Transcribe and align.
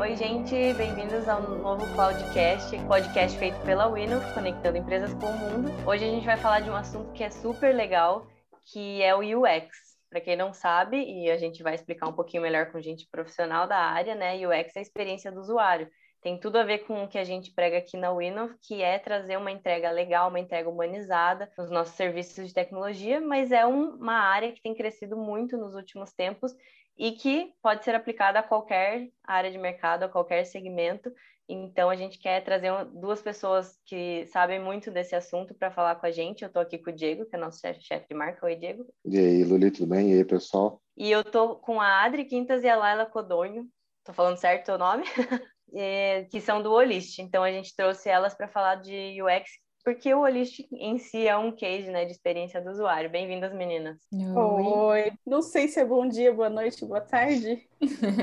Oi, 0.00 0.16
gente, 0.16 0.54
bem-vindos 0.78 1.28
ao 1.28 1.42
novo 1.42 1.84
Cloudcast, 1.94 2.74
podcast 2.88 3.38
feito 3.38 3.60
pela 3.66 3.86
Winov, 3.92 4.24
conectando 4.32 4.78
empresas 4.78 5.12
com 5.12 5.26
o 5.26 5.38
mundo. 5.38 5.70
Hoje 5.86 6.06
a 6.06 6.08
gente 6.08 6.24
vai 6.24 6.38
falar 6.38 6.60
de 6.60 6.70
um 6.70 6.74
assunto 6.74 7.12
que 7.12 7.22
é 7.22 7.28
super 7.28 7.74
legal, 7.74 8.26
que 8.72 9.02
é 9.02 9.14
o 9.14 9.18
UX. 9.18 9.68
Para 10.08 10.22
quem 10.22 10.36
não 10.36 10.54
sabe, 10.54 10.96
e 10.96 11.30
a 11.30 11.36
gente 11.36 11.62
vai 11.62 11.74
explicar 11.74 12.08
um 12.08 12.14
pouquinho 12.14 12.42
melhor 12.42 12.72
com 12.72 12.80
gente 12.80 13.06
profissional 13.12 13.68
da 13.68 13.76
área, 13.76 14.14
né? 14.14 14.36
UX 14.36 14.74
é 14.74 14.78
a 14.78 14.82
experiência 14.82 15.30
do 15.30 15.38
usuário. 15.38 15.86
Tem 16.22 16.40
tudo 16.40 16.56
a 16.56 16.64
ver 16.64 16.78
com 16.86 17.04
o 17.04 17.08
que 17.08 17.18
a 17.18 17.24
gente 17.24 17.52
prega 17.52 17.76
aqui 17.76 17.98
na 17.98 18.10
Winov, 18.10 18.54
que 18.62 18.82
é 18.82 18.98
trazer 18.98 19.36
uma 19.36 19.50
entrega 19.50 19.90
legal, 19.90 20.30
uma 20.30 20.40
entrega 20.40 20.70
humanizada 20.70 21.52
nos 21.58 21.70
nossos 21.70 21.94
serviços 21.94 22.48
de 22.48 22.54
tecnologia, 22.54 23.20
mas 23.20 23.52
é 23.52 23.66
um, 23.66 23.96
uma 23.96 24.14
área 24.14 24.50
que 24.50 24.62
tem 24.62 24.74
crescido 24.74 25.14
muito 25.14 25.58
nos 25.58 25.74
últimos 25.74 26.10
tempos 26.14 26.54
e 26.98 27.12
que 27.12 27.52
pode 27.62 27.84
ser 27.84 27.94
aplicada 27.94 28.38
a 28.38 28.42
qualquer 28.42 29.08
área 29.24 29.50
de 29.50 29.58
mercado, 29.58 30.04
a 30.04 30.08
qualquer 30.08 30.44
segmento. 30.44 31.12
Então, 31.48 31.90
a 31.90 31.96
gente 31.96 32.18
quer 32.18 32.44
trazer 32.44 32.70
duas 32.94 33.20
pessoas 33.20 33.76
que 33.84 34.24
sabem 34.26 34.60
muito 34.60 34.90
desse 34.90 35.16
assunto 35.16 35.52
para 35.52 35.70
falar 35.70 35.96
com 35.96 36.06
a 36.06 36.10
gente. 36.10 36.42
Eu 36.42 36.46
estou 36.46 36.62
aqui 36.62 36.78
com 36.78 36.90
o 36.90 36.94
Diego, 36.94 37.26
que 37.26 37.34
é 37.34 37.38
nosso 37.38 37.60
chefe 37.80 38.06
de 38.08 38.14
marca. 38.14 38.46
Oi, 38.46 38.54
Diego. 38.54 38.86
E 39.04 39.18
aí, 39.18 39.42
Luli, 39.42 39.70
tudo 39.70 39.88
bem? 39.88 40.12
E 40.12 40.18
aí, 40.18 40.24
pessoal? 40.24 40.80
E 40.96 41.10
eu 41.10 41.22
estou 41.22 41.56
com 41.56 41.80
a 41.80 42.04
Adri 42.04 42.24
Quintas 42.24 42.62
e 42.62 42.68
a 42.68 42.76
Laila 42.76 43.06
Codonho. 43.06 43.66
Estou 43.98 44.14
falando 44.14 44.36
certo 44.36 44.72
o 44.72 44.78
nome? 44.78 45.04
que 46.30 46.40
são 46.40 46.62
do 46.62 46.70
Olist. 46.70 47.18
Então, 47.18 47.42
a 47.42 47.50
gente 47.50 47.74
trouxe 47.74 48.08
elas 48.08 48.34
para 48.34 48.46
falar 48.46 48.76
de 48.76 49.20
UX 49.20 49.50
porque 49.84 50.12
o 50.12 50.20
Holistic 50.20 50.68
em 50.72 50.98
si 50.98 51.26
é 51.26 51.36
um 51.36 51.52
case 51.52 51.90
né, 51.90 52.04
de 52.04 52.12
experiência 52.12 52.60
do 52.60 52.70
usuário. 52.70 53.08
Bem-vindas, 53.08 53.52
meninas. 53.52 53.98
Oi. 54.12 54.62
Oi. 54.62 55.12
Não 55.26 55.42
sei 55.42 55.68
se 55.68 55.80
é 55.80 55.84
bom 55.84 56.06
dia, 56.06 56.32
boa 56.32 56.50
noite, 56.50 56.84
boa 56.84 57.00
tarde. 57.00 57.66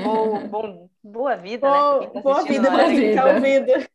Ou 0.05 0.39
bom, 0.47 0.89
boa 1.03 1.35
vida, 1.35 1.69
né? 1.69 1.77
boa, 1.77 1.99
né? 1.99 2.07
Tá 2.07 2.21
boa 2.21 2.43
vida 2.43 2.71
para 2.71 2.85
quem 2.85 3.09
está 3.09 3.25
ouvindo. 3.25 3.89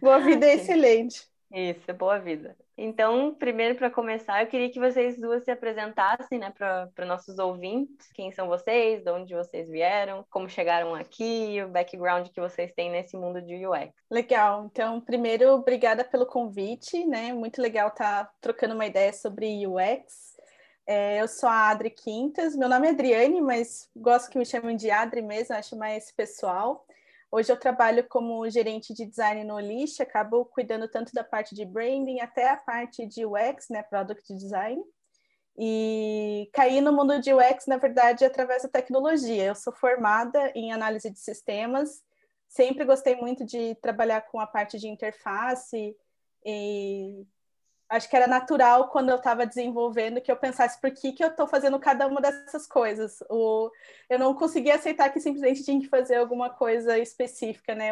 Boa 0.00 0.18
vida 0.20 0.46
é 0.46 0.54
excelente. 0.54 1.28
Isso, 1.52 1.92
boa 1.94 2.18
vida. 2.18 2.56
Então, 2.76 3.32
primeiro 3.34 3.76
para 3.76 3.88
começar, 3.88 4.42
eu 4.42 4.48
queria 4.48 4.68
que 4.68 4.80
vocês 4.80 5.16
duas 5.18 5.44
se 5.44 5.50
apresentassem, 5.50 6.40
né, 6.40 6.50
para 6.50 7.06
nossos 7.06 7.38
ouvintes, 7.38 8.10
quem 8.12 8.32
são 8.32 8.48
vocês, 8.48 9.04
de 9.04 9.10
onde 9.10 9.32
vocês 9.32 9.68
vieram, 9.68 10.24
como 10.28 10.48
chegaram 10.48 10.92
aqui, 10.94 11.62
o 11.62 11.68
background 11.68 12.28
que 12.28 12.40
vocês 12.40 12.72
têm 12.72 12.90
nesse 12.90 13.16
mundo 13.16 13.40
de 13.40 13.64
UX. 13.64 13.94
Legal. 14.10 14.64
Então, 14.64 15.00
primeiro, 15.00 15.50
obrigada 15.50 16.04
pelo 16.04 16.26
convite, 16.26 17.06
né? 17.06 17.32
Muito 17.32 17.62
legal 17.62 17.88
estar 17.88 18.24
tá 18.24 18.30
trocando 18.40 18.74
uma 18.74 18.86
ideia 18.86 19.12
sobre 19.12 19.66
UX. 19.66 20.34
É, 20.86 21.22
eu 21.22 21.28
sou 21.28 21.48
a 21.48 21.70
Adri 21.70 21.90
Quintas, 21.90 22.56
meu 22.56 22.68
nome 22.68 22.88
é 22.88 22.90
Adriane, 22.90 23.40
mas 23.40 23.88
gosto 23.96 24.30
que 24.30 24.38
me 24.38 24.44
chamem 24.44 24.76
de 24.76 24.90
Adri 24.90 25.22
mesmo, 25.22 25.54
acho 25.54 25.76
mais 25.76 26.10
pessoal. 26.10 26.84
Hoje 27.36 27.50
eu 27.50 27.56
trabalho 27.56 28.06
como 28.08 28.48
gerente 28.48 28.94
de 28.94 29.04
design 29.04 29.42
no 29.42 29.58
List, 29.58 29.98
acabo 29.98 30.44
cuidando 30.44 30.86
tanto 30.86 31.12
da 31.12 31.24
parte 31.24 31.52
de 31.52 31.64
branding 31.64 32.20
até 32.20 32.48
a 32.48 32.56
parte 32.56 33.04
de 33.08 33.26
UX, 33.26 33.68
né, 33.70 33.82
product 33.82 34.32
design. 34.34 34.80
E 35.58 36.48
caí 36.52 36.80
no 36.80 36.92
mundo 36.92 37.20
de 37.20 37.34
UX, 37.34 37.66
na 37.66 37.76
verdade, 37.76 38.24
através 38.24 38.62
da 38.62 38.68
tecnologia. 38.68 39.46
Eu 39.46 39.56
sou 39.56 39.72
formada 39.72 40.52
em 40.54 40.72
análise 40.72 41.10
de 41.10 41.18
sistemas, 41.18 42.04
sempre 42.46 42.84
gostei 42.84 43.16
muito 43.16 43.44
de 43.44 43.74
trabalhar 43.82 44.20
com 44.28 44.38
a 44.38 44.46
parte 44.46 44.78
de 44.78 44.86
interface 44.86 45.96
e 46.46 47.26
acho 47.94 48.08
que 48.08 48.16
era 48.16 48.26
natural 48.26 48.88
quando 48.88 49.08
eu 49.10 49.16
estava 49.16 49.46
desenvolvendo 49.46 50.20
que 50.20 50.30
eu 50.30 50.36
pensasse 50.36 50.80
por 50.80 50.90
que, 50.90 51.12
que 51.12 51.22
eu 51.22 51.28
estou 51.28 51.46
fazendo 51.46 51.78
cada 51.78 52.06
uma 52.06 52.20
dessas 52.20 52.66
coisas. 52.66 53.22
O, 53.30 53.70
eu 54.10 54.18
não 54.18 54.34
conseguia 54.34 54.74
aceitar 54.74 55.10
que 55.10 55.20
simplesmente 55.20 55.64
tinha 55.64 55.80
que 55.80 55.88
fazer 55.88 56.16
alguma 56.16 56.50
coisa 56.50 56.98
específica, 56.98 57.74
né? 57.74 57.90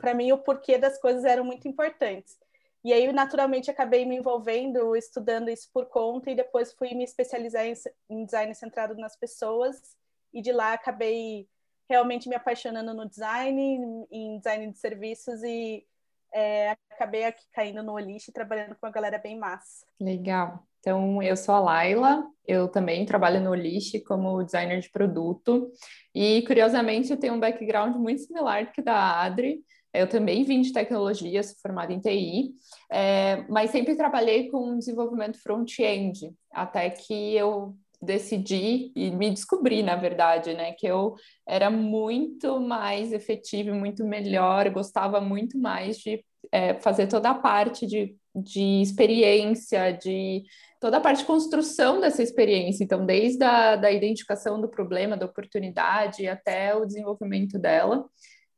Para 0.00 0.14
mim, 0.14 0.32
o 0.32 0.38
porquê 0.38 0.78
das 0.78 0.98
coisas 0.98 1.24
eram 1.24 1.44
muito 1.44 1.68
importantes. 1.68 2.36
E 2.84 2.92
aí, 2.92 3.10
naturalmente, 3.12 3.70
acabei 3.70 4.04
me 4.04 4.16
envolvendo, 4.16 4.96
estudando 4.96 5.48
isso 5.48 5.70
por 5.72 5.86
conta, 5.86 6.30
e 6.30 6.36
depois 6.36 6.72
fui 6.72 6.94
me 6.94 7.04
especializar 7.04 7.64
em, 7.66 7.74
em 8.10 8.24
design 8.24 8.54
centrado 8.54 8.94
nas 8.96 9.16
pessoas, 9.16 9.96
e 10.32 10.42
de 10.42 10.52
lá 10.52 10.72
acabei 10.72 11.48
realmente 11.88 12.28
me 12.28 12.34
apaixonando 12.34 12.92
no 12.94 13.08
design, 13.08 14.06
em 14.10 14.38
design 14.38 14.72
de 14.72 14.78
serviços, 14.78 15.42
e 15.44 15.86
é, 16.34 16.76
acabei 16.90 17.24
aqui 17.24 17.44
caindo 17.52 17.82
no 17.82 17.92
Olist 17.92 18.30
trabalhando 18.32 18.76
com 18.76 18.86
uma 18.86 18.92
galera 18.92 19.18
bem 19.18 19.38
massa. 19.38 19.86
Legal. 20.00 20.62
Então, 20.80 21.20
eu 21.22 21.36
sou 21.36 21.54
a 21.54 21.58
Laila, 21.58 22.24
eu 22.46 22.68
também 22.68 23.04
trabalho 23.04 23.40
no 23.40 23.50
Olist 23.50 23.98
como 24.04 24.42
designer 24.44 24.80
de 24.80 24.90
produto 24.90 25.70
e, 26.14 26.42
curiosamente, 26.42 27.10
eu 27.10 27.18
tenho 27.18 27.34
um 27.34 27.40
background 27.40 27.96
muito 27.96 28.22
similar 28.22 28.72
que 28.72 28.80
da 28.80 29.20
Adri. 29.22 29.64
Eu 29.92 30.08
também 30.08 30.44
vim 30.44 30.60
de 30.60 30.72
tecnologia, 30.72 31.42
sou 31.42 31.56
formada 31.60 31.92
em 31.92 32.00
TI, 32.00 32.54
é, 32.92 33.46
mas 33.48 33.70
sempre 33.70 33.96
trabalhei 33.96 34.50
com 34.50 34.78
desenvolvimento 34.78 35.42
front-end, 35.42 36.32
até 36.52 36.90
que 36.90 37.34
eu 37.34 37.74
decidi 38.00 38.92
e 38.94 39.10
me 39.10 39.30
descobri, 39.30 39.82
na 39.82 39.96
verdade, 39.96 40.54
né, 40.54 40.72
que 40.72 40.86
eu 40.86 41.14
era 41.46 41.70
muito 41.70 42.60
mais 42.60 43.12
efetiva 43.12 43.74
muito 43.74 44.04
melhor, 44.04 44.68
gostava 44.70 45.20
muito 45.20 45.58
mais 45.58 45.98
de 45.98 46.24
é, 46.52 46.74
fazer 46.74 47.06
toda 47.06 47.30
a 47.30 47.34
parte 47.34 47.86
de, 47.86 48.16
de 48.34 48.82
experiência, 48.82 49.92
de 49.92 50.44
toda 50.80 50.98
a 50.98 51.00
parte 51.00 51.18
de 51.18 51.24
construção 51.24 52.00
dessa 52.00 52.22
experiência. 52.22 52.84
Então, 52.84 53.04
desde 53.04 53.42
a 53.44 53.76
da 53.76 53.90
identificação 53.90 54.60
do 54.60 54.68
problema, 54.68 55.16
da 55.16 55.26
oportunidade, 55.26 56.28
até 56.28 56.74
o 56.74 56.84
desenvolvimento 56.84 57.58
dela. 57.58 58.04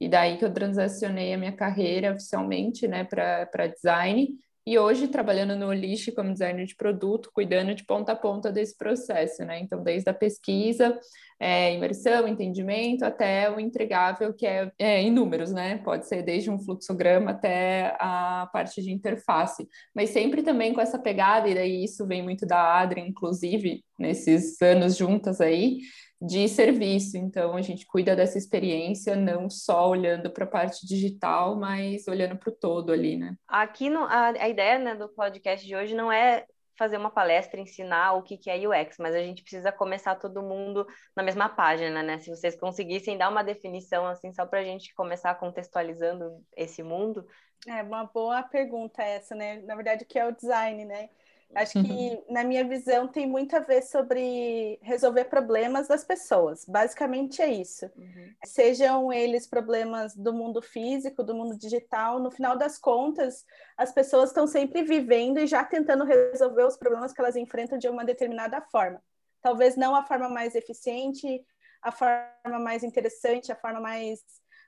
E 0.00 0.08
daí 0.08 0.36
que 0.36 0.44
eu 0.44 0.52
transacionei 0.52 1.32
a 1.32 1.38
minha 1.38 1.52
carreira 1.52 2.12
oficialmente, 2.12 2.86
né, 2.86 3.04
para 3.04 3.66
design. 3.68 4.28
E 4.68 4.78
hoje, 4.78 5.08
trabalhando 5.08 5.56
no 5.56 5.68
Olish 5.68 6.12
como 6.12 6.30
designer 6.30 6.66
de 6.66 6.76
produto, 6.76 7.30
cuidando 7.32 7.74
de 7.74 7.86
ponta 7.86 8.12
a 8.12 8.14
ponta 8.14 8.52
desse 8.52 8.76
processo, 8.76 9.42
né? 9.42 9.58
Então, 9.60 9.82
desde 9.82 10.10
a 10.10 10.12
pesquisa, 10.12 11.00
é, 11.40 11.72
imersão, 11.72 12.28
entendimento, 12.28 13.02
até 13.02 13.50
o 13.50 13.58
entregável, 13.58 14.34
que 14.34 14.46
é, 14.46 14.70
é 14.78 15.00
em 15.00 15.10
números, 15.10 15.54
né? 15.54 15.78
Pode 15.78 16.06
ser 16.06 16.22
desde 16.22 16.50
um 16.50 16.58
fluxograma 16.58 17.30
até 17.30 17.96
a 17.98 18.46
parte 18.52 18.82
de 18.82 18.92
interface. 18.92 19.66
Mas 19.94 20.10
sempre 20.10 20.42
também 20.42 20.74
com 20.74 20.82
essa 20.82 20.98
pegada, 20.98 21.48
e 21.48 21.54
daí 21.54 21.84
isso 21.84 22.06
vem 22.06 22.22
muito 22.22 22.44
da 22.44 22.78
Adri, 22.78 23.00
inclusive, 23.00 23.82
nesses 23.98 24.60
anos 24.60 24.98
juntas 24.98 25.40
aí, 25.40 25.78
de 26.20 26.48
serviço. 26.48 27.16
Então, 27.16 27.54
a 27.54 27.62
gente 27.62 27.86
cuida 27.86 28.16
dessa 28.16 28.38
experiência 28.38 29.14
não 29.14 29.48
só 29.48 29.88
olhando 29.88 30.30
para 30.30 30.44
a 30.44 30.48
parte 30.48 30.86
digital, 30.86 31.56
mas 31.56 32.08
olhando 32.08 32.36
para 32.36 32.50
o 32.50 32.54
todo 32.54 32.92
ali, 32.92 33.16
né? 33.16 33.36
Aqui 33.46 33.88
no, 33.88 34.00
a, 34.00 34.28
a 34.28 34.48
ideia 34.48 34.78
né, 34.78 34.94
do 34.94 35.08
podcast 35.08 35.66
de 35.66 35.76
hoje 35.76 35.94
não 35.94 36.10
é 36.10 36.44
fazer 36.78 36.96
uma 36.96 37.10
palestra, 37.10 37.60
ensinar 37.60 38.12
o 38.12 38.22
que, 38.22 38.38
que 38.38 38.48
é 38.48 38.56
UX, 38.56 38.96
mas 38.98 39.14
a 39.14 39.18
gente 39.18 39.42
precisa 39.42 39.72
começar 39.72 40.14
todo 40.14 40.42
mundo 40.42 40.86
na 41.14 41.24
mesma 41.24 41.48
página, 41.48 42.02
né? 42.04 42.18
Se 42.18 42.30
vocês 42.30 42.58
conseguissem 42.58 43.18
dar 43.18 43.28
uma 43.28 43.42
definição, 43.42 44.06
assim, 44.06 44.32
só 44.32 44.46
para 44.46 44.60
a 44.60 44.64
gente 44.64 44.94
começar 44.94 45.34
contextualizando 45.34 46.40
esse 46.56 46.82
mundo. 46.82 47.26
É 47.66 47.82
uma 47.82 48.04
boa 48.04 48.44
pergunta 48.44 49.02
essa, 49.02 49.34
né? 49.34 49.60
Na 49.62 49.74
verdade, 49.74 50.04
o 50.04 50.06
que 50.06 50.18
é 50.18 50.26
o 50.26 50.34
design, 50.34 50.84
né? 50.84 51.10
Acho 51.54 51.82
que, 51.82 51.90
uhum. 51.90 52.24
na 52.28 52.44
minha 52.44 52.62
visão, 52.62 53.08
tem 53.08 53.26
muito 53.26 53.56
a 53.56 53.60
ver 53.60 53.82
sobre 53.82 54.78
resolver 54.82 55.24
problemas 55.24 55.88
das 55.88 56.04
pessoas. 56.04 56.64
Basicamente 56.66 57.40
é 57.40 57.48
isso. 57.48 57.90
Uhum. 57.96 58.34
Sejam 58.44 59.12
eles 59.12 59.46
problemas 59.46 60.14
do 60.14 60.32
mundo 60.32 60.60
físico, 60.60 61.24
do 61.24 61.34
mundo 61.34 61.58
digital, 61.58 62.18
no 62.18 62.30
final 62.30 62.56
das 62.56 62.78
contas, 62.78 63.44
as 63.76 63.90
pessoas 63.92 64.30
estão 64.30 64.46
sempre 64.46 64.82
vivendo 64.82 65.38
e 65.38 65.46
já 65.46 65.64
tentando 65.64 66.04
resolver 66.04 66.64
os 66.64 66.76
problemas 66.76 67.12
que 67.12 67.20
elas 67.20 67.36
enfrentam 67.36 67.78
de 67.78 67.88
uma 67.88 68.04
determinada 68.04 68.60
forma. 68.60 69.02
Talvez 69.40 69.74
não 69.74 69.94
a 69.94 70.04
forma 70.04 70.28
mais 70.28 70.54
eficiente, 70.54 71.42
a 71.82 71.90
forma 71.90 72.58
mais 72.60 72.82
interessante, 72.82 73.50
a 73.50 73.56
forma 73.56 73.80
mais 73.80 74.20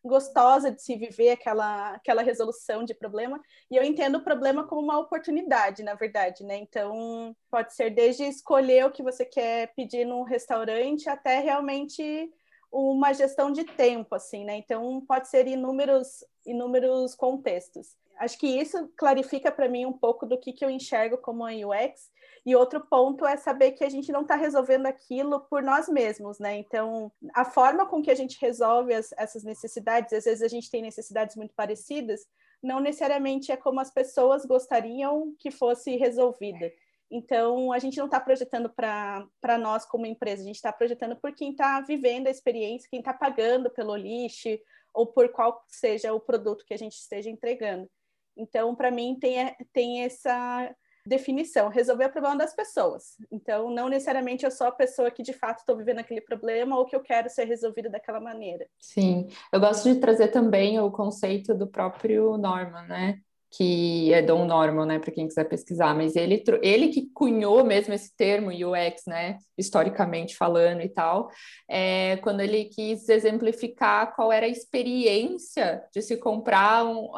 gostosa 0.04 0.70
de 0.70 0.82
se 0.82 0.96
viver 0.96 1.30
aquela, 1.30 1.94
aquela 1.94 2.22
resolução 2.22 2.84
de 2.84 2.94
problema. 2.94 3.40
E 3.70 3.76
eu 3.76 3.82
entendo 3.82 4.16
o 4.16 4.24
problema 4.24 4.66
como 4.66 4.82
uma 4.82 4.98
oportunidade, 4.98 5.82
na 5.82 5.94
verdade, 5.94 6.44
né? 6.44 6.56
Então, 6.56 7.34
pode 7.50 7.74
ser 7.74 7.90
desde 7.90 8.24
escolher 8.24 8.86
o 8.86 8.90
que 8.90 9.02
você 9.02 9.24
quer 9.24 9.72
pedir 9.74 10.04
num 10.04 10.22
restaurante 10.22 11.08
até 11.08 11.40
realmente 11.40 12.32
uma 12.72 13.12
gestão 13.12 13.50
de 13.50 13.64
tempo, 13.64 14.14
assim, 14.14 14.44
né? 14.44 14.56
Então, 14.56 15.04
pode 15.06 15.28
ser 15.28 15.46
inúmeros, 15.46 16.24
inúmeros 16.46 17.14
contextos. 17.14 17.96
Acho 18.18 18.38
que 18.38 18.46
isso 18.46 18.90
clarifica 18.96 19.50
para 19.50 19.68
mim 19.68 19.86
um 19.86 19.92
pouco 19.92 20.26
do 20.26 20.38
que, 20.38 20.52
que 20.52 20.64
eu 20.64 20.70
enxergo 20.70 21.18
como 21.18 21.44
a 21.44 21.50
UX 21.50 22.10
e 22.44 22.56
outro 22.56 22.80
ponto 22.80 23.26
é 23.26 23.36
saber 23.36 23.72
que 23.72 23.84
a 23.84 23.88
gente 23.88 24.10
não 24.10 24.22
está 24.22 24.34
resolvendo 24.34 24.86
aquilo 24.86 25.40
por 25.40 25.62
nós 25.62 25.88
mesmos, 25.88 26.38
né? 26.38 26.56
Então, 26.56 27.12
a 27.34 27.44
forma 27.44 27.86
com 27.86 28.02
que 28.02 28.10
a 28.10 28.14
gente 28.14 28.38
resolve 28.40 28.94
as, 28.94 29.12
essas 29.16 29.44
necessidades, 29.44 30.12
às 30.12 30.24
vezes 30.24 30.42
a 30.42 30.48
gente 30.48 30.70
tem 30.70 30.82
necessidades 30.82 31.36
muito 31.36 31.54
parecidas, 31.54 32.26
não 32.62 32.80
necessariamente 32.80 33.52
é 33.52 33.56
como 33.56 33.80
as 33.80 33.90
pessoas 33.90 34.44
gostariam 34.44 35.34
que 35.38 35.50
fosse 35.50 35.96
resolvida. 35.96 36.72
Então, 37.10 37.72
a 37.72 37.78
gente 37.78 37.98
não 37.98 38.06
está 38.06 38.20
projetando 38.20 38.70
para 38.70 39.58
nós 39.58 39.84
como 39.84 40.06
empresa, 40.06 40.42
a 40.42 40.46
gente 40.46 40.56
está 40.56 40.72
projetando 40.72 41.16
por 41.16 41.34
quem 41.34 41.50
está 41.50 41.80
vivendo 41.80 42.28
a 42.28 42.30
experiência, 42.30 42.88
quem 42.88 43.00
está 43.00 43.12
pagando 43.12 43.68
pelo 43.70 43.96
lixo, 43.96 44.48
ou 44.94 45.06
por 45.06 45.28
qual 45.30 45.62
seja 45.68 46.12
o 46.12 46.20
produto 46.20 46.64
que 46.64 46.74
a 46.74 46.78
gente 46.78 46.94
esteja 46.94 47.28
entregando. 47.28 47.90
Então, 48.36 48.74
para 48.74 48.90
mim, 48.90 49.18
tem, 49.20 49.54
tem 49.72 50.02
essa 50.02 50.74
definição, 51.06 51.68
resolver 51.68 52.06
o 52.06 52.12
problema 52.12 52.36
das 52.36 52.54
pessoas. 52.54 53.16
Então, 53.30 53.70
não 53.70 53.88
necessariamente 53.88 54.44
eu 54.44 54.50
sou 54.50 54.66
a 54.66 54.72
pessoa 54.72 55.10
que 55.10 55.22
de 55.22 55.32
fato 55.32 55.58
estou 55.58 55.76
vivendo 55.76 55.98
aquele 55.98 56.20
problema 56.20 56.76
ou 56.78 56.84
que 56.84 56.94
eu 56.94 57.00
quero 57.00 57.28
ser 57.28 57.44
resolvido 57.44 57.90
daquela 57.90 58.20
maneira. 58.20 58.66
Sim, 58.78 59.28
eu 59.52 59.60
gosto 59.60 59.92
de 59.92 60.00
trazer 60.00 60.28
também 60.28 60.78
o 60.78 60.90
conceito 60.90 61.54
do 61.54 61.66
próprio 61.66 62.36
Norman, 62.36 62.82
né? 62.86 63.20
Que 63.50 64.12
é 64.12 64.22
Don 64.22 64.44
Norman, 64.44 64.86
né, 64.86 64.98
para 64.98 65.10
quem 65.10 65.26
quiser 65.26 65.44
pesquisar, 65.44 65.94
mas 65.94 66.14
ele, 66.14 66.42
ele 66.62 66.88
que 66.88 67.10
cunhou 67.12 67.64
mesmo 67.64 67.92
esse 67.92 68.14
termo 68.16 68.50
UX, 68.50 69.02
né, 69.06 69.38
historicamente 69.58 70.36
falando 70.36 70.82
e 70.82 70.88
tal, 70.88 71.28
é, 71.68 72.16
quando 72.18 72.40
ele 72.40 72.66
quis 72.66 73.08
exemplificar 73.08 74.14
qual 74.14 74.32
era 74.32 74.46
a 74.46 74.48
experiência 74.48 75.82
de 75.92 76.00
se 76.00 76.16
comprar 76.16 76.84
um, 76.84 77.10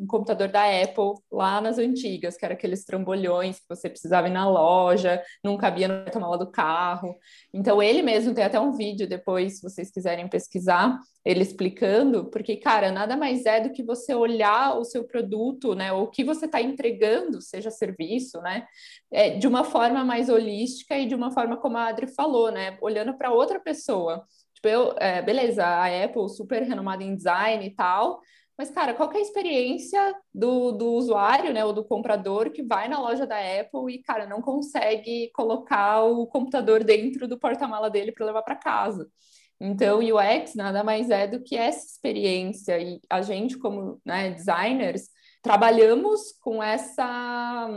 um 0.00 0.06
computador 0.06 0.48
da 0.48 0.64
Apple 0.64 1.14
lá 1.30 1.60
nas 1.60 1.78
antigas, 1.78 2.36
que 2.36 2.44
era 2.44 2.54
aqueles 2.54 2.84
trambolhões 2.84 3.58
que 3.58 3.68
você 3.68 3.88
precisava 3.88 4.28
ir 4.28 4.32
na 4.32 4.48
loja, 4.48 5.22
não 5.42 5.56
cabia 5.56 5.88
na 5.88 6.04
tomada 6.04 6.38
do 6.38 6.50
carro. 6.50 7.16
Então 7.52 7.82
ele 7.82 8.02
mesmo 8.02 8.32
tem 8.32 8.44
até 8.44 8.60
um 8.60 8.72
vídeo 8.72 9.08
depois, 9.08 9.56
se 9.56 9.62
vocês 9.62 9.90
quiserem 9.90 10.28
pesquisar, 10.28 10.98
ele 11.24 11.42
explicando, 11.42 12.30
porque, 12.30 12.56
cara, 12.56 12.90
nada 12.90 13.16
mais 13.16 13.44
é 13.44 13.60
do 13.60 13.70
que 13.70 13.82
você 13.82 14.14
olhar 14.14 14.78
o 14.78 14.84
seu 14.84 15.04
produto, 15.04 15.47
né, 15.74 15.92
ou 15.92 16.04
o 16.04 16.10
que 16.10 16.24
você 16.24 16.46
está 16.46 16.60
entregando, 16.60 17.40
seja 17.40 17.70
serviço, 17.70 18.40
né, 18.40 18.66
é, 19.10 19.30
de 19.30 19.46
uma 19.46 19.64
forma 19.64 20.04
mais 20.04 20.28
holística 20.28 20.96
e 20.98 21.06
de 21.06 21.14
uma 21.14 21.30
forma 21.30 21.56
como 21.56 21.76
a 21.76 21.86
Adri 21.86 22.06
falou, 22.06 22.50
né, 22.50 22.78
olhando 22.80 23.16
para 23.16 23.32
outra 23.32 23.60
pessoa. 23.60 24.24
Tipo, 24.54 24.68
eu, 24.68 24.94
é, 24.98 25.22
beleza, 25.22 25.64
a 25.64 25.86
Apple 26.04 26.28
super 26.28 26.62
renomada 26.62 27.02
em 27.02 27.14
design 27.14 27.64
e 27.64 27.70
tal, 27.74 28.20
mas, 28.58 28.70
cara, 28.70 28.92
qual 28.92 29.12
é 29.12 29.18
a 29.18 29.20
experiência 29.20 30.14
do, 30.34 30.72
do 30.72 30.92
usuário, 30.94 31.52
né, 31.54 31.64
ou 31.64 31.72
do 31.72 31.84
comprador 31.84 32.50
que 32.50 32.60
vai 32.60 32.88
na 32.88 33.00
loja 33.00 33.24
da 33.24 33.36
Apple 33.38 33.94
e, 33.94 34.02
cara, 34.02 34.26
não 34.26 34.42
consegue 34.42 35.30
colocar 35.32 36.02
o 36.02 36.26
computador 36.26 36.82
dentro 36.82 37.28
do 37.28 37.38
porta-mala 37.38 37.88
dele 37.88 38.10
para 38.10 38.26
levar 38.26 38.42
para 38.42 38.56
casa? 38.56 39.08
Então, 39.60 40.00
UX 40.00 40.56
nada 40.56 40.82
mais 40.82 41.08
é 41.08 41.28
do 41.28 41.40
que 41.40 41.56
essa 41.56 41.86
experiência, 41.86 42.80
e 42.80 43.00
a 43.08 43.22
gente, 43.22 43.56
como 43.56 44.00
né, 44.04 44.30
designers, 44.30 45.08
trabalhamos 45.42 46.32
com 46.40 46.62
essa 46.62 47.68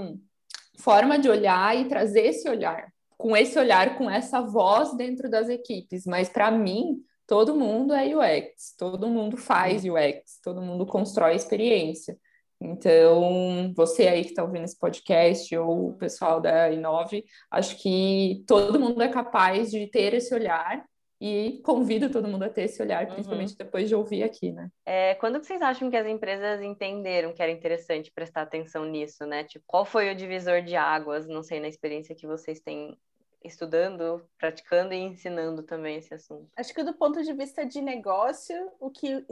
forma 0.78 1.18
de 1.20 1.30
olhar 1.30 1.78
e 1.78 1.88
trazer 1.88 2.28
esse 2.28 2.50
olhar, 2.50 2.92
com 3.18 3.36
esse 3.38 3.58
olhar, 3.58 3.98
com 3.98 4.10
essa 4.10 4.42
voz 4.42 4.96
dentro 4.96 5.30
das 5.30 5.48
equipes. 5.50 6.06
Mas, 6.06 6.28
para 6.30 6.50
mim, 6.52 7.04
todo 7.28 7.56
mundo 7.56 7.94
é 7.94 8.16
UX, 8.16 8.76
todo 8.78 9.08
mundo 9.08 9.38
faz 9.38 9.84
UX, 9.84 10.40
todo 10.44 10.62
mundo 10.62 10.86
constrói 10.86 11.36
experiência. 11.36 12.18
Então, 12.60 13.74
você 13.76 14.08
aí 14.08 14.24
que 14.24 14.30
está 14.30 14.44
ouvindo 14.44 14.66
esse 14.66 14.78
podcast 14.78 15.56
ou 15.58 15.90
o 15.90 15.98
pessoal 15.98 16.40
da 16.40 16.70
Inove, 16.70 17.26
acho 17.50 17.76
que 17.78 18.44
todo 18.48 18.80
mundo 18.80 19.02
é 19.02 19.08
capaz 19.08 19.72
de 19.72 19.88
ter 19.88 20.14
esse 20.14 20.34
olhar 20.34 20.84
e 21.22 21.62
convido 21.64 22.10
todo 22.10 22.28
mundo 22.28 22.42
a 22.42 22.50
ter 22.50 22.64
esse 22.64 22.82
olhar, 22.82 23.06
uhum. 23.06 23.14
principalmente 23.14 23.52
uhum. 23.52 23.58
depois 23.60 23.88
de 23.88 23.94
ouvir 23.94 24.24
aqui, 24.24 24.52
né? 24.52 24.72
É, 24.84 25.14
quando 25.16 25.40
que 25.40 25.46
vocês 25.46 25.62
acham 25.62 25.88
que 25.88 25.96
as 25.96 26.08
empresas 26.08 26.64
entenderam 26.64 27.32
que 27.32 27.44
era 27.44 27.52
interessante 27.52 28.12
prestar 28.12 28.42
atenção 28.42 28.86
nisso, 28.86 29.24
né? 29.28 29.44
Tipo, 29.44 29.64
qual 29.68 29.86
foi 29.86 30.12
o 30.12 30.16
divisor 30.16 30.64
de 30.64 30.76
águas, 30.76 31.28
não 31.28 31.44
sei, 31.44 31.60
na 31.60 31.68
experiência 31.68 32.16
que 32.16 32.26
vocês 32.26 32.60
têm 32.60 32.98
estudando, 33.44 34.28
praticando 34.40 34.96
e 34.96 34.98
ensinando 34.98 35.62
também 35.62 35.98
esse 35.98 36.12
assunto? 36.12 36.50
Acho 36.58 36.74
que 36.74 36.84
do 36.84 36.94
ponto 36.96 37.22
de 37.22 37.34
vista 37.34 37.64
de 37.64 37.82
negócio, 37.82 38.72
o 38.80 38.90
que, 38.90 39.24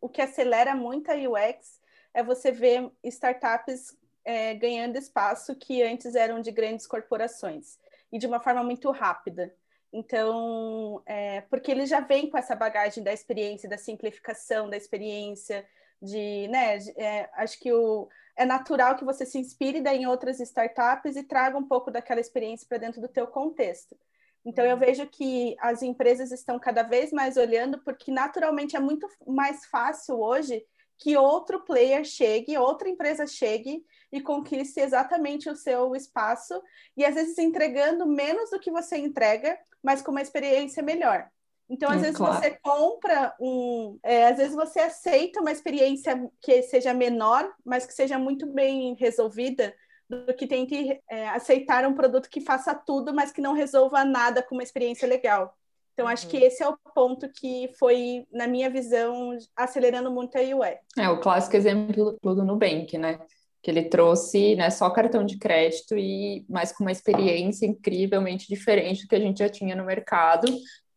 o 0.00 0.08
que 0.08 0.20
acelera 0.20 0.74
muito 0.74 1.12
a 1.12 1.14
UX 1.14 1.80
é 2.12 2.24
você 2.24 2.50
ver 2.50 2.90
startups 3.04 3.96
é, 4.24 4.54
ganhando 4.54 4.96
espaço 4.96 5.54
que 5.54 5.80
antes 5.80 6.16
eram 6.16 6.40
de 6.40 6.50
grandes 6.50 6.88
corporações 6.88 7.78
e 8.10 8.18
de 8.18 8.26
uma 8.26 8.40
forma 8.40 8.64
muito 8.64 8.90
rápida. 8.90 9.54
Então, 9.96 11.00
é, 11.06 11.42
porque 11.42 11.70
ele 11.70 11.86
já 11.86 12.00
vem 12.00 12.28
com 12.28 12.36
essa 12.36 12.56
bagagem 12.56 13.04
da 13.04 13.12
experiência, 13.12 13.68
da 13.68 13.78
simplificação 13.78 14.68
da 14.68 14.76
experiência, 14.76 15.64
de, 16.02 16.48
né, 16.48 16.78
é, 16.96 17.30
acho 17.34 17.60
que 17.60 17.72
o, 17.72 18.08
é 18.36 18.44
natural 18.44 18.96
que 18.96 19.04
você 19.04 19.24
se 19.24 19.38
inspire 19.38 19.80
daí 19.80 19.98
em 19.98 20.06
outras 20.06 20.40
startups 20.40 21.14
e 21.14 21.22
traga 21.22 21.56
um 21.56 21.68
pouco 21.68 21.92
daquela 21.92 22.20
experiência 22.20 22.66
para 22.68 22.78
dentro 22.78 23.00
do 23.00 23.06
teu 23.06 23.28
contexto. 23.28 23.96
Então, 24.44 24.64
eu 24.64 24.74
uhum. 24.74 24.80
vejo 24.80 25.06
que 25.06 25.54
as 25.60 25.80
empresas 25.80 26.32
estão 26.32 26.58
cada 26.58 26.82
vez 26.82 27.12
mais 27.12 27.36
olhando, 27.36 27.78
porque 27.78 28.10
naturalmente 28.10 28.74
é 28.74 28.80
muito 28.80 29.08
mais 29.24 29.64
fácil 29.66 30.18
hoje 30.18 30.66
que 30.98 31.16
outro 31.16 31.60
player 31.60 32.04
chegue, 32.04 32.58
outra 32.58 32.88
empresa 32.88 33.28
chegue 33.28 33.84
e 34.14 34.20
conquiste 34.20 34.78
exatamente 34.78 35.50
o 35.50 35.56
seu 35.56 35.96
espaço, 35.96 36.62
e 36.96 37.04
às 37.04 37.16
vezes 37.16 37.36
entregando 37.36 38.06
menos 38.06 38.48
do 38.48 38.60
que 38.60 38.70
você 38.70 38.96
entrega, 38.96 39.58
mas 39.82 40.00
com 40.00 40.12
uma 40.12 40.22
experiência 40.22 40.84
melhor. 40.84 41.28
Então, 41.68 41.90
às 41.90 41.96
hum, 41.96 42.00
vezes 42.00 42.16
claro. 42.16 42.34
você 42.34 42.50
compra 42.62 43.34
um. 43.40 43.98
É, 44.04 44.28
às 44.28 44.36
vezes 44.36 44.54
você 44.54 44.78
aceita 44.78 45.40
uma 45.40 45.50
experiência 45.50 46.30
que 46.40 46.62
seja 46.62 46.94
menor, 46.94 47.52
mas 47.64 47.84
que 47.84 47.92
seja 47.92 48.16
muito 48.16 48.46
bem 48.46 48.94
resolvida, 48.94 49.74
do 50.08 50.32
que 50.32 50.46
tente 50.46 51.02
é, 51.10 51.28
aceitar 51.30 51.84
um 51.84 51.94
produto 51.94 52.30
que 52.30 52.40
faça 52.40 52.72
tudo, 52.72 53.12
mas 53.12 53.32
que 53.32 53.40
não 53.40 53.52
resolva 53.52 54.04
nada 54.04 54.44
com 54.44 54.54
uma 54.54 54.62
experiência 54.62 55.08
legal. 55.08 55.56
Então, 55.94 56.06
acho 56.06 56.28
que 56.28 56.36
uhum. 56.36 56.44
esse 56.44 56.62
é 56.62 56.68
o 56.68 56.76
ponto 56.94 57.28
que 57.28 57.68
foi, 57.78 58.26
na 58.30 58.46
minha 58.46 58.70
visão, 58.70 59.36
acelerando 59.56 60.10
muito 60.10 60.36
a 60.36 60.40
UX. 60.40 60.78
É 60.98 61.08
o 61.08 61.20
clássico 61.20 61.56
exemplo 61.56 62.16
do 62.22 62.44
Nubank, 62.44 62.96
né? 62.98 63.18
Que 63.64 63.70
ele 63.70 63.84
trouxe 63.84 64.54
né, 64.54 64.68
só 64.68 64.90
cartão 64.90 65.24
de 65.24 65.38
crédito 65.38 65.96
e 65.96 66.44
mais 66.48 66.70
com 66.70 66.84
uma 66.84 66.92
experiência 66.92 67.66
incrivelmente 67.66 68.46
diferente 68.46 69.02
do 69.02 69.08
que 69.08 69.14
a 69.14 69.20
gente 69.20 69.38
já 69.38 69.48
tinha 69.48 69.74
no 69.74 69.86
mercado, 69.86 70.46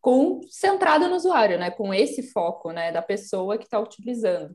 com 0.00 0.40
centrada 0.50 1.08
no 1.08 1.16
usuário, 1.16 1.58
né? 1.58 1.70
Com 1.70 1.94
esse 1.94 2.30
foco, 2.30 2.70
né, 2.70 2.92
da 2.92 3.02
pessoa 3.02 3.56
que 3.56 3.64
está 3.64 3.80
utilizando. 3.80 4.54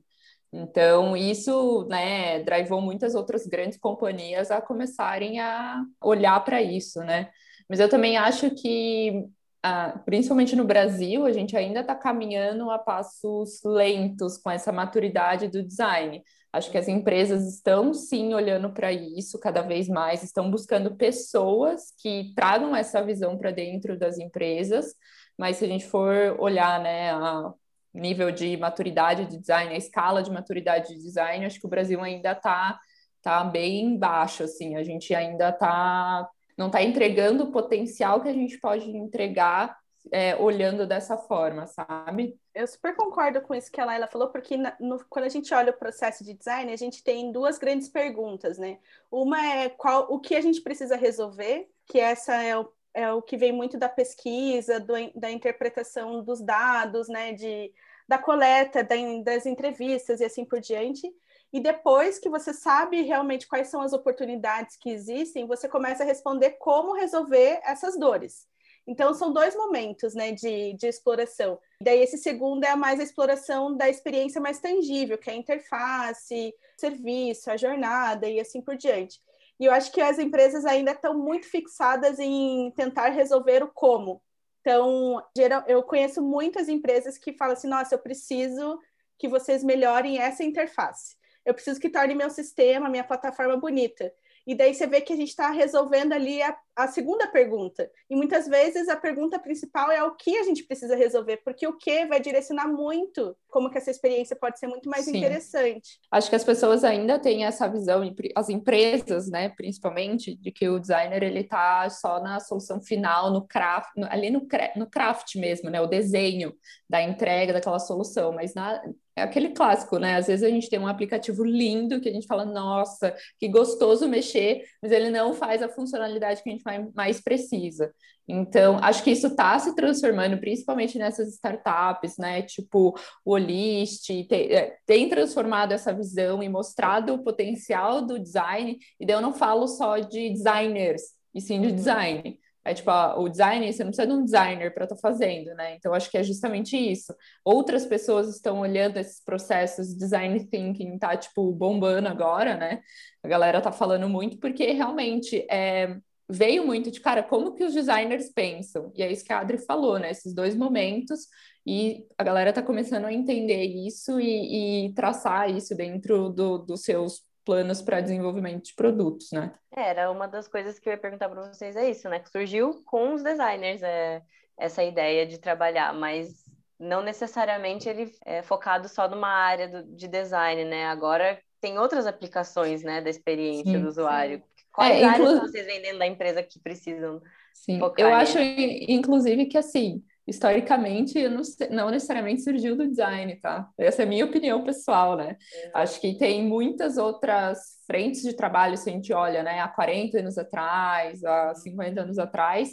Então, 0.54 1.18
isso, 1.18 1.88
né, 1.89 2.44
drivou 2.44 2.80
muitas 2.80 3.15
outras 3.15 3.48
grandes 3.48 3.80
companhias 3.80 4.51
a 4.51 4.62
começarem 4.62 5.39
a 5.39 5.83
olhar 6.00 6.39
para 6.45 6.62
isso, 6.62 7.00
né? 7.00 7.31
Mas 7.68 7.80
eu 7.80 7.89
também 7.89 8.18
acho 8.18 8.51
que 8.51 9.25
ah, 9.63 9.98
principalmente 10.05 10.58
no 10.58 10.65
Brasil, 10.65 11.25
a 11.25 11.32
gente 11.32 11.55
ainda 11.55 11.79
está 11.79 11.96
caminhando 11.96 12.70
a 12.70 12.77
passos 12.77 13.62
lentos 13.63 14.38
com 14.38 14.51
essa 14.51 14.74
maturidade 14.74 15.48
do 15.48 15.63
design. 15.63 16.22
Acho 16.53 16.69
que 16.69 16.77
as 16.77 16.88
empresas 16.88 17.51
estão 17.51 17.95
sim 17.95 18.36
olhando 18.36 18.72
para 18.72 18.93
isso 18.93 19.39
cada 19.39 19.63
vez 19.63 19.89
mais, 19.89 20.22
estão 20.22 20.51
buscando 20.51 20.95
pessoas 20.95 21.91
que 21.98 22.31
tragam 22.36 22.75
essa 22.75 23.03
visão 23.03 23.36
para 23.36 23.50
dentro 23.50 23.98
das 23.98 24.19
empresas, 24.19 24.93
mas 25.36 25.57
se 25.57 25.65
a 25.65 25.67
gente 25.67 25.88
for 25.88 26.38
olhar, 26.39 26.79
né, 26.79 27.12
a 27.12 27.51
nível 27.91 28.31
de 28.31 28.55
maturidade 28.55 29.25
de 29.25 29.39
design, 29.39 29.74
a 29.74 29.77
escala 29.77 30.22
de 30.22 30.29
maturidade 30.29 30.89
de 30.89 31.01
design, 31.01 31.43
acho 31.43 31.60
que 31.60 31.65
o 31.65 31.69
Brasil 31.69 32.00
ainda 32.01 32.33
está 32.33 32.79
tá 33.24 33.43
bem 33.43 33.98
baixo, 33.98 34.43
assim, 34.43 34.75
a 34.75 34.83
gente 34.83 35.13
ainda 35.15 35.50
está 35.50 36.29
não 36.55 36.67
está 36.67 36.83
entregando 36.83 37.45
o 37.45 37.51
potencial 37.51 38.22
que 38.22 38.29
a 38.29 38.33
gente 38.33 38.60
pode 38.60 38.88
entregar 38.95 39.75
é, 40.12 40.36
olhando 40.36 40.86
dessa 40.86 41.17
forma, 41.17 41.65
sabe? 41.67 42.39
Eu 42.53 42.67
super 42.67 42.95
concordo 42.95 43.41
com 43.41 43.55
isso 43.55 43.72
que 43.72 43.79
a 43.79 43.86
Laila 43.86 44.07
falou, 44.07 44.29
porque 44.29 44.57
no, 44.79 45.03
quando 45.10 45.25
a 45.25 45.29
gente 45.29 45.53
olha 45.53 45.72
o 45.72 45.77
processo 45.77 46.24
de 46.24 46.33
design, 46.33 46.72
a 46.72 46.75
gente 46.75 47.03
tem 47.03 47.31
duas 47.31 47.57
grandes 47.57 47.89
perguntas, 47.89 48.57
né? 48.57 48.79
Uma 49.12 49.43
é 49.45 49.69
qual 49.69 50.07
o 50.13 50.19
que 50.19 50.36
a 50.36 50.41
gente 50.41 50.62
precisa 50.62 50.95
resolver, 50.95 51.69
que 51.86 52.00
essa 52.00 52.36
é 52.41 52.57
o, 52.57 52.72
é 52.93 53.12
o 53.12 53.22
que 53.22 53.38
vem 53.38 53.51
muito 53.51 53.77
da 53.77 53.89
pesquisa, 53.89 54.79
do, 54.79 54.93
da 55.15 55.31
interpretação 55.31 56.24
dos 56.24 56.41
dados, 56.41 57.07
né? 57.07 57.33
De, 57.33 57.74
da 58.07 58.17
coleta, 58.17 58.83
da, 58.83 58.95
das 59.24 59.45
entrevistas 59.45 60.19
e 60.19 60.25
assim 60.25 60.45
por 60.45 60.60
diante. 60.60 61.12
E 61.51 61.60
depois 61.60 62.17
que 62.17 62.29
você 62.29 62.51
sabe 62.51 63.03
realmente 63.03 63.48
quais 63.48 63.67
são 63.67 63.81
as 63.81 63.93
oportunidades 63.93 64.75
que 64.75 64.89
existem, 64.89 65.45
você 65.45 65.69
começa 65.69 66.03
a 66.03 66.05
responder 66.05 66.51
como 66.51 66.95
resolver 66.95 67.62
essas 67.63 67.98
dores. 67.98 68.48
Então, 68.86 69.13
são 69.13 69.32
dois 69.32 69.56
momentos 69.56 70.13
né, 70.13 70.32
de, 70.32 70.74
de 70.74 70.88
exploração. 70.88 71.58
Daí, 71.82 72.02
esse 72.02 72.18
segundo 72.18 72.63
é 72.63 72.75
mais 72.75 73.00
a 73.00 73.04
exploração 73.04 73.75
da 73.75 73.90
experiência 73.90 74.42
mais 74.42 74.60
tangível, 74.60 75.18
que 75.18 75.30
é 75.30 75.34
a 75.34 75.38
interface, 75.38 76.54
serviço, 76.78 77.50
a 77.50 77.58
jornada 77.58 78.28
e 78.28 78.40
assim 78.40 78.62
por 78.62 78.75
diante. 78.75 79.20
E 79.60 79.66
eu 79.66 79.72
acho 79.72 79.92
que 79.92 80.02
as 80.02 80.20
empresas 80.20 80.66
ainda 80.66 80.92
estão 80.92 81.18
muito 81.18 81.48
fixadas 81.48 82.20
em 82.20 82.72
tentar 82.75 83.10
resolver 83.10 83.63
o 83.63 83.72
como. 83.72 84.22
Então, 84.60 85.24
geral, 85.36 85.63
eu 85.68 85.82
conheço 85.84 86.22
muitas 86.22 86.68
empresas 86.68 87.18
que 87.18 87.34
falam 87.34 87.54
assim: 87.54 87.68
nossa, 87.68 87.96
eu 87.96 88.00
preciso 88.00 88.80
que 89.18 89.28
vocês 89.28 89.63
melhorem 89.63 90.20
essa 90.20 90.44
interface 90.44 91.16
eu 91.46 91.54
preciso 91.54 91.80
que 91.80 91.90
torne 91.90 92.16
meu 92.16 92.30
sistema, 92.30 92.90
minha 92.90 93.04
plataforma 93.04 93.58
bonita. 93.58 94.13
E 94.45 94.55
daí 94.55 94.73
você 94.73 94.85
vê 94.85 95.00
que 95.01 95.13
a 95.13 95.15
gente 95.15 95.29
está 95.29 95.50
resolvendo 95.51 96.13
ali 96.13 96.41
a, 96.41 96.55
a, 96.75 96.88
segunda 96.88 97.27
pergunta. 97.27 97.89
E 98.09 98.15
muitas 98.15 98.47
vezes 98.47 98.89
a 98.89 98.95
pergunta 98.95 99.39
principal 99.39 99.89
é 99.89 100.03
o 100.03 100.15
que 100.15 100.38
a 100.38 100.43
gente 100.43 100.63
precisa 100.63 100.95
resolver, 100.95 101.38
porque 101.38 101.65
o 101.65 101.77
que 101.77 102.05
vai 102.05 102.19
direcionar 102.19 102.67
muito 102.67 103.35
como 103.50 103.69
que 103.69 103.77
essa 103.77 103.91
experiência 103.91 104.35
pode 104.35 104.59
ser 104.59 104.67
muito 104.67 104.89
mais 104.89 105.05
Sim. 105.05 105.17
interessante. 105.17 106.00
Acho 106.12 106.29
que 106.29 106.35
as 106.35 106.43
pessoas 106.43 106.83
ainda 106.83 107.19
têm 107.19 107.45
essa 107.45 107.67
visão, 107.67 108.01
as 108.35 108.50
empresas, 108.50 109.29
né, 109.29 109.50
principalmente, 109.50 110.35
de 110.35 110.51
que 110.51 110.67
o 110.67 110.79
designer 110.79 111.23
ele 111.23 111.41
está 111.41 111.89
só 111.89 112.21
na 112.21 112.39
solução 112.39 112.81
final, 112.81 113.31
no 113.31 113.47
craft, 113.47 113.91
no, 113.95 114.07
ali 114.12 114.29
no, 114.29 114.45
no 114.75 114.89
craft 114.89 115.35
mesmo, 115.35 115.69
né, 115.69 115.79
o 115.79 115.88
desenho 115.88 116.53
da 116.89 117.01
entrega 117.01 117.53
daquela 117.53 117.79
solução, 117.79 118.33
mas 118.33 118.53
na, 118.53 118.81
é 119.15 119.22
aquele 119.22 119.50
clássico, 119.50 119.98
né? 119.98 120.15
Às 120.15 120.27
vezes 120.27 120.43
a 120.43 120.50
gente 120.50 120.70
tem 120.70 120.79
um 120.79 120.88
aplicativo 120.88 121.43
lindo 121.43 122.01
que 122.01 122.10
a 122.10 122.13
gente 122.13 122.27
fala, 122.27 122.46
nossa, 122.46 123.15
que 123.39 123.48
gostoso 123.48 124.08
mexer, 124.08 124.63
mas 124.82 124.91
ele 124.91 125.10
não 125.10 125.34
faz 125.34 125.62
a 125.62 125.70
funcionalidade 125.70 126.41
que 126.41 126.50
a 126.50 126.53
gente 126.53 126.63
mais 126.96 127.22
precisa. 127.22 127.93
Então, 128.27 128.77
acho 128.82 129.03
que 129.03 129.12
isso 129.12 129.27
está 129.27 129.60
se 129.60 129.75
transformando, 129.75 130.38
principalmente 130.38 130.98
nessas 130.98 131.34
startups, 131.34 132.17
né? 132.17 132.41
Tipo, 132.41 132.98
o 133.25 133.32
Olist 133.32 134.08
tem, 134.27 134.51
é, 134.51 134.77
tem, 134.86 135.10
transformado 135.10 135.74
essa 135.74 135.93
visão 135.93 136.41
e 136.41 136.48
mostrado 136.48 137.13
o 137.13 137.24
potencial 137.24 138.01
do 138.01 138.17
design, 138.17 138.77
e 139.00 139.05
daí 139.05 139.15
eu 139.15 139.22
não 139.22 139.34
falo 139.34 139.67
só 139.67 140.00
de 140.00 140.29
designers, 140.29 141.01
e 141.36 141.41
sim 141.41 141.62
de 141.62 141.72
design. 141.72 142.39
É 142.65 142.74
tipo, 142.74 142.91
o 143.17 143.27
design, 143.27 143.72
você 143.72 143.84
não 143.84 143.91
precisa 143.91 144.08
de 144.08 144.13
um 144.13 144.24
designer 144.24 144.74
para 144.74 144.86
estar 144.86 144.96
tá 144.96 145.01
fazendo, 145.01 145.53
né? 145.55 145.75
Então, 145.75 145.93
acho 145.93 146.10
que 146.10 146.17
é 146.17 146.24
justamente 146.24 146.77
isso. 146.77 147.13
Outras 147.43 147.86
pessoas 147.86 148.29
estão 148.29 148.60
olhando 148.60 148.98
esses 148.98 149.22
processos, 149.24 149.93
design 149.96 150.48
thinking 150.48 150.98
tá, 150.98 151.17
tipo, 151.17 151.51
bombando 151.51 152.08
agora, 152.08 152.55
né? 152.55 152.82
A 153.22 153.27
galera 153.27 153.62
tá 153.62 153.72
falando 153.72 154.08
muito, 154.08 154.38
porque 154.39 154.72
realmente 154.72 155.46
é, 155.51 155.98
veio 156.29 156.65
muito 156.65 156.89
de, 156.89 157.01
cara, 157.01 157.22
como 157.22 157.53
que 157.53 157.63
os 157.63 157.74
designers 157.74 158.32
pensam? 158.34 158.91
E 158.96 159.03
é 159.03 159.12
isso 159.12 159.25
que 159.25 159.34
a 159.34 159.39
Adri 159.39 159.58
falou, 159.58 160.00
né? 160.00 160.12
Esses 160.12 160.34
dois 160.34 160.55
momentos, 160.55 161.27
e 161.65 162.05
a 162.17 162.24
galera 162.24 162.53
tá 162.53 162.62
começando 162.62 163.05
a 163.05 163.13
entender 163.13 163.63
isso 163.63 164.20
e, 164.20 164.88
e 164.88 164.93
traçar 164.93 165.50
isso 165.50 165.75
dentro 165.75 166.29
do, 166.29 166.58
dos 166.60 166.84
seus 166.84 167.22
planos 167.45 167.81
para 167.81 168.01
desenvolvimento 168.01 168.65
de 168.65 168.75
produtos, 168.75 169.31
né? 169.31 169.53
Era 169.75 170.12
uma 170.12 170.27
das 170.27 170.47
coisas 170.47 170.79
que 170.79 170.88
eu 170.88 170.93
ia 170.93 171.00
perguntar 171.00 171.29
para 171.29 171.47
vocês, 171.47 171.75
é 171.75 171.89
isso, 171.89 172.09
né? 172.09 172.19
Que 172.19 172.29
surgiu 172.29 172.83
com 172.85 173.13
os 173.13 173.23
designers 173.23 173.81
é, 173.83 174.21
essa 174.57 174.83
ideia 174.83 175.25
de 175.25 175.39
trabalhar, 175.39 175.93
mas 175.93 176.43
não 176.79 177.01
necessariamente 177.01 177.88
ele 177.88 178.12
é 178.25 178.41
focado 178.41 178.88
só 178.88 179.07
numa 179.07 179.29
área 179.29 179.67
do, 179.67 179.95
de 179.95 180.07
design, 180.07 180.65
né? 180.65 180.85
Agora 180.88 181.39
tem 181.62 181.79
outras 181.79 182.05
aplicações, 182.05 182.83
né, 182.83 183.00
da 183.01 183.09
experiência 183.09 183.71
sim, 183.71 183.81
do 183.81 183.88
usuário. 183.88 184.39
Sim. 184.39 184.43
Quais 184.73 185.01
é, 185.01 185.03
áreas 185.05 185.29
inclu... 185.29 185.47
vocês 185.47 185.65
vendendo 185.65 186.00
da 186.00 186.07
empresa 186.07 186.43
que 186.43 186.59
precisam 186.59 187.21
Sim, 187.53 187.79
eu 187.97 188.13
acho, 188.13 188.39
inclusive, 188.39 189.45
que 189.45 189.57
assim, 189.57 190.03
historicamente 190.27 191.27
não, 191.27 191.42
não, 191.70 191.89
necessariamente 191.89 192.44
surgiu 192.44 192.75
do 192.75 192.88
design, 192.88 193.36
tá? 193.38 193.70
Essa 193.77 194.03
é 194.03 194.06
a 194.06 194.08
minha 194.08 194.25
opinião 194.25 194.63
pessoal, 194.63 195.18
né? 195.18 195.38
Acho 195.74 196.00
que 196.00 196.18
tem 196.18 196.44
muitas 196.44 196.98
outras 196.98 197.60
frentes 197.86 198.22
de 198.22 198.34
trabalho, 198.34 198.77
se 198.77 198.89
a 198.89 198.94
gente 198.94 199.12
olha, 199.12 199.44
né, 199.44 199.60
há 199.60 199.68
40 199.68 200.20
anos 200.20 200.38
atrás, 200.38 201.24
há 201.25 201.53
50 201.53 202.01
anos 202.01 202.18
atrás, 202.18 202.70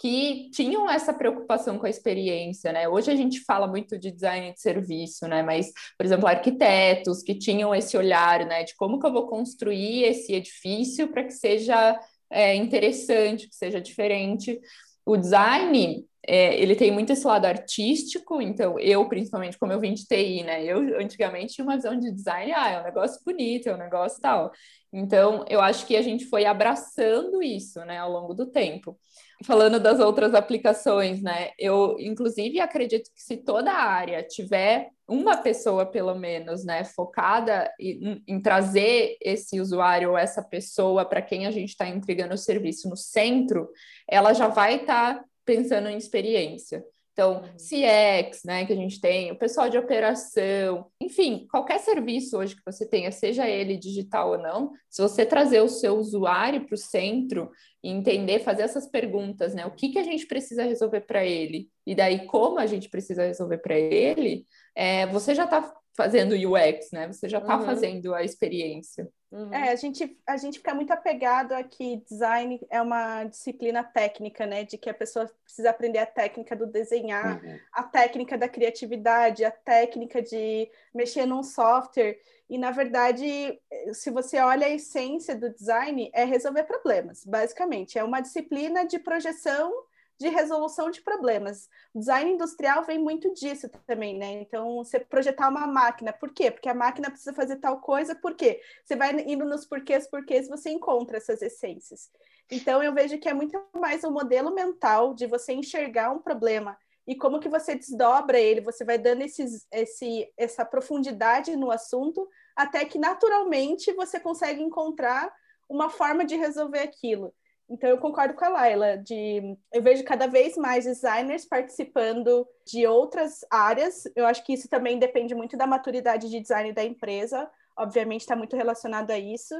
que 0.00 0.50
tinham 0.50 0.90
essa 0.90 1.12
preocupação 1.12 1.78
com 1.78 1.86
a 1.86 1.90
experiência, 1.90 2.72
né? 2.72 2.88
Hoje 2.88 3.10
a 3.10 3.16
gente 3.16 3.40
fala 3.40 3.66
muito 3.66 3.98
de 3.98 4.10
design 4.10 4.52
de 4.52 4.60
serviço, 4.60 5.28
né? 5.28 5.42
Mas, 5.42 5.70
por 5.98 6.06
exemplo, 6.06 6.26
arquitetos 6.26 7.22
que 7.22 7.34
tinham 7.34 7.74
esse 7.74 7.96
olhar, 7.96 8.46
né, 8.46 8.64
de 8.64 8.74
como 8.76 8.98
que 8.98 9.06
eu 9.06 9.12
vou 9.12 9.26
construir 9.26 10.04
esse 10.04 10.32
edifício 10.32 11.08
para 11.08 11.24
que 11.24 11.32
seja 11.32 11.98
é, 12.30 12.54
interessante, 12.54 13.48
que 13.48 13.54
seja 13.54 13.80
diferente. 13.80 14.58
O 15.04 15.16
design 15.16 16.06
é, 16.26 16.58
ele 16.60 16.74
tem 16.74 16.90
muito 16.90 17.12
esse 17.12 17.26
lado 17.26 17.44
artístico, 17.44 18.40
então 18.40 18.78
eu, 18.78 19.06
principalmente, 19.08 19.58
como 19.58 19.72
eu 19.72 19.80
vim 19.80 19.92
de 19.92 20.06
TI, 20.06 20.42
né? 20.42 20.64
Eu 20.64 20.98
antigamente 20.98 21.54
tinha 21.54 21.64
uma 21.64 21.76
visão 21.76 21.98
de 21.98 22.10
design, 22.10 22.52
ah, 22.52 22.70
é 22.70 22.80
um 22.80 22.84
negócio 22.84 23.20
bonito, 23.24 23.68
é 23.68 23.74
um 23.74 23.78
negócio 23.78 24.20
tal. 24.20 24.50
Então, 24.92 25.44
eu 25.48 25.60
acho 25.60 25.86
que 25.86 25.96
a 25.96 26.02
gente 26.02 26.24
foi 26.26 26.46
abraçando 26.46 27.42
isso, 27.42 27.80
né, 27.84 27.98
ao 27.98 28.10
longo 28.10 28.32
do 28.32 28.46
tempo. 28.46 28.98
Falando 29.44 29.78
das 29.78 30.00
outras 30.00 30.34
aplicações, 30.34 31.20
né? 31.20 31.50
Eu, 31.58 31.96
inclusive, 32.00 32.60
acredito 32.60 33.10
que 33.14 33.22
se 33.22 33.36
toda 33.36 33.70
a 33.70 33.84
área 33.84 34.22
tiver 34.22 34.88
uma 35.06 35.36
pessoa, 35.36 35.84
pelo 35.84 36.14
menos, 36.14 36.64
né, 36.64 36.82
focada 36.82 37.70
em, 37.78 38.22
em 38.26 38.40
trazer 38.40 39.18
esse 39.20 39.60
usuário 39.60 40.10
ou 40.10 40.18
essa 40.18 40.42
pessoa 40.42 41.04
para 41.04 41.20
quem 41.20 41.46
a 41.46 41.50
gente 41.50 41.70
está 41.70 41.86
entregando 41.86 42.32
o 42.32 42.38
serviço 42.38 42.88
no 42.88 42.96
centro, 42.96 43.68
ela 44.08 44.32
já 44.32 44.48
vai 44.48 44.76
estar 44.76 45.16
tá 45.16 45.24
pensando 45.44 45.88
em 45.88 45.98
experiência. 45.98 46.82
Então, 47.14 47.42
uhum. 47.42 47.56
CX, 47.56 48.42
né, 48.44 48.66
que 48.66 48.72
a 48.72 48.76
gente 48.76 49.00
tem, 49.00 49.30
o 49.30 49.38
pessoal 49.38 49.70
de 49.70 49.78
operação, 49.78 50.86
enfim, 51.00 51.46
qualquer 51.48 51.78
serviço 51.78 52.36
hoje 52.36 52.56
que 52.56 52.62
você 52.66 52.84
tenha, 52.84 53.12
seja 53.12 53.48
ele 53.48 53.76
digital 53.76 54.32
ou 54.32 54.38
não, 54.38 54.72
se 54.90 55.00
você 55.00 55.24
trazer 55.24 55.60
o 55.60 55.68
seu 55.68 55.96
usuário 55.96 56.66
para 56.66 56.74
o 56.74 56.78
centro 56.78 57.52
e 57.84 57.88
entender, 57.88 58.40
fazer 58.40 58.62
essas 58.62 58.88
perguntas, 58.90 59.54
né, 59.54 59.64
o 59.64 59.70
que, 59.70 59.90
que 59.90 59.98
a 60.00 60.02
gente 60.02 60.26
precisa 60.26 60.64
resolver 60.64 61.02
para 61.02 61.24
ele, 61.24 61.68
e 61.86 61.94
daí 61.94 62.26
como 62.26 62.58
a 62.58 62.66
gente 62.66 62.88
precisa 62.88 63.24
resolver 63.24 63.58
para 63.58 63.78
ele, 63.78 64.44
é, 64.74 65.06
você 65.06 65.36
já 65.36 65.44
está 65.44 65.72
fazendo 65.96 66.34
UX, 66.34 66.90
né? 66.92 67.06
Você 67.06 67.28
já 67.28 67.38
está 67.38 67.56
uhum. 67.56 67.64
fazendo 67.64 68.14
a 68.14 68.22
experiência. 68.22 69.08
Uhum. 69.30 69.52
É, 69.52 69.70
a 69.70 69.76
gente, 69.76 70.16
a 70.26 70.36
gente 70.36 70.58
fica 70.58 70.74
muito 70.74 70.92
apegado 70.92 71.52
a 71.52 71.62
que 71.62 72.02
design 72.08 72.60
é 72.70 72.80
uma 72.80 73.24
disciplina 73.24 73.82
técnica, 73.82 74.46
né? 74.46 74.64
De 74.64 74.76
que 74.76 74.90
a 74.90 74.94
pessoa 74.94 75.30
precisa 75.44 75.70
aprender 75.70 75.98
a 75.98 76.06
técnica 76.06 76.54
do 76.54 76.66
desenhar, 76.66 77.42
uhum. 77.42 77.58
a 77.72 77.82
técnica 77.84 78.36
da 78.36 78.48
criatividade, 78.48 79.44
a 79.44 79.50
técnica 79.50 80.20
de 80.20 80.68
mexer 80.92 81.26
num 81.26 81.42
software. 81.42 82.18
E, 82.50 82.58
na 82.58 82.70
verdade, 82.70 83.58
se 83.92 84.10
você 84.10 84.38
olha 84.38 84.66
a 84.66 84.70
essência 84.70 85.34
do 85.34 85.50
design, 85.50 86.10
é 86.12 86.24
resolver 86.24 86.64
problemas, 86.64 87.24
basicamente. 87.24 87.98
É 87.98 88.04
uma 88.04 88.20
disciplina 88.20 88.84
de 88.84 88.98
projeção 88.98 89.72
de 90.18 90.28
resolução 90.28 90.90
de 90.90 91.02
problemas. 91.02 91.68
O 91.92 91.98
design 91.98 92.32
industrial 92.32 92.84
vem 92.84 92.98
muito 92.98 93.32
disso 93.34 93.68
também, 93.86 94.16
né? 94.16 94.32
Então, 94.32 94.76
você 94.76 95.00
projetar 95.00 95.48
uma 95.48 95.66
máquina, 95.66 96.12
por 96.12 96.32
quê? 96.32 96.50
Porque 96.50 96.68
a 96.68 96.74
máquina 96.74 97.10
precisa 97.10 97.32
fazer 97.32 97.56
tal 97.56 97.80
coisa, 97.80 98.14
por 98.14 98.34
quê? 98.34 98.60
Você 98.84 98.96
vai 98.96 99.12
indo 99.26 99.44
nos 99.44 99.66
porquês, 99.66 100.08
porquês, 100.08 100.48
você 100.48 100.70
encontra 100.70 101.16
essas 101.16 101.42
essências. 101.42 102.10
Então, 102.50 102.82
eu 102.82 102.92
vejo 102.92 103.18
que 103.18 103.28
é 103.28 103.34
muito 103.34 103.60
mais 103.74 104.04
um 104.04 104.10
modelo 104.10 104.54
mental 104.54 105.14
de 105.14 105.26
você 105.26 105.52
enxergar 105.52 106.10
um 106.10 106.18
problema 106.18 106.76
e 107.06 107.14
como 107.14 107.40
que 107.40 107.48
você 107.48 107.74
desdobra 107.74 108.38
ele, 108.38 108.60
você 108.60 108.84
vai 108.84 108.96
dando 108.98 109.22
esses, 109.22 109.66
esse, 109.70 110.32
essa 110.36 110.64
profundidade 110.64 111.54
no 111.54 111.70
assunto, 111.70 112.26
até 112.56 112.84
que 112.84 112.98
naturalmente 112.98 113.92
você 113.92 114.18
consegue 114.18 114.62
encontrar 114.62 115.30
uma 115.68 115.90
forma 115.90 116.24
de 116.24 116.36
resolver 116.36 116.80
aquilo. 116.80 117.34
Então 117.68 117.88
eu 117.88 117.98
concordo 117.98 118.34
com 118.34 118.44
a 118.44 118.48
Laila, 118.48 118.98
de 118.98 119.56
eu 119.72 119.82
vejo 119.82 120.04
cada 120.04 120.26
vez 120.26 120.56
mais 120.56 120.84
designers 120.84 121.46
participando 121.46 122.46
de 122.66 122.86
outras 122.86 123.44
áreas. 123.50 124.04
Eu 124.14 124.26
acho 124.26 124.44
que 124.44 124.52
isso 124.52 124.68
também 124.68 124.98
depende 124.98 125.34
muito 125.34 125.56
da 125.56 125.66
maturidade 125.66 126.28
de 126.28 126.40
design 126.40 126.72
da 126.72 126.84
empresa. 126.84 127.50
Obviamente 127.76 128.20
está 128.20 128.36
muito 128.36 128.54
relacionado 128.54 129.10
a 129.10 129.18
isso, 129.18 129.54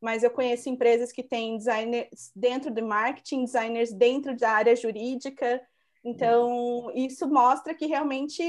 mas 0.00 0.22
eu 0.22 0.30
conheço 0.30 0.70
empresas 0.70 1.12
que 1.12 1.22
têm 1.22 1.58
designers 1.58 2.32
dentro 2.34 2.70
de 2.70 2.80
marketing, 2.80 3.44
designers 3.44 3.92
dentro 3.92 4.34
da 4.36 4.52
área 4.52 4.74
jurídica. 4.74 5.60
Então, 6.02 6.90
isso 6.94 7.28
mostra 7.28 7.74
que 7.74 7.84
realmente 7.84 8.42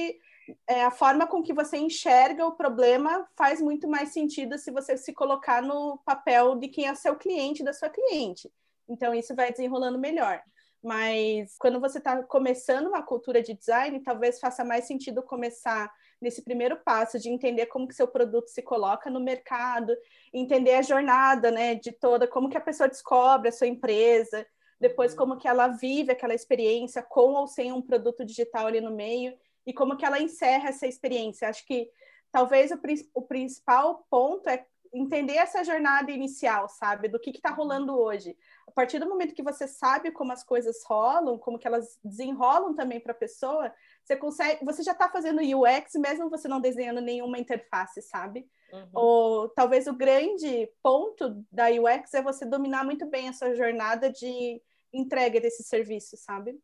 é, 0.67 0.85
a 0.85 0.91
forma 0.91 1.27
com 1.27 1.43
que 1.43 1.53
você 1.53 1.77
enxerga 1.77 2.45
o 2.45 2.53
problema 2.53 3.27
faz 3.35 3.61
muito 3.61 3.89
mais 3.89 4.13
sentido 4.13 4.57
se 4.57 4.71
você 4.71 4.95
se 4.97 5.13
colocar 5.13 5.61
no 5.61 5.97
papel 6.05 6.55
de 6.55 6.69
quem 6.69 6.87
é 6.87 6.95
seu 6.95 7.15
cliente, 7.17 7.63
da 7.63 7.73
sua 7.73 7.89
cliente. 7.89 8.49
Então, 8.87 9.13
isso 9.13 9.35
vai 9.35 9.51
desenrolando 9.51 9.97
melhor. 9.97 10.41
Mas 10.83 11.55
quando 11.59 11.79
você 11.79 11.99
está 11.99 12.23
começando 12.23 12.87
uma 12.87 13.03
cultura 13.03 13.41
de 13.41 13.53
design, 13.53 13.99
talvez 14.01 14.39
faça 14.39 14.63
mais 14.63 14.85
sentido 14.85 15.21
começar 15.21 15.91
nesse 16.19 16.43
primeiro 16.43 16.77
passo 16.83 17.19
de 17.19 17.29
entender 17.29 17.67
como 17.67 17.87
que 17.87 17.95
seu 17.95 18.07
produto 18.07 18.47
se 18.47 18.61
coloca 18.61 19.09
no 19.09 19.19
mercado, 19.19 19.95
entender 20.33 20.73
a 20.75 20.81
jornada, 20.81 21.51
né, 21.51 21.75
de 21.75 21.91
toda, 21.91 22.27
como 22.27 22.49
que 22.49 22.57
a 22.57 22.61
pessoa 22.61 22.89
descobre 22.89 23.49
a 23.49 23.51
sua 23.51 23.67
empresa, 23.67 24.45
depois 24.79 25.13
como 25.13 25.37
que 25.37 25.47
ela 25.47 25.67
vive 25.67 26.11
aquela 26.11 26.33
experiência 26.33 27.03
com 27.03 27.33
ou 27.33 27.47
sem 27.47 27.71
um 27.71 27.81
produto 27.81 28.25
digital 28.25 28.65
ali 28.67 28.81
no 28.81 28.91
meio 28.91 29.37
e 29.65 29.73
como 29.73 29.95
que 29.95 30.05
ela 30.05 30.19
encerra 30.19 30.69
essa 30.69 30.87
experiência. 30.87 31.47
Acho 31.47 31.65
que 31.65 31.89
talvez 32.31 32.71
o, 32.71 32.79
o 33.13 33.21
principal 33.21 34.05
ponto 34.09 34.49
é 34.49 34.65
entender 34.93 35.35
essa 35.35 35.63
jornada 35.63 36.11
inicial, 36.11 36.67
sabe? 36.67 37.07
Do 37.07 37.19
que 37.19 37.29
está 37.29 37.49
rolando 37.49 37.97
hoje. 37.97 38.37
A 38.67 38.71
partir 38.71 38.99
do 38.99 39.07
momento 39.07 39.33
que 39.33 39.43
você 39.43 39.67
sabe 39.67 40.11
como 40.11 40.31
as 40.31 40.43
coisas 40.43 40.83
rolam, 40.85 41.37
como 41.37 41.57
que 41.57 41.67
elas 41.67 41.99
desenrolam 42.03 42.73
também 42.73 42.99
para 42.99 43.11
a 43.11 43.15
pessoa, 43.15 43.73
você 44.03 44.15
consegue, 44.15 44.63
você 44.63 44.83
já 44.83 44.91
está 44.91 45.09
fazendo 45.09 45.41
UX 45.41 45.93
mesmo 45.95 46.29
você 46.29 46.47
não 46.47 46.59
desenhando 46.59 47.01
nenhuma 47.01 47.39
interface, 47.39 48.01
sabe? 48.01 48.47
Uhum. 48.71 48.89
Ou 48.93 49.49
talvez 49.49 49.87
o 49.87 49.93
grande 49.93 50.69
ponto 50.83 51.45
da 51.51 51.67
UX 51.67 52.13
é 52.13 52.21
você 52.21 52.45
dominar 52.45 52.83
muito 52.83 53.05
bem 53.05 53.27
essa 53.27 53.53
jornada 53.55 54.09
de 54.11 54.61
entrega 54.93 55.39
desse 55.39 55.63
serviço, 55.63 56.17
sabe? 56.17 56.59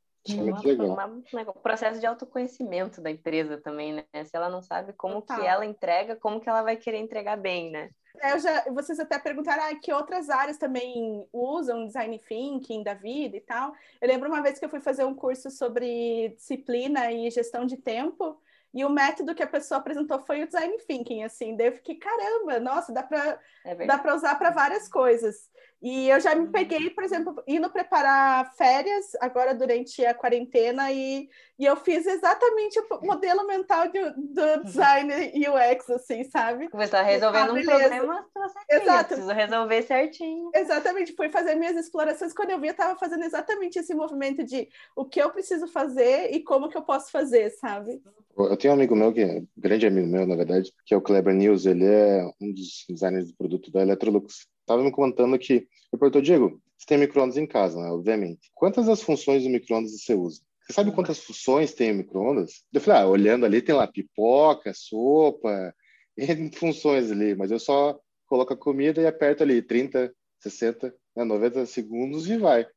Uma, 0.85 1.05
uma, 1.05 1.51
um 1.51 1.61
processo 1.61 1.99
de 1.99 2.05
autoconhecimento 2.05 2.99
da 2.99 3.09
empresa 3.09 3.57
também, 3.57 3.93
né? 3.93 4.23
Se 4.25 4.35
ela 4.35 4.49
não 4.49 4.61
sabe 4.61 4.91
como 4.93 5.21
Total. 5.21 5.39
que 5.39 5.45
ela 5.45 5.65
entrega, 5.65 6.17
como 6.17 6.41
que 6.41 6.49
ela 6.49 6.61
vai 6.61 6.75
querer 6.75 6.97
entregar 6.97 7.37
bem, 7.37 7.71
né? 7.71 7.89
É, 8.21 8.39
já, 8.39 8.63
vocês 8.71 8.99
até 8.99 9.19
perguntaram 9.19 9.63
ah, 9.63 9.75
que 9.75 9.91
outras 9.93 10.29
áreas 10.29 10.57
também 10.57 11.27
usam 11.31 11.85
design 11.85 12.19
thinking 12.27 12.83
da 12.83 12.93
vida 12.93 13.37
e 13.37 13.41
tal. 13.41 13.73
Eu 14.01 14.07
lembro 14.07 14.29
uma 14.29 14.41
vez 14.41 14.59
que 14.59 14.65
eu 14.65 14.69
fui 14.69 14.79
fazer 14.79 15.05
um 15.05 15.15
curso 15.15 15.49
sobre 15.49 16.29
disciplina 16.29 17.11
e 17.11 17.29
gestão 17.29 17.65
de 17.65 17.77
tempo, 17.77 18.39
e 18.73 18.85
o 18.85 18.89
método 18.89 19.33
que 19.33 19.41
a 19.41 19.47
pessoa 19.47 19.79
apresentou 19.79 20.19
foi 20.19 20.43
o 20.43 20.45
design 20.45 20.77
thinking, 20.85 21.23
assim. 21.23 21.55
Daí 21.55 21.67
eu 21.67 21.73
fiquei, 21.73 21.95
caramba, 21.95 22.59
nossa, 22.59 22.93
dá 22.93 23.01
para 23.01 23.39
é 23.65 23.75
dá 23.85 23.97
para 23.97 24.15
usar 24.15 24.35
para 24.35 24.51
várias 24.51 24.87
coisas. 24.87 25.49
E 25.81 26.09
eu 26.09 26.19
já 26.19 26.33
me 26.33 26.45
uhum. 26.45 26.51
peguei, 26.51 26.89
por 26.89 27.03
exemplo, 27.03 27.35
indo 27.47 27.69
preparar 27.69 28.51
férias 28.55 29.15
agora 29.21 29.53
durante 29.53 30.03
a 30.03 30.13
quarentena 30.13 30.91
e, 30.91 31.29
e 31.57 31.65
eu 31.65 31.75
fiz 31.75 32.05
exatamente 32.07 32.79
o 32.79 33.05
modelo 33.05 33.45
mental 33.45 33.87
de, 33.87 33.99
do 34.11 34.41
uhum. 34.41 34.63
design 34.63 35.13
UX, 35.13 35.89
assim, 35.91 36.23
sabe? 36.23 36.67
Você 36.71 36.83
está 36.83 37.03
resolvendo 37.03 37.51
ah, 37.51 37.53
um 37.53 37.63
problema, 37.63 38.25
Exato. 38.69 39.07
preciso 39.09 39.31
resolver 39.31 39.81
certinho. 39.83 40.49
Exatamente, 40.55 41.15
fui 41.15 41.29
fazer 41.29 41.53
minhas 41.53 41.77
explorações, 41.77 42.33
quando 42.33 42.49
eu 42.49 42.59
vi, 42.59 42.67
eu 42.67 42.71
estava 42.71 42.97
fazendo 42.97 43.23
exatamente 43.23 43.77
esse 43.77 43.93
movimento 43.93 44.43
de 44.43 44.67
o 44.95 45.05
que 45.05 45.21
eu 45.21 45.29
preciso 45.29 45.67
fazer 45.67 46.33
e 46.33 46.41
como 46.41 46.69
que 46.69 46.77
eu 46.77 46.81
posso 46.81 47.11
fazer, 47.11 47.51
sabe? 47.51 48.01
Eu 48.35 48.57
tenho 48.57 48.73
um 48.73 48.77
amigo 48.77 48.95
meu, 48.95 49.13
que 49.13 49.21
é 49.21 49.39
um 49.39 49.47
grande 49.55 49.85
amigo 49.85 50.07
meu, 50.07 50.25
na 50.25 50.35
verdade, 50.35 50.71
que 50.85 50.93
é 50.93 50.97
o 50.97 51.01
Kleber 51.01 51.33
News, 51.33 51.65
ele 51.65 51.85
é 51.85 52.23
um 52.41 52.51
dos 52.51 52.85
designers 52.89 53.27
do 53.27 53.35
produto 53.35 53.71
da 53.71 53.81
Electrolux 53.81 54.47
estava 54.67 54.83
me 54.83 54.91
contando 54.91 55.39
que 55.39 55.65
eu 55.91 55.97
perguntou, 55.97 56.21
Diego, 56.21 56.61
você 56.77 56.85
tem 56.85 56.97
microondas 56.97 57.37
em 57.37 57.47
casa, 57.47 57.81
né? 57.81 57.89
Obviamente. 57.89 58.51
Quantas 58.53 58.85
das 58.85 59.01
funções 59.01 59.43
do 59.43 59.49
microondas 59.49 59.91
você 59.91 60.13
usa? 60.13 60.41
Você 60.61 60.73
sabe 60.73 60.91
quantas 60.91 61.19
funções 61.19 61.73
tem 61.73 61.93
o 61.93 61.95
microondas? 61.95 62.65
Eu 62.73 62.81
falei, 62.81 63.01
ah, 63.01 63.07
olhando 63.07 63.45
ali 63.45 63.61
tem 63.61 63.73
lá 63.73 63.87
pipoca, 63.87 64.73
sopa, 64.75 65.73
funções 66.55 67.09
ali, 67.09 67.33
mas 67.35 67.49
eu 67.49 67.59
só 67.59 67.97
coloco 68.27 68.53
a 68.53 68.57
comida 68.57 69.01
e 69.01 69.07
aperto 69.07 69.43
ali 69.43 69.61
30, 69.61 70.13
60, 70.41 70.93
né, 71.15 71.23
90 71.23 71.65
segundos 71.65 72.29
e 72.29 72.37
vai. 72.37 72.67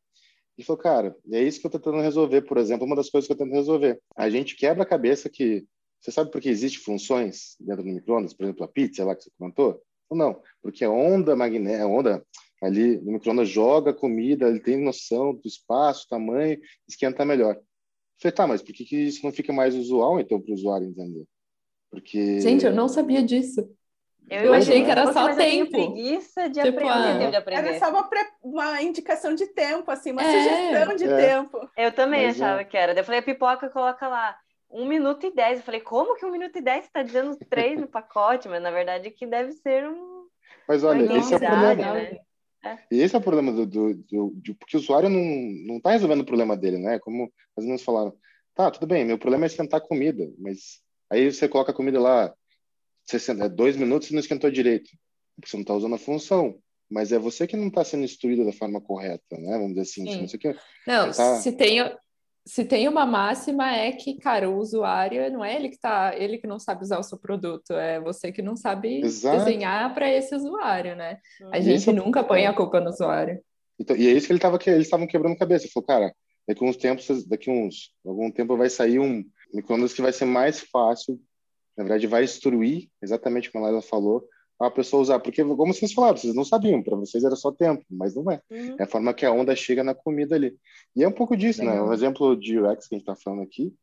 E 0.56 0.62
falou, 0.62 0.80
cara, 0.80 1.16
é 1.32 1.42
isso 1.42 1.58
que 1.58 1.66
eu 1.66 1.68
estou 1.68 1.80
tentando 1.80 2.02
resolver, 2.02 2.42
por 2.42 2.58
exemplo, 2.58 2.86
uma 2.86 2.94
das 2.94 3.10
coisas 3.10 3.26
que 3.26 3.32
eu 3.32 3.36
tentando 3.36 3.56
resolver. 3.56 4.00
A 4.16 4.30
gente 4.30 4.54
quebra 4.54 4.84
a 4.84 4.86
cabeça 4.86 5.28
que 5.28 5.66
você 6.00 6.12
sabe 6.12 6.30
por 6.30 6.40
que 6.40 6.48
existe 6.48 6.78
funções 6.78 7.56
dentro 7.58 7.82
do 7.82 7.90
microondas, 7.90 8.32
por 8.32 8.44
exemplo, 8.44 8.64
a 8.64 8.68
pizza 8.68 9.04
lá 9.04 9.16
que 9.16 9.24
você 9.24 9.30
comentou? 9.36 9.82
Não, 10.10 10.40
porque 10.62 10.84
a 10.84 10.90
onda 10.90 11.36
magnética, 11.36 11.84
a 11.84 11.86
onda 11.86 12.26
ali 12.62 12.98
no 12.98 13.12
microondas 13.12 13.48
joga 13.48 13.92
comida, 13.92 14.48
ele 14.48 14.60
tem 14.60 14.82
noção 14.82 15.34
do 15.34 15.46
espaço, 15.46 16.08
tamanho, 16.08 16.58
esquenta 16.88 17.24
melhor. 17.24 17.54
Eu 17.54 17.62
falei, 18.20 18.34
tá, 18.34 18.46
mas 18.46 18.62
por 18.62 18.74
que, 18.74 18.84
que 18.84 18.96
isso 18.96 19.24
não 19.24 19.32
fica 19.32 19.52
mais 19.52 19.74
usual, 19.74 20.20
então, 20.20 20.40
para 20.40 20.50
o 20.50 20.54
usuário 20.54 20.86
entender? 20.86 21.24
Porque... 21.90 22.40
Gente, 22.40 22.66
eu 22.66 22.72
não 22.72 22.88
sabia 22.88 23.22
disso. 23.22 23.66
Eu, 24.28 24.44
eu 24.44 24.54
achei 24.54 24.84
que 24.84 24.90
era 24.90 25.12
só 25.12 25.34
tempo. 25.34 25.72
preguiça 25.72 26.48
de, 26.48 26.62
tipo, 26.62 26.78
aprender, 26.78 27.26
a... 27.26 27.30
de 27.30 27.36
aprender. 27.36 27.68
Era 27.68 27.78
só 27.80 27.90
uma, 27.90 28.08
pre... 28.08 28.20
uma 28.42 28.80
indicação 28.80 29.34
de 29.34 29.46
tempo, 29.48 29.90
assim, 29.90 30.12
uma 30.12 30.22
é, 30.22 30.26
sugestão 30.26 30.96
de 30.96 31.04
é. 31.04 31.16
tempo. 31.16 31.70
Eu 31.76 31.90
também 31.90 32.26
mas, 32.26 32.40
achava 32.40 32.60
é. 32.60 32.64
que 32.64 32.76
era. 32.76 32.92
Eu 32.92 33.04
falei, 33.04 33.22
pipoca, 33.22 33.68
coloca 33.70 34.06
lá 34.06 34.36
um 34.70 34.86
minuto 34.86 35.26
e 35.26 35.34
dez. 35.34 35.58
Eu 35.58 35.64
falei, 35.64 35.80
como 35.80 36.16
que 36.16 36.24
um 36.24 36.30
minuto 36.30 36.56
e 36.56 36.62
dez 36.62 36.84
está 36.84 37.02
dizendo 37.02 37.36
três 37.48 37.80
no 37.80 37.88
pacote? 37.88 38.48
Mas 38.48 38.62
na 38.62 38.70
verdade 38.70 39.10
que 39.10 39.26
deve 39.26 39.52
ser 39.52 39.88
um. 39.88 40.26
Mas 40.68 40.84
olha, 40.84 41.02
esse 41.18 41.34
é 41.34 41.36
o 41.36 41.40
problema. 41.40 41.94
Né? 41.94 42.18
É. 42.62 42.78
E 42.90 43.00
esse 43.00 43.14
é 43.14 43.18
o 43.18 43.22
problema 43.22 43.52
do, 43.52 43.66
do, 43.66 43.94
do, 43.94 44.30
do, 44.34 44.54
porque 44.54 44.76
o 44.76 44.80
usuário 44.80 45.08
não 45.08 45.24
não 45.66 45.76
está 45.78 45.90
resolvendo 45.90 46.20
o 46.20 46.26
problema 46.26 46.56
dele, 46.56 46.78
né? 46.78 46.98
Como 46.98 47.32
as 47.56 47.64
meninas 47.64 47.82
falaram, 47.82 48.14
tá, 48.54 48.70
tudo 48.70 48.86
bem, 48.86 49.04
meu 49.04 49.18
problema 49.18 49.46
é 49.46 49.48
esquentar 49.48 49.80
comida, 49.80 50.30
mas 50.38 50.80
aí 51.08 51.32
você 51.32 51.48
coloca 51.48 51.72
a 51.72 51.74
comida 51.74 51.98
lá 51.98 52.34
60, 53.06 53.48
dois 53.48 53.76
minutos 53.76 54.10
e 54.10 54.12
não 54.12 54.20
esquentou 54.20 54.50
direito, 54.50 54.90
porque 55.36 55.50
você 55.50 55.56
não 55.56 55.62
está 55.62 55.74
usando 55.74 55.94
a 55.94 55.98
função. 55.98 56.58
Mas 56.90 57.12
é 57.12 57.18
você 57.18 57.46
que 57.46 57.56
não 57.56 57.68
está 57.68 57.84
sendo 57.84 58.02
instruído 58.02 58.44
da 58.44 58.52
forma 58.52 58.80
correta, 58.80 59.38
né? 59.38 59.52
Vamos 59.52 59.68
dizer 59.68 59.82
assim. 59.82 60.04
Não, 60.86 61.12
tá... 61.12 61.36
se 61.36 61.52
tem 61.52 61.80
se 62.50 62.64
tem 62.64 62.88
uma 62.88 63.06
máxima 63.06 63.76
é 63.76 63.92
que, 63.92 64.14
cara, 64.14 64.50
o 64.50 64.58
usuário 64.58 65.30
não 65.30 65.44
é 65.44 65.54
ele 65.54 65.68
que 65.68 65.78
tá, 65.78 66.12
ele 66.16 66.36
que 66.36 66.48
não 66.48 66.58
sabe 66.58 66.82
usar 66.82 66.98
o 66.98 67.02
seu 67.04 67.16
produto, 67.16 67.74
é 67.74 68.00
você 68.00 68.32
que 68.32 68.42
não 68.42 68.56
sabe 68.56 69.02
Exato. 69.02 69.38
desenhar 69.38 69.94
para 69.94 70.12
esse 70.12 70.34
usuário, 70.34 70.96
né? 70.96 71.18
A 71.52 71.60
e 71.60 71.62
gente 71.62 71.88
é 71.88 71.92
nunca 71.92 72.24
põe 72.24 72.46
a 72.46 72.52
culpa 72.52 72.80
no 72.80 72.90
usuário. 72.90 73.40
Então, 73.78 73.94
e 73.94 74.08
é 74.08 74.10
isso 74.10 74.26
que 74.26 74.32
ele 74.32 74.40
tava, 74.40 74.58
eles 74.66 74.86
estavam 74.86 75.06
quebrando 75.06 75.38
cabeça. 75.38 75.64
Ele 75.64 75.72
falou, 75.72 75.86
cara, 75.86 76.12
daqui 76.48 76.64
uns 76.64 76.76
tempos, 76.76 77.24
daqui 77.24 77.48
uns 77.48 77.92
algum 78.04 78.28
tempo 78.32 78.56
vai 78.56 78.68
sair 78.68 78.98
um 78.98 79.24
microondas 79.54 79.92
que 79.92 80.02
vai 80.02 80.12
ser 80.12 80.24
mais 80.24 80.58
fácil, 80.58 81.20
na 81.76 81.84
verdade 81.84 82.08
vai 82.08 82.24
instruir, 82.24 82.88
exatamente 83.00 83.52
como 83.52 83.64
a 83.64 83.68
Laila 83.68 83.80
falou, 83.80 84.24
a 84.66 84.70
pessoa 84.70 85.02
usar. 85.02 85.18
Porque, 85.20 85.42
como 85.42 85.72
vocês 85.72 85.92
falaram, 85.92 86.16
vocês 86.16 86.34
não 86.34 86.44
sabiam, 86.44 86.82
para 86.82 86.96
vocês 86.96 87.24
era 87.24 87.34
só 87.34 87.50
tempo, 87.50 87.84
mas 87.90 88.14
não 88.14 88.30
é. 88.30 88.40
Uhum. 88.50 88.76
É 88.78 88.82
a 88.82 88.86
forma 88.86 89.14
que 89.14 89.24
a 89.24 89.32
onda 89.32 89.56
chega 89.56 89.82
na 89.82 89.94
comida 89.94 90.36
ali. 90.36 90.56
E 90.94 91.02
é 91.02 91.08
um 91.08 91.12
pouco 91.12 91.36
disso, 91.36 91.64
né? 91.64 91.80
Um 91.80 91.92
exemplo 91.92 92.36
de 92.36 92.58
UX 92.58 92.86
que 92.86 92.94
a 92.94 92.98
gente 92.98 93.08
está 93.08 93.16
falando 93.16 93.42
aqui, 93.42 93.74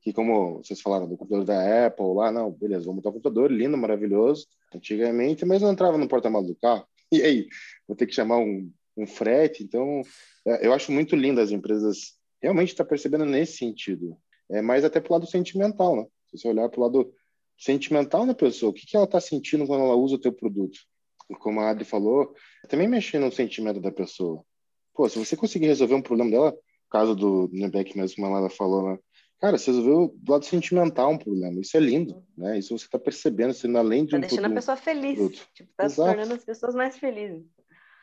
que 0.00 0.12
como 0.12 0.58
vocês 0.58 0.80
falaram 0.80 1.06
do 1.06 1.16
computador 1.16 1.44
da 1.44 1.86
Apple 1.86 2.14
lá, 2.14 2.32
não, 2.32 2.50
beleza, 2.50 2.86
vamos 2.86 2.96
botar 2.96 3.10
o 3.10 3.12
computador, 3.12 3.52
lindo, 3.52 3.76
maravilhoso, 3.76 4.46
antigamente, 4.74 5.44
mas 5.44 5.62
não 5.62 5.70
entrava 5.70 5.98
no 5.98 6.08
porta-malas 6.08 6.48
do 6.48 6.56
carro. 6.56 6.84
E 7.12 7.20
aí, 7.20 7.46
vou 7.86 7.94
ter 7.94 8.06
que 8.06 8.14
chamar 8.14 8.38
um, 8.38 8.72
um 8.96 9.06
frete. 9.06 9.62
Então, 9.62 10.00
é, 10.46 10.66
eu 10.66 10.72
acho 10.72 10.90
muito 10.90 11.14
lindo 11.14 11.42
as 11.42 11.50
empresas 11.50 12.14
realmente 12.40 12.70
estar 12.70 12.84
tá 12.84 12.88
percebendo 12.88 13.26
nesse 13.26 13.58
sentido. 13.58 14.16
É 14.50 14.62
mais 14.62 14.82
até 14.82 14.98
pro 14.98 15.12
lado 15.12 15.26
sentimental, 15.26 15.94
né? 15.94 16.06
Se 16.30 16.38
você 16.38 16.48
olhar 16.48 16.70
pro 16.70 16.80
lado 16.80 17.12
sentimental 17.62 18.26
da 18.26 18.34
pessoa. 18.34 18.70
O 18.70 18.72
que, 18.72 18.86
que 18.86 18.96
ela 18.96 19.04
está 19.04 19.20
sentindo 19.20 19.66
quando 19.66 19.84
ela 19.84 19.94
usa 19.94 20.16
o 20.16 20.20
teu 20.20 20.32
produto? 20.32 20.80
Como 21.38 21.60
a 21.60 21.70
Adri 21.70 21.84
falou, 21.84 22.34
também 22.68 22.88
mexer 22.88 23.18
no 23.18 23.30
sentimento 23.30 23.80
da 23.80 23.92
pessoa. 23.92 24.44
Pô, 24.92 25.08
se 25.08 25.18
você 25.18 25.36
conseguir 25.36 25.66
resolver 25.66 25.94
um 25.94 26.02
problema 26.02 26.30
dela, 26.30 26.58
caso 26.90 27.14
do 27.14 27.48
Nebeck 27.52 27.96
mesmo, 27.96 28.16
como 28.16 28.36
ela 28.36 28.50
falou, 28.50 28.90
né? 28.90 28.98
Cara, 29.40 29.58
você 29.58 29.70
resolveu 29.70 30.14
do 30.16 30.32
lado 30.32 30.44
sentimental 30.44 31.10
um 31.10 31.18
problema. 31.18 31.60
Isso 31.60 31.76
é 31.76 31.80
lindo, 31.80 32.22
né? 32.36 32.58
Isso 32.58 32.76
você 32.76 32.84
está 32.84 32.98
percebendo, 32.98 33.54
sendo 33.54 33.78
além 33.78 34.04
de 34.04 34.10
tá 34.10 34.16
um 34.16 34.20
deixando 34.20 34.42
produto, 34.42 34.52
a 34.52 34.60
pessoa 34.60 34.76
feliz. 34.76 35.18
Produto. 35.18 35.48
Tipo, 35.54 35.72
tá 35.76 35.84
Exato. 35.84 36.10
tornando 36.10 36.34
as 36.34 36.44
pessoas 36.44 36.74
mais 36.74 36.98
felizes. 36.98 37.44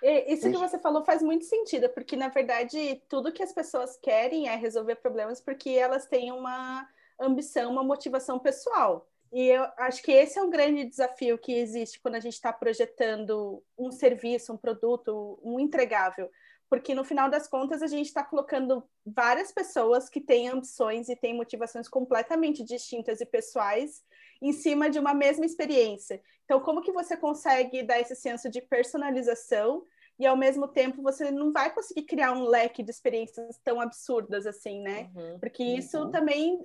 E, 0.01 0.33
isso 0.33 0.49
que 0.49 0.57
você 0.57 0.79
falou 0.79 1.03
faz 1.03 1.21
muito 1.21 1.45
sentido, 1.45 1.89
porque 1.89 2.15
na 2.15 2.29
verdade 2.29 3.01
tudo 3.09 3.31
que 3.33 3.43
as 3.43 3.53
pessoas 3.53 3.97
querem 4.01 4.47
é 4.47 4.55
resolver 4.55 4.95
problemas 4.95 5.41
porque 5.41 5.69
elas 5.71 6.05
têm 6.07 6.31
uma 6.31 6.87
ambição, 7.19 7.71
uma 7.71 7.83
motivação 7.83 8.39
pessoal. 8.39 9.05
E 9.31 9.47
eu 9.47 9.63
acho 9.77 10.01
que 10.01 10.11
esse 10.11 10.39
é 10.39 10.41
um 10.41 10.49
grande 10.49 10.85
desafio 10.85 11.37
que 11.37 11.53
existe 11.53 11.99
quando 12.01 12.15
a 12.15 12.19
gente 12.19 12.33
está 12.33 12.51
projetando 12.51 13.63
um 13.77 13.91
serviço, 13.91 14.53
um 14.53 14.57
produto, 14.57 15.39
um 15.43 15.59
entregável. 15.59 16.29
Porque 16.69 16.93
no 16.93 17.03
final 17.03 17.29
das 17.29 17.47
contas 17.47 17.81
a 17.81 17.87
gente 17.87 18.07
está 18.07 18.23
colocando 18.23 18.83
várias 19.05 19.51
pessoas 19.51 20.09
que 20.09 20.21
têm 20.21 20.49
ambições 20.49 21.09
e 21.09 21.15
têm 21.15 21.35
motivações 21.35 21.87
completamente 21.87 22.63
distintas 22.63 23.21
e 23.21 23.25
pessoais 23.25 24.03
em 24.41 24.53
cima 24.53 24.89
de 24.89 24.99
uma 24.99 25.13
mesma 25.13 25.45
experiência. 25.45 26.21
Então, 26.45 26.59
como 26.59 26.81
que 26.81 26.91
você 26.91 27.17
consegue 27.17 27.83
dar 27.83 27.99
esse 27.99 28.15
senso 28.15 28.49
de 28.49 28.61
personalização 28.61 29.85
e 30.19 30.27
ao 30.27 30.35
mesmo 30.35 30.67
tempo 30.67 31.01
você 31.01 31.31
não 31.31 31.53
vai 31.53 31.73
conseguir 31.73 32.03
criar 32.03 32.33
um 32.33 32.43
leque 32.43 32.83
de 32.83 32.91
experiências 32.91 33.57
tão 33.63 33.79
absurdas 33.79 34.45
assim, 34.45 34.81
né? 34.81 35.09
Uhum, 35.15 35.39
Porque 35.39 35.63
isso 35.63 35.97
uhum. 35.97 36.11
também 36.11 36.59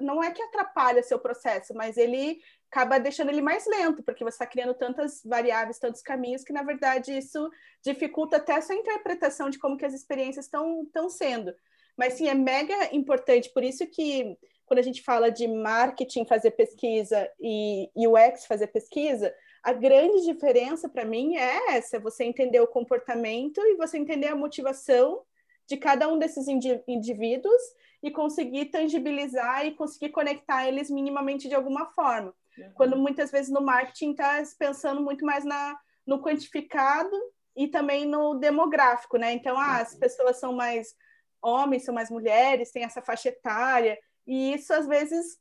não 0.00 0.22
é 0.22 0.30
que 0.30 0.40
atrapalha 0.40 1.02
seu 1.02 1.18
processo, 1.18 1.74
mas 1.74 1.96
ele 1.96 2.38
acaba 2.70 2.98
deixando 2.98 3.30
ele 3.30 3.42
mais 3.42 3.66
lento, 3.66 4.04
porque 4.04 4.22
você 4.22 4.36
está 4.36 4.46
criando 4.46 4.74
tantas 4.74 5.20
variáveis, 5.24 5.80
tantos 5.80 6.00
caminhos, 6.00 6.44
que 6.44 6.52
na 6.52 6.62
verdade 6.62 7.16
isso 7.16 7.50
dificulta 7.82 8.36
até 8.36 8.54
a 8.54 8.62
sua 8.62 8.76
interpretação 8.76 9.50
de 9.50 9.58
como 9.58 9.76
que 9.76 9.84
as 9.84 9.94
experiências 9.94 10.44
estão 10.46 11.08
sendo. 11.08 11.52
Mas 11.96 12.14
sim, 12.14 12.28
é 12.28 12.34
mega 12.34 12.94
importante, 12.94 13.50
por 13.52 13.64
isso 13.64 13.84
que 13.86 14.38
quando 14.64 14.78
a 14.78 14.82
gente 14.82 15.02
fala 15.02 15.30
de 15.30 15.48
marketing 15.48 16.26
fazer 16.26 16.50
pesquisa 16.52 17.28
e 17.40 17.88
UX 17.96 18.46
fazer 18.46 18.66
pesquisa, 18.68 19.32
a 19.66 19.72
grande 19.72 20.24
diferença 20.24 20.88
para 20.88 21.04
mim 21.04 21.36
é 21.36 21.76
essa: 21.76 21.98
você 21.98 22.22
entender 22.22 22.60
o 22.60 22.68
comportamento 22.68 23.60
e 23.60 23.74
você 23.74 23.98
entender 23.98 24.28
a 24.28 24.36
motivação 24.36 25.22
de 25.66 25.76
cada 25.76 26.06
um 26.06 26.20
desses 26.20 26.46
indivíduos 26.46 27.60
e 28.00 28.08
conseguir 28.12 28.66
tangibilizar 28.66 29.66
e 29.66 29.74
conseguir 29.74 30.10
conectar 30.10 30.68
eles 30.68 30.88
minimamente 30.88 31.48
de 31.48 31.54
alguma 31.56 31.86
forma. 31.86 32.32
Uhum. 32.56 32.72
Quando 32.74 32.96
muitas 32.96 33.32
vezes 33.32 33.50
no 33.50 33.60
marketing 33.60 34.12
está 34.12 34.40
pensando 34.56 35.00
muito 35.00 35.26
mais 35.26 35.44
na, 35.44 35.76
no 36.06 36.22
quantificado 36.22 37.16
e 37.56 37.66
também 37.66 38.06
no 38.06 38.36
demográfico, 38.36 39.16
né? 39.16 39.32
Então, 39.32 39.58
ah, 39.58 39.80
as 39.80 39.94
uhum. 39.94 39.98
pessoas 39.98 40.38
são 40.38 40.52
mais 40.52 40.94
homens, 41.42 41.84
são 41.84 41.92
mais 41.92 42.08
mulheres, 42.08 42.70
tem 42.70 42.84
essa 42.84 43.02
faixa 43.02 43.30
etária, 43.30 43.98
e 44.24 44.54
isso 44.54 44.72
às 44.72 44.86
vezes 44.86 45.38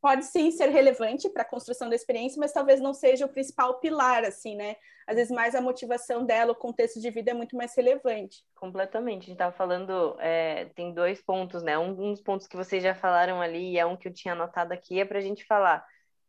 pode 0.00 0.24
sim 0.24 0.50
ser 0.50 0.68
relevante 0.68 1.28
para 1.28 1.42
a 1.42 1.48
construção 1.48 1.88
da 1.88 1.96
experiência, 1.96 2.38
mas 2.38 2.52
talvez 2.52 2.80
não 2.80 2.94
seja 2.94 3.26
o 3.26 3.28
principal 3.28 3.80
pilar, 3.80 4.24
assim, 4.24 4.56
né? 4.56 4.76
Às 5.06 5.16
vezes 5.16 5.32
mais 5.32 5.54
a 5.54 5.60
motivação 5.60 6.24
dela, 6.24 6.52
o 6.52 6.56
contexto 6.56 7.00
de 7.00 7.10
vida 7.10 7.30
é 7.30 7.34
muito 7.34 7.56
mais 7.56 7.74
relevante. 7.74 8.44
Completamente. 8.54 9.22
A 9.22 9.26
gente 9.26 9.32
estava 9.32 9.52
falando, 9.52 10.16
é, 10.20 10.66
tem 10.74 10.92
dois 10.92 11.20
pontos, 11.20 11.62
né? 11.62 11.78
Um, 11.78 11.90
um 11.90 12.12
dos 12.12 12.20
pontos 12.20 12.46
que 12.46 12.56
vocês 12.56 12.82
já 12.82 12.94
falaram 12.94 13.40
ali, 13.40 13.72
e 13.72 13.78
é 13.78 13.86
um 13.86 13.96
que 13.96 14.08
eu 14.08 14.12
tinha 14.12 14.34
anotado 14.34 14.72
aqui, 14.72 15.00
é 15.00 15.04
para 15.04 15.18
a 15.18 15.22
gente 15.22 15.44
falar 15.44 15.84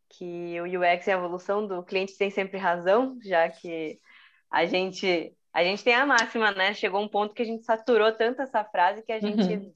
que 0.09 0.59
o 0.59 0.63
UX 0.63 1.07
é 1.07 1.13
a 1.13 1.17
evolução 1.17 1.67
do 1.67 1.83
cliente 1.83 2.17
tem 2.17 2.31
sempre 2.31 2.57
razão, 2.57 3.17
já 3.21 3.47
que 3.49 3.99
a 4.49 4.65
gente 4.65 5.35
a 5.51 5.63
gente 5.63 5.83
tem 5.83 5.93
a 5.95 6.05
máxima, 6.05 6.51
né? 6.51 6.73
Chegou 6.73 7.01
um 7.01 7.07
ponto 7.07 7.33
que 7.33 7.41
a 7.41 7.45
gente 7.45 7.65
saturou 7.65 8.11
tanto 8.11 8.41
essa 8.41 8.63
frase 8.63 9.03
que 9.03 9.11
a 9.11 9.19
gente 9.19 9.41
uhum 9.41 9.73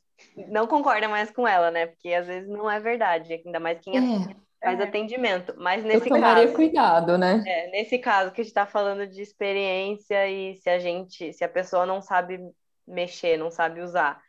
não 0.49 0.67
concorda 0.67 1.07
mais 1.07 1.31
com 1.31 1.47
ela, 1.47 1.71
né? 1.71 1.87
Porque 1.87 2.13
às 2.13 2.27
vezes 2.27 2.49
não 2.49 2.69
é 2.69 2.79
verdade, 2.79 3.41
ainda 3.45 3.59
mais 3.59 3.79
quem 3.79 3.97
é. 3.97 4.35
faz 4.63 4.79
é. 4.79 4.83
atendimento. 4.83 5.53
Mas 5.57 5.83
nesse 5.83 6.07
Eu 6.07 6.15
tomaria 6.15 6.43
caso, 6.43 6.55
cuidado, 6.55 7.17
né? 7.17 7.43
É, 7.45 7.71
nesse 7.71 7.97
caso 7.99 8.31
que 8.31 8.41
a 8.41 8.43
gente 8.43 8.51
está 8.51 8.65
falando 8.65 9.07
de 9.07 9.21
experiência 9.21 10.27
e 10.27 10.55
se 10.55 10.69
a 10.69 10.79
gente, 10.79 11.33
se 11.33 11.43
a 11.43 11.49
pessoa 11.49 11.85
não 11.85 12.01
sabe 12.01 12.39
mexer, 12.87 13.37
não 13.37 13.49
sabe 13.49 13.81
usar, 13.81 14.21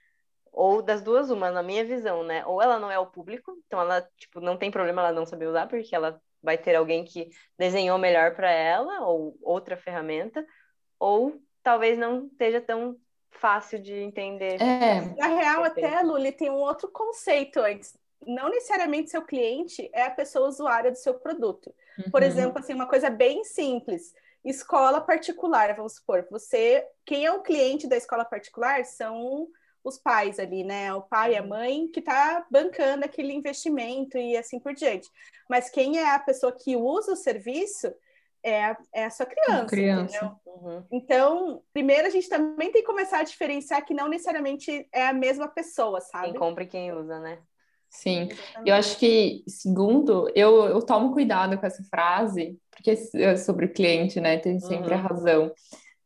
ou 0.52 0.80
das 0.80 1.02
duas 1.02 1.30
uma, 1.30 1.50
na 1.50 1.62
minha 1.62 1.84
visão, 1.84 2.22
né? 2.22 2.46
Ou 2.46 2.62
ela 2.62 2.78
não 2.78 2.90
é 2.90 2.98
o 2.98 3.06
público, 3.06 3.52
então 3.66 3.80
ela 3.80 4.06
tipo 4.16 4.40
não 4.40 4.56
tem 4.56 4.70
problema 4.70 5.02
ela 5.02 5.12
não 5.12 5.26
saber 5.26 5.46
usar, 5.46 5.66
porque 5.66 5.94
ela 5.94 6.20
vai 6.42 6.56
ter 6.58 6.76
alguém 6.76 7.04
que 7.04 7.30
desenhou 7.58 7.98
melhor 7.98 8.34
para 8.36 8.50
ela 8.50 9.00
ou 9.06 9.36
outra 9.42 9.76
ferramenta, 9.76 10.46
ou 10.98 11.40
talvez 11.62 11.98
não 11.98 12.26
esteja 12.26 12.60
tão 12.60 12.96
fácil 13.38 13.78
de 13.78 13.94
entender. 13.94 14.60
É. 14.60 15.00
Na 15.16 15.28
real, 15.28 15.64
até, 15.64 16.00
Luli, 16.02 16.32
tem 16.32 16.50
um 16.50 16.56
outro 16.56 16.88
conceito 16.88 17.60
antes. 17.60 17.96
Não 18.26 18.48
necessariamente 18.48 19.10
seu 19.10 19.22
cliente 19.22 19.90
é 19.92 20.02
a 20.02 20.10
pessoa 20.10 20.48
usuária 20.48 20.90
do 20.90 20.96
seu 20.96 21.14
produto. 21.14 21.74
Uhum. 21.98 22.10
Por 22.10 22.22
exemplo, 22.22 22.58
assim, 22.58 22.74
uma 22.74 22.88
coisa 22.88 23.10
bem 23.10 23.44
simples. 23.44 24.14
Escola 24.44 25.00
particular, 25.00 25.74
vamos 25.74 25.94
supor. 25.94 26.26
Você, 26.30 26.86
quem 27.04 27.24
é 27.24 27.32
o 27.32 27.42
cliente 27.42 27.86
da 27.86 27.96
escola 27.96 28.24
particular 28.24 28.84
são 28.84 29.48
os 29.82 29.98
pais 29.98 30.38
ali, 30.38 30.64
né? 30.64 30.94
O 30.94 31.02
pai 31.02 31.34
e 31.34 31.36
a 31.36 31.42
uhum. 31.42 31.48
mãe 31.48 31.88
que 31.88 32.00
está 32.00 32.46
bancando 32.50 33.04
aquele 33.04 33.32
investimento 33.32 34.16
e 34.16 34.36
assim 34.36 34.58
por 34.58 34.74
diante. 34.74 35.10
Mas 35.48 35.68
quem 35.68 35.98
é 35.98 36.14
a 36.14 36.18
pessoa 36.18 36.52
que 36.52 36.74
usa 36.74 37.12
o 37.12 37.16
serviço 37.16 37.94
é 38.44 38.62
a, 38.62 38.76
é 38.94 39.04
a 39.06 39.10
sua 39.10 39.24
criança. 39.24 39.66
criança. 39.66 40.36
Uhum. 40.46 40.84
Então, 40.92 41.62
primeiro 41.72 42.06
a 42.06 42.10
gente 42.10 42.28
também 42.28 42.70
tem 42.70 42.82
que 42.82 42.86
começar 42.86 43.20
a 43.20 43.24
diferenciar 43.24 43.84
que 43.84 43.94
não 43.94 44.06
necessariamente 44.06 44.86
é 44.92 45.08
a 45.08 45.14
mesma 45.14 45.48
pessoa, 45.48 46.00
sabe? 46.00 46.30
Quem 46.30 46.34
compra 46.34 46.62
e 46.62 46.66
quem 46.66 46.92
usa, 46.92 47.18
né? 47.18 47.38
Sim, 47.88 48.28
Exatamente. 48.30 48.68
eu 48.68 48.74
acho 48.74 48.98
que, 48.98 49.44
segundo, 49.46 50.30
eu, 50.34 50.64
eu 50.64 50.82
tomo 50.82 51.12
cuidado 51.12 51.56
com 51.56 51.64
essa 51.64 51.82
frase, 51.84 52.58
porque 52.70 52.92
é 53.14 53.36
sobre 53.36 53.66
o 53.66 53.72
cliente, 53.72 54.20
né, 54.20 54.36
tem 54.36 54.58
sempre 54.58 54.92
uhum. 54.92 54.98
a 54.98 55.02
razão, 55.02 55.52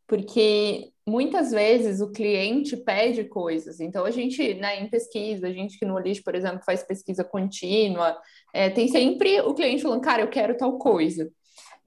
porque 0.07 0.91
muitas 1.07 1.51
vezes 1.51 2.03
o 2.03 2.13
cliente 2.13 2.77
pede 2.77 3.25
coisas, 3.25 3.81
então 3.81 4.05
a 4.05 4.11
gente, 4.11 4.53
né, 4.55 4.83
em 4.83 4.91
pesquisa, 4.91 5.47
a 5.47 5.53
gente 5.53 5.79
que 5.79 5.87
no 5.87 5.99
Lixo, 5.99 6.23
por 6.23 6.35
exemplo, 6.35 6.61
faz 6.63 6.83
pesquisa 6.83 7.25
contínua, 7.25 8.19
é, 8.53 8.69
tem 8.69 8.87
sempre 8.87 9.41
o 9.41 9.55
cliente 9.55 9.83
falando, 9.83 10.03
cara, 10.03 10.21
eu 10.21 10.29
quero 10.29 10.59
tal 10.59 10.77
coisa 10.77 11.33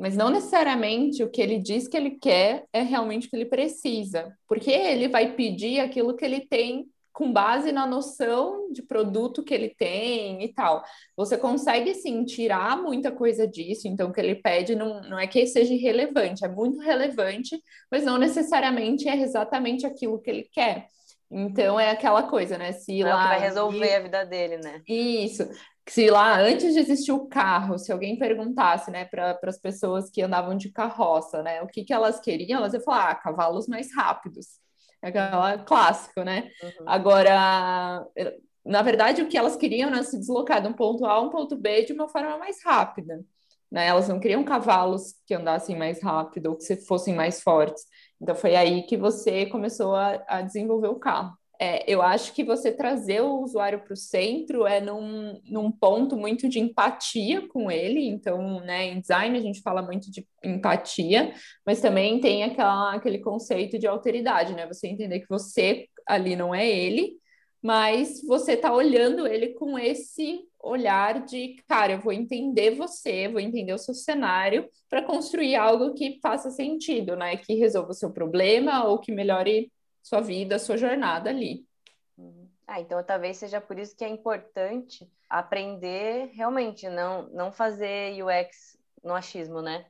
mas 0.01 0.17
não 0.17 0.31
necessariamente 0.31 1.23
o 1.23 1.29
que 1.29 1.39
ele 1.39 1.59
diz 1.59 1.87
que 1.87 1.95
ele 1.95 2.11
quer 2.11 2.65
é 2.73 2.81
realmente 2.81 3.27
o 3.27 3.29
que 3.29 3.35
ele 3.35 3.45
precisa, 3.45 4.35
porque 4.47 4.71
ele 4.71 5.07
vai 5.07 5.35
pedir 5.35 5.79
aquilo 5.79 6.15
que 6.15 6.25
ele 6.25 6.41
tem 6.41 6.87
com 7.13 7.31
base 7.31 7.71
na 7.71 7.85
noção 7.85 8.71
de 8.71 8.81
produto 8.81 9.43
que 9.43 9.53
ele 9.53 9.69
tem 9.77 10.43
e 10.43 10.51
tal. 10.51 10.83
Você 11.15 11.37
consegue 11.37 11.93
sim 11.93 12.25
tirar 12.25 12.81
muita 12.81 13.11
coisa 13.11 13.47
disso, 13.47 13.87
então 13.87 14.09
o 14.09 14.13
que 14.13 14.19
ele 14.19 14.33
pede 14.33 14.73
não, 14.73 15.01
não 15.01 15.19
é 15.19 15.27
que 15.27 15.45
seja 15.45 15.71
irrelevante, 15.71 16.43
é 16.43 16.47
muito 16.47 16.79
relevante, 16.79 17.61
mas 17.91 18.03
não 18.03 18.17
necessariamente 18.17 19.07
é 19.07 19.21
exatamente 19.21 19.85
aquilo 19.85 20.19
que 20.19 20.31
ele 20.31 20.49
quer. 20.51 20.87
Então 21.29 21.79
é 21.79 21.91
aquela 21.91 22.23
coisa, 22.23 22.57
né? 22.57 22.73
Se 22.73 23.03
lá, 23.03 23.09
é 23.09 23.13
que 23.13 23.29
vai 23.29 23.39
resolver 23.39 23.85
e... 23.85 23.93
a 23.93 23.99
vida 23.99 24.25
dele, 24.25 24.57
né? 24.57 24.81
Isso 24.87 25.47
se 25.87 26.09
lá 26.09 26.39
antes 26.39 26.73
de 26.73 26.79
existir 26.79 27.11
o 27.11 27.27
carro, 27.27 27.77
se 27.77 27.91
alguém 27.91 28.17
perguntasse, 28.17 28.91
né, 28.91 29.05
para 29.05 29.39
as 29.43 29.57
pessoas 29.57 30.09
que 30.09 30.21
andavam 30.21 30.55
de 30.55 30.69
carroça, 30.69 31.41
né, 31.41 31.61
o 31.61 31.67
que, 31.67 31.83
que 31.83 31.93
elas 31.93 32.19
queriam, 32.19 32.59
elas 32.59 32.73
iam 32.73 32.83
falar, 32.83 33.11
ah, 33.11 33.15
cavalos 33.15 33.67
mais 33.67 33.93
rápidos. 33.93 34.59
É 35.01 35.07
aquela 35.09 35.57
clássico, 35.57 36.21
né? 36.23 36.51
Uhum. 36.61 36.85
Agora, 36.85 38.05
na 38.63 38.81
verdade, 38.83 39.23
o 39.23 39.27
que 39.27 39.37
elas 39.37 39.55
queriam 39.55 39.89
era 39.89 40.03
se 40.03 40.17
deslocar 40.19 40.61
de 40.61 40.67
um 40.67 40.73
ponto 40.73 41.05
A 41.05 41.13
a 41.13 41.21
um 41.21 41.29
ponto 41.29 41.55
B 41.55 41.83
de 41.83 41.93
uma 41.93 42.07
forma 42.07 42.37
mais 42.37 42.63
rápida. 42.63 43.19
Né? 43.71 43.87
Elas 43.87 44.07
não 44.07 44.19
queriam 44.19 44.43
cavalos 44.43 45.15
que 45.25 45.33
andassem 45.33 45.75
mais 45.75 46.03
rápido 46.03 46.51
ou 46.51 46.57
que 46.57 46.75
fossem 46.75 47.15
mais 47.15 47.41
fortes. 47.41 47.83
Então, 48.21 48.35
foi 48.35 48.55
aí 48.55 48.83
que 48.83 48.95
você 48.95 49.47
começou 49.47 49.95
a, 49.95 50.23
a 50.27 50.41
desenvolver 50.43 50.89
o 50.89 50.99
carro 50.99 51.35
é, 51.63 51.83
eu 51.85 52.01
acho 52.01 52.33
que 52.33 52.43
você 52.43 52.71
trazer 52.71 53.21
o 53.21 53.39
usuário 53.39 53.83
para 53.83 53.93
o 53.93 53.95
centro 53.95 54.65
é 54.65 54.81
num, 54.81 55.39
num 55.45 55.71
ponto 55.71 56.17
muito 56.17 56.49
de 56.49 56.59
empatia 56.59 57.47
com 57.49 57.69
ele. 57.69 58.03
Então, 58.03 58.61
né, 58.61 58.87
em 58.87 58.99
design 58.99 59.37
a 59.37 59.41
gente 59.41 59.61
fala 59.61 59.83
muito 59.83 60.09
de 60.09 60.27
empatia, 60.43 61.31
mas 61.63 61.79
também 61.79 62.19
tem 62.19 62.43
aquela, 62.43 62.95
aquele 62.95 63.19
conceito 63.19 63.77
de 63.77 63.85
alteridade, 63.85 64.55
né? 64.55 64.65
Você 64.65 64.87
entender 64.87 65.19
que 65.19 65.29
você 65.29 65.87
ali 66.07 66.35
não 66.35 66.53
é 66.53 66.67
ele, 66.67 67.13
mas 67.61 68.23
você 68.25 68.53
está 68.53 68.73
olhando 68.73 69.27
ele 69.27 69.49
com 69.49 69.77
esse 69.77 70.39
olhar 70.59 71.23
de, 71.23 71.57
cara, 71.67 71.93
eu 71.93 71.99
vou 71.99 72.11
entender 72.11 72.71
você, 72.71 73.27
vou 73.27 73.39
entender 73.39 73.73
o 73.73 73.77
seu 73.77 73.93
cenário 73.93 74.67
para 74.89 75.03
construir 75.03 75.55
algo 75.55 75.93
que 75.93 76.19
faça 76.23 76.49
sentido, 76.49 77.15
né? 77.15 77.37
Que 77.37 77.53
resolva 77.53 77.91
o 77.91 77.93
seu 77.93 78.11
problema 78.11 78.85
ou 78.85 78.97
que 78.97 79.11
melhore 79.11 79.71
sua 80.01 80.21
vida, 80.21 80.59
sua 80.59 80.77
jornada 80.77 81.29
ali. 81.29 81.65
Uhum. 82.17 82.47
Ah, 82.67 82.79
então 82.79 83.03
talvez 83.03 83.37
seja 83.37 83.59
por 83.59 83.77
isso 83.77 83.95
que 83.95 84.03
é 84.03 84.07
importante 84.07 85.09
aprender 85.29 86.29
realmente, 86.33 86.87
não, 86.89 87.23
não 87.29 87.51
fazer 87.51 88.21
UX 88.23 88.77
no 89.03 89.13
achismo, 89.13 89.61
né? 89.61 89.85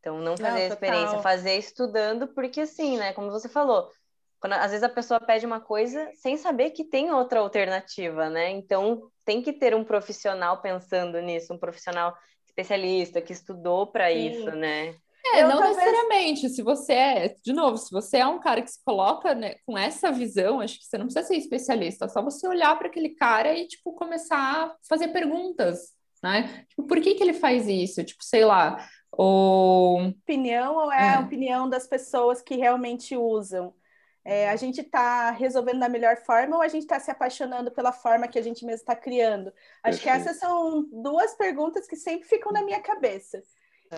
Então, 0.00 0.18
não 0.18 0.36
fazer 0.36 0.68
não, 0.68 0.74
experiência, 0.74 1.18
fazer 1.20 1.56
estudando, 1.56 2.28
porque 2.28 2.60
assim, 2.60 2.98
né? 2.98 3.14
Como 3.14 3.30
você 3.30 3.48
falou, 3.48 3.90
quando, 4.38 4.52
às 4.52 4.70
vezes 4.70 4.82
a 4.82 4.88
pessoa 4.88 5.18
pede 5.18 5.46
uma 5.46 5.60
coisa 5.60 6.10
sem 6.14 6.36
saber 6.36 6.72
que 6.72 6.84
tem 6.84 7.10
outra 7.10 7.40
alternativa, 7.40 8.28
né? 8.28 8.50
Então, 8.50 9.10
tem 9.24 9.40
que 9.40 9.52
ter 9.52 9.74
um 9.74 9.82
profissional 9.82 10.60
pensando 10.60 11.18
nisso, 11.22 11.54
um 11.54 11.58
profissional 11.58 12.14
especialista 12.44 13.22
que 13.22 13.32
estudou 13.32 13.86
para 13.86 14.12
isso, 14.12 14.50
né? 14.50 14.94
É, 15.26 15.42
eu 15.42 15.48
não 15.48 15.58
talvez... 15.58 15.76
necessariamente. 15.76 16.48
Se 16.50 16.62
você 16.62 16.92
é, 16.92 17.36
de 17.42 17.52
novo, 17.52 17.78
se 17.78 17.90
você 17.90 18.18
é 18.18 18.26
um 18.26 18.38
cara 18.38 18.62
que 18.62 18.70
se 18.70 18.82
coloca 18.84 19.34
né, 19.34 19.56
com 19.66 19.76
essa 19.76 20.12
visão, 20.12 20.60
acho 20.60 20.78
que 20.78 20.84
você 20.84 20.98
não 20.98 21.06
precisa 21.06 21.26
ser 21.26 21.36
especialista, 21.36 22.04
é 22.04 22.08
só 22.08 22.22
você 22.22 22.46
olhar 22.46 22.76
para 22.76 22.88
aquele 22.88 23.10
cara 23.10 23.54
e, 23.54 23.66
tipo, 23.66 23.92
começar 23.92 24.36
a 24.38 24.76
fazer 24.88 25.08
perguntas, 25.08 25.92
né? 26.22 26.64
Tipo, 26.68 26.84
por 26.84 27.00
que 27.00 27.14
que 27.14 27.22
ele 27.22 27.32
faz 27.32 27.66
isso? 27.66 28.04
Tipo, 28.04 28.22
sei 28.22 28.44
lá, 28.44 28.86
ou... 29.10 30.08
Opinião 30.08 30.76
ou 30.76 30.92
é, 30.92 31.06
é. 31.06 31.14
a 31.14 31.20
opinião 31.20 31.68
das 31.68 31.86
pessoas 31.86 32.42
que 32.42 32.56
realmente 32.56 33.16
usam? 33.16 33.74
É, 34.26 34.48
a 34.48 34.56
gente 34.56 34.80
está 34.80 35.30
resolvendo 35.30 35.80
da 35.80 35.88
melhor 35.88 36.16
forma 36.16 36.56
ou 36.56 36.62
a 36.62 36.68
gente 36.68 36.84
está 36.84 36.98
se 36.98 37.10
apaixonando 37.10 37.70
pela 37.70 37.92
forma 37.92 38.26
que 38.26 38.38
a 38.38 38.42
gente 38.42 38.64
mesmo 38.64 38.80
está 38.80 38.96
criando? 38.96 39.52
Acho 39.82 40.00
que 40.00 40.08
essas 40.08 40.38
são 40.38 40.82
duas 40.90 41.34
perguntas 41.34 41.86
que 41.86 41.94
sempre 41.94 42.26
ficam 42.26 42.50
na 42.50 42.62
minha 42.62 42.80
cabeça. 42.80 43.42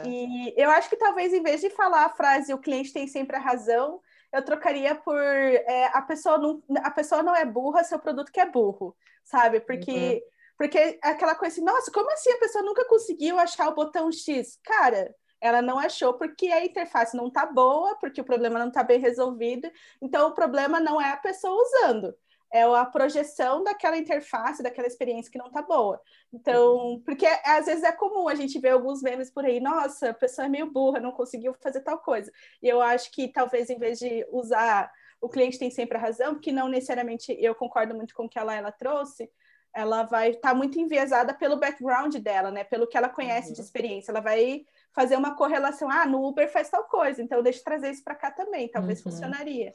É. 0.04 0.08
E 0.08 0.54
eu 0.56 0.70
acho 0.70 0.88
que 0.88 0.96
talvez, 0.96 1.32
em 1.32 1.42
vez 1.42 1.60
de 1.60 1.70
falar 1.70 2.04
a 2.04 2.10
frase 2.10 2.52
o 2.52 2.58
cliente 2.58 2.92
tem 2.92 3.06
sempre 3.06 3.36
a 3.36 3.40
razão, 3.40 4.00
eu 4.32 4.44
trocaria 4.44 4.94
por 4.94 5.18
é, 5.18 5.90
a, 5.92 6.02
pessoa 6.02 6.38
não, 6.38 6.62
a 6.82 6.90
pessoa 6.90 7.22
não 7.22 7.34
é 7.34 7.44
burra, 7.44 7.84
seu 7.84 7.98
produto 7.98 8.32
que 8.32 8.40
é 8.40 8.50
burro, 8.50 8.96
sabe? 9.24 9.60
Porque, 9.60 9.92
uhum. 9.92 10.20
porque 10.58 10.78
é 10.78 10.98
aquela 11.02 11.34
coisa 11.34 11.54
assim, 11.54 11.64
nossa, 11.64 11.90
como 11.90 12.10
assim 12.12 12.30
a 12.32 12.38
pessoa 12.38 12.64
nunca 12.64 12.84
conseguiu 12.86 13.38
achar 13.38 13.68
o 13.68 13.74
botão 13.74 14.10
X? 14.10 14.58
Cara, 14.62 15.14
ela 15.40 15.62
não 15.62 15.78
achou 15.78 16.14
porque 16.14 16.48
a 16.48 16.64
interface 16.64 17.16
não 17.16 17.28
está 17.28 17.46
boa, 17.46 17.96
porque 17.96 18.20
o 18.20 18.24
problema 18.24 18.58
não 18.58 18.68
está 18.68 18.82
bem 18.82 18.98
resolvido. 18.98 19.70
Então, 20.00 20.28
o 20.28 20.34
problema 20.34 20.80
não 20.80 21.00
é 21.00 21.12
a 21.12 21.16
pessoa 21.16 21.62
usando, 21.62 22.14
é 22.52 22.62
a 22.62 22.84
projeção 22.84 23.62
daquela 23.62 23.96
interface, 23.96 24.62
daquela 24.62 24.86
experiência 24.86 25.30
que 25.30 25.38
não 25.38 25.50
tá 25.50 25.62
boa. 25.62 26.00
Então, 26.32 26.76
uhum. 26.76 27.02
porque 27.04 27.26
às 27.44 27.66
vezes 27.66 27.82
é 27.82 27.92
comum 27.92 28.28
a 28.28 28.34
gente 28.34 28.58
ver 28.58 28.70
alguns 28.70 29.02
memes 29.02 29.30
por 29.30 29.44
aí, 29.44 29.60
nossa, 29.60 30.10
a 30.10 30.14
pessoa 30.14 30.46
é 30.46 30.48
meio 30.48 30.70
burra, 30.70 31.00
não 31.00 31.12
conseguiu 31.12 31.54
fazer 31.54 31.80
tal 31.80 31.98
coisa. 31.98 32.30
E 32.62 32.68
eu 32.68 32.80
acho 32.80 33.10
que 33.10 33.28
talvez 33.28 33.68
em 33.68 33.78
vez 33.78 33.98
de 33.98 34.26
usar 34.30 34.90
o 35.20 35.28
cliente 35.28 35.58
tem 35.58 35.70
sempre 35.70 35.96
a 35.96 36.00
razão, 36.00 36.34
porque 36.34 36.52
não 36.52 36.68
necessariamente 36.68 37.36
eu 37.38 37.54
concordo 37.54 37.94
muito 37.94 38.14
com 38.14 38.24
o 38.24 38.28
que 38.28 38.38
ela, 38.38 38.54
ela 38.54 38.70
trouxe, 38.70 39.30
ela 39.74 40.04
vai 40.04 40.30
estar 40.30 40.50
tá 40.50 40.54
muito 40.54 40.78
enviesada 40.78 41.34
pelo 41.34 41.58
background 41.58 42.16
dela, 42.16 42.50
né? 42.50 42.64
Pelo 42.64 42.86
que 42.86 42.96
ela 42.96 43.10
conhece 43.10 43.48
uhum. 43.48 43.54
de 43.54 43.60
experiência. 43.60 44.10
Ela 44.10 44.20
vai 44.20 44.64
fazer 44.94 45.16
uma 45.16 45.36
correlação. 45.36 45.90
Ah, 45.90 46.06
no 46.06 46.26
Uber 46.26 46.50
faz 46.50 46.70
tal 46.70 46.84
coisa, 46.84 47.22
então 47.22 47.42
deixa 47.42 47.60
eu 47.60 47.64
trazer 47.64 47.90
isso 47.90 48.02
para 48.02 48.14
cá 48.14 48.30
também. 48.30 48.68
Talvez 48.68 49.04
uhum. 49.04 49.10
funcionaria. 49.12 49.74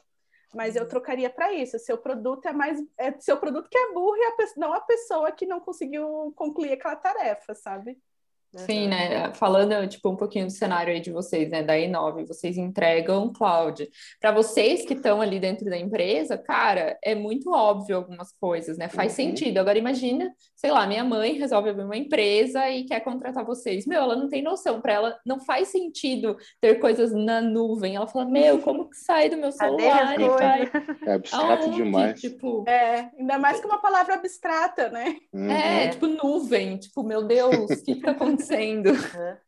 Mas 0.54 0.76
eu 0.76 0.82
uhum. 0.82 0.88
trocaria 0.88 1.30
para 1.30 1.52
isso. 1.52 1.78
Seu 1.78 1.96
produto 1.96 2.46
é 2.46 2.52
mais. 2.52 2.78
É 2.98 3.18
seu 3.20 3.38
produto 3.38 3.68
que 3.70 3.78
é 3.78 3.92
burro 3.92 4.16
e 4.16 4.24
a, 4.24 4.34
não 4.56 4.72
a 4.72 4.80
pessoa 4.80 5.32
que 5.32 5.46
não 5.46 5.60
conseguiu 5.60 6.32
concluir 6.36 6.72
aquela 6.72 6.96
tarefa, 6.96 7.54
sabe? 7.54 7.98
Sim, 8.54 8.88
né? 8.88 9.32
Falando 9.34 9.86
tipo 9.88 10.10
um 10.10 10.16
pouquinho 10.16 10.46
do 10.46 10.52
cenário 10.52 10.92
aí 10.92 11.00
de 11.00 11.10
vocês, 11.10 11.48
né? 11.48 11.62
Da 11.62 11.74
i9, 11.74 12.26
vocês 12.26 12.58
entregam 12.58 13.32
cloud. 13.32 13.88
Para 14.20 14.30
vocês 14.30 14.84
que 14.84 14.92
estão 14.92 15.22
ali 15.22 15.40
dentro 15.40 15.64
da 15.64 15.78
empresa, 15.78 16.36
cara, 16.36 16.98
é 17.02 17.14
muito 17.14 17.50
óbvio 17.50 17.96
algumas 17.96 18.32
coisas, 18.32 18.76
né? 18.76 18.88
Faz 18.88 19.12
uhum. 19.12 19.16
sentido. 19.16 19.58
Agora 19.58 19.78
imagina, 19.78 20.30
sei 20.54 20.70
lá, 20.70 20.86
minha 20.86 21.02
mãe 21.02 21.32
resolve 21.32 21.70
abrir 21.70 21.84
uma 21.84 21.96
empresa 21.96 22.68
e 22.68 22.84
quer 22.84 23.00
contratar 23.00 23.44
vocês. 23.44 23.86
Meu, 23.86 24.02
ela 24.02 24.16
não 24.16 24.28
tem 24.28 24.42
noção. 24.42 24.80
Para 24.80 24.92
ela 24.92 25.18
não 25.24 25.40
faz 25.40 25.68
sentido 25.68 26.36
ter 26.60 26.74
coisas 26.76 27.12
na 27.12 27.40
nuvem. 27.40 27.96
Ela 27.96 28.06
fala, 28.06 28.26
meu, 28.26 28.58
como 28.58 28.90
que 28.90 28.96
sai 28.96 29.30
do 29.30 29.36
meu 29.38 29.52
celular? 29.52 30.16
É 31.06 31.14
abstrato 31.14 31.64
Aonde? 31.64 31.76
demais. 31.76 32.20
Tipo, 32.20 32.64
é, 32.68 33.10
ainda 33.18 33.38
mais 33.38 33.60
que 33.60 33.66
uma 33.66 33.80
palavra 33.80 34.14
abstrata, 34.14 34.88
né? 34.90 35.16
Uhum. 35.32 35.50
É, 35.50 35.88
tipo 35.88 36.06
nuvem. 36.06 36.76
Tipo, 36.76 37.02
meu 37.02 37.22
Deus, 37.24 37.70
o 37.70 37.84
que, 37.84 37.94
que 37.94 38.00
tá 38.02 38.10
acontecendo? 38.12 38.41
Acontecendo. 38.42 38.90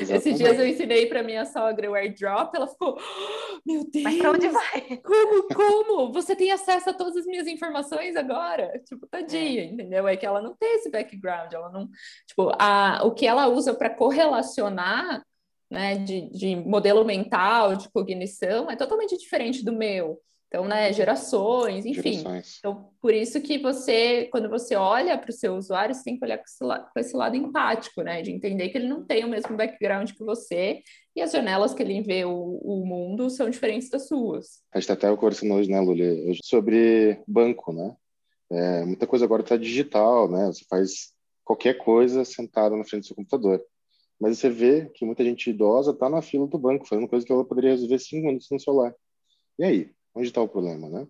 Esses 0.00 0.38
dias 0.38 0.58
eu 0.58 0.66
ensinei 0.66 1.06
para 1.06 1.22
minha 1.22 1.44
sogra 1.44 1.90
o 1.90 1.94
airdrop, 1.94 2.54
ela 2.54 2.66
ficou, 2.66 2.96
oh, 2.98 3.60
meu 3.66 3.84
Deus, 3.90 4.04
Mas 4.04 4.18
pra 4.18 4.30
onde 4.30 4.48
vai? 4.48 4.96
Como, 4.98 5.48
como? 5.54 6.12
Você 6.12 6.34
tem 6.34 6.50
acesso 6.50 6.88
a 6.88 6.94
todas 6.94 7.14
as 7.16 7.26
minhas 7.26 7.46
informações 7.46 8.16
agora? 8.16 8.80
Tipo, 8.86 9.06
tadinha, 9.06 9.62
é. 9.62 9.64
entendeu? 9.66 10.08
É 10.08 10.16
que 10.16 10.24
ela 10.24 10.40
não 10.40 10.56
tem 10.56 10.76
esse 10.76 10.90
background, 10.90 11.52
ela 11.52 11.70
não, 11.70 11.90
tipo, 12.26 12.50
a, 12.58 13.02
o 13.04 13.12
que 13.12 13.26
ela 13.26 13.48
usa 13.48 13.74
para 13.74 13.90
correlacionar, 13.90 15.22
né, 15.70 15.96
de, 15.96 16.30
de 16.30 16.56
modelo 16.56 17.04
mental, 17.04 17.76
de 17.76 17.90
cognição, 17.90 18.70
é 18.70 18.76
totalmente 18.76 19.18
diferente 19.18 19.62
do 19.62 19.72
meu. 19.72 20.18
Então, 20.48 20.66
né, 20.66 20.92
gerações, 20.92 21.84
enfim. 21.84 22.18
Gerações. 22.18 22.56
Então, 22.58 22.90
por 23.00 23.12
isso 23.12 23.40
que 23.40 23.58
você, 23.58 24.26
quando 24.30 24.48
você 24.48 24.76
olha 24.76 25.18
para 25.18 25.30
o 25.30 25.32
seu 25.32 25.56
usuário, 25.56 25.94
você 25.94 26.04
tem 26.04 26.16
que 26.16 26.24
olhar 26.24 26.38
com 26.38 26.44
esse, 26.44 26.64
lado, 26.64 26.88
com 26.92 27.00
esse, 27.00 27.16
lado 27.16 27.36
empático, 27.36 28.02
né? 28.02 28.22
De 28.22 28.30
entender 28.30 28.68
que 28.68 28.78
ele 28.78 28.88
não 28.88 29.04
tem 29.04 29.24
o 29.24 29.28
mesmo 29.28 29.56
background 29.56 30.12
que 30.12 30.24
você 30.24 30.82
e 31.16 31.20
as 31.20 31.32
janelas 31.32 31.74
que 31.74 31.82
ele 31.82 32.00
vê 32.00 32.24
o, 32.24 32.60
o 32.62 32.86
mundo 32.86 33.28
são 33.28 33.50
diferentes 33.50 33.90
das 33.90 34.06
suas. 34.06 34.62
A 34.72 34.78
gente 34.78 34.90
está 34.90 34.94
até 34.94 35.16
conversando 35.16 35.54
hoje, 35.54 35.68
né, 35.68 35.80
Lulê, 35.80 36.32
sobre 36.44 37.20
banco, 37.26 37.72
né? 37.72 37.96
É, 38.50 38.84
muita 38.84 39.06
coisa 39.06 39.24
agora 39.24 39.42
está 39.42 39.56
digital, 39.56 40.30
né? 40.30 40.46
Você 40.46 40.64
faz 40.70 41.12
qualquer 41.44 41.74
coisa 41.74 42.24
sentado 42.24 42.76
na 42.76 42.84
frente 42.84 43.02
do 43.02 43.06
seu 43.08 43.16
computador. 43.16 43.60
Mas 44.20 44.38
você 44.38 44.48
vê 44.48 44.90
que 44.94 45.04
muita 45.04 45.24
gente 45.24 45.50
idosa 45.50 45.90
está 45.90 46.08
na 46.08 46.22
fila 46.22 46.46
do 46.46 46.58
banco, 46.58 46.86
fazendo 46.86 47.08
coisa 47.08 47.26
que 47.26 47.32
ela 47.32 47.44
poderia 47.44 47.70
resolver 47.70 47.98
cinco 47.98 48.26
minutos 48.26 48.48
no 48.50 48.60
celular. 48.60 48.94
E 49.58 49.64
aí? 49.64 49.95
Onde 50.16 50.28
está 50.28 50.40
o 50.40 50.48
problema, 50.48 50.88
né? 50.88 51.06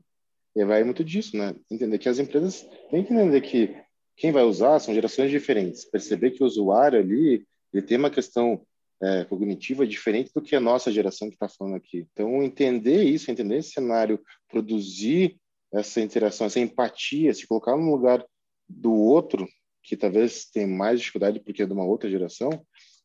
E 0.57 0.65
vai 0.65 0.83
muito 0.83 1.05
disso, 1.05 1.37
né? 1.37 1.55
Entender 1.71 1.97
que 1.99 2.09
as 2.09 2.19
empresas 2.19 2.63
têm 2.91 3.05
que 3.05 3.13
entender 3.13 3.41
que 3.41 3.77
quem 4.17 4.33
vai 4.33 4.43
usar 4.43 4.81
são 4.81 4.93
gerações 4.93 5.31
diferentes. 5.31 5.85
Perceber 5.85 6.33
que 6.33 6.43
o 6.43 6.47
usuário 6.47 6.99
ali 6.99 7.47
ele 7.73 7.83
tem 7.83 7.99
uma 7.99 8.11
questão 8.11 8.67
é, 9.01 9.25
cognitiva 9.25 9.87
diferente 9.87 10.33
do 10.35 10.43
que 10.43 10.57
a 10.57 10.61
nossa 10.61 10.91
geração 10.91 11.29
que 11.29 11.35
está 11.35 11.49
falando 11.49 11.77
aqui. 11.77 12.07
Então, 12.13 12.43
entender 12.43 13.05
isso, 13.05 13.31
entender 13.31 13.59
esse 13.59 13.71
cenário, 13.71 14.21
produzir 14.49 15.39
essa 15.73 16.01
interação, 16.01 16.47
essa 16.47 16.59
empatia, 16.59 17.33
se 17.33 17.47
colocar 17.47 17.77
no 17.77 17.91
lugar 17.91 18.25
do 18.69 18.93
outro, 18.93 19.47
que 19.83 19.97
talvez 19.97 20.47
tem 20.47 20.67
mais 20.67 21.01
dificuldade 21.01 21.39
porque 21.39 21.63
é 21.63 21.67
de 21.67 21.73
uma 21.73 21.85
outra 21.85 22.11
geração, 22.11 22.51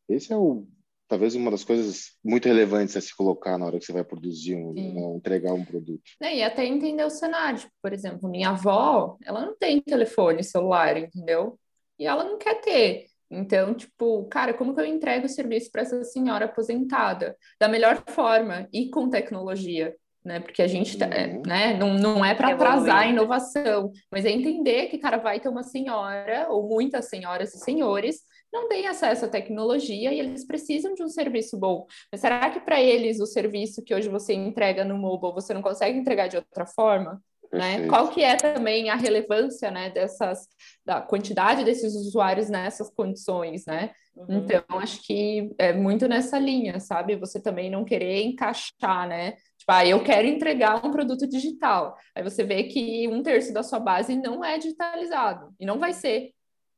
esse 0.09 0.33
é 0.33 0.37
o 0.37 0.65
talvez 1.12 1.36
uma 1.36 1.52
das 1.52 1.65
coisas 1.65 2.12
muito 2.24 2.47
relevantes 2.47 2.95
a 2.95 3.02
se 3.02 3.13
colocar 3.13 3.58
na 3.58 3.65
hora 3.65 3.78
que 3.78 3.84
você 3.84 3.91
vai 3.91 4.02
produzir, 4.02 4.56
um, 4.56 4.71
né, 4.71 5.17
entregar 5.17 5.52
um 5.52 5.65
produto. 5.65 6.10
É, 6.21 6.38
e 6.38 6.41
até 6.41 6.65
entender 6.65 7.04
o 7.04 7.10
cenário. 7.10 7.60
Tipo, 7.60 7.74
por 7.82 7.91
exemplo, 7.91 8.30
minha 8.30 8.52
avó, 8.52 9.17
ela 9.26 9.45
não 9.45 9.54
tem 9.58 9.82
telefone 9.82 10.41
celular, 10.41 10.95
entendeu? 10.95 11.60
E 12.00 12.08
ela 12.08 12.24
não 12.24 12.38
quer 12.38 12.62
ter. 12.62 13.08
Então, 13.30 13.74
tipo, 13.74 14.24
cara, 14.30 14.54
como 14.54 14.74
que 14.74 14.80
eu 14.80 14.86
entrego 14.86 15.26
o 15.26 15.30
serviço 15.30 15.69
para 15.69 15.82
essa 15.82 16.02
senhora 16.06 16.45
aposentada? 16.45 17.36
Da 17.60 17.67
melhor 17.67 18.02
forma 18.08 18.69
e 18.71 18.89
com 18.89 19.10
tecnologia, 19.10 19.93
né? 20.24 20.39
Porque 20.39 20.62
a 20.62 20.67
gente, 20.67 20.97
tá, 20.97 21.08
uhum. 21.08 21.41
né? 21.45 21.74
Não, 21.78 21.93
não 21.93 22.24
é 22.24 22.34
para 22.34 22.54
atrasar 22.54 23.00
a 23.00 23.08
inovação, 23.08 23.91
mas 24.10 24.24
é 24.24 24.32
entender 24.32 24.88
que, 24.88 24.97
cara, 24.97 25.17
vai 25.17 25.41
ter 25.41 25.50
uma 25.50 25.63
senhora 25.63 26.47
ou 26.50 26.69
muitas 26.69 27.10
senhoras 27.10 27.54
e 27.54 27.60
senhores 27.60 28.21
não 28.51 28.67
têm 28.67 28.87
acesso 28.87 29.25
à 29.25 29.27
tecnologia 29.27 30.13
e 30.13 30.19
eles 30.19 30.45
precisam 30.45 30.93
de 30.93 31.03
um 31.03 31.09
serviço 31.09 31.57
bom. 31.57 31.85
Mas 32.11 32.21
será 32.21 32.49
que 32.49 32.59
para 32.59 32.81
eles 32.81 33.19
o 33.19 33.25
serviço 33.25 33.83
que 33.83 33.93
hoje 33.93 34.09
você 34.09 34.33
entrega 34.33 34.83
no 34.83 34.97
mobile 34.97 35.33
você 35.33 35.53
não 35.53 35.61
consegue 35.61 35.97
entregar 35.97 36.27
de 36.27 36.37
outra 36.37 36.65
forma? 36.65 37.21
Né? 37.51 37.85
Qual 37.87 38.07
que 38.09 38.23
é 38.23 38.37
também 38.37 38.89
a 38.89 38.95
relevância 38.95 39.69
né, 39.69 39.89
dessas 39.89 40.47
da 40.85 41.01
quantidade 41.01 41.65
desses 41.65 41.93
usuários 41.95 42.49
nessas 42.49 42.89
condições, 42.89 43.65
né? 43.65 43.91
Uhum. 44.15 44.37
Então 44.37 44.63
acho 44.79 45.05
que 45.05 45.53
é 45.57 45.73
muito 45.73 46.07
nessa 46.07 46.39
linha, 46.39 46.79
sabe? 46.79 47.17
Você 47.17 47.41
também 47.41 47.69
não 47.69 47.83
querer 47.83 48.23
encaixar, 48.23 49.05
né? 49.05 49.33
Tipo, 49.57 49.71
ah, 49.73 49.85
eu 49.85 50.01
quero 50.01 50.27
entregar 50.27 50.85
um 50.85 50.91
produto 50.91 51.27
digital. 51.27 51.97
Aí 52.15 52.23
você 52.23 52.41
vê 52.43 52.63
que 52.63 53.07
um 53.09 53.21
terço 53.21 53.53
da 53.53 53.63
sua 53.63 53.79
base 53.79 54.15
não 54.15 54.43
é 54.43 54.57
digitalizado 54.57 55.53
e 55.59 55.65
não 55.65 55.77
vai 55.77 55.91
ser. 55.91 56.31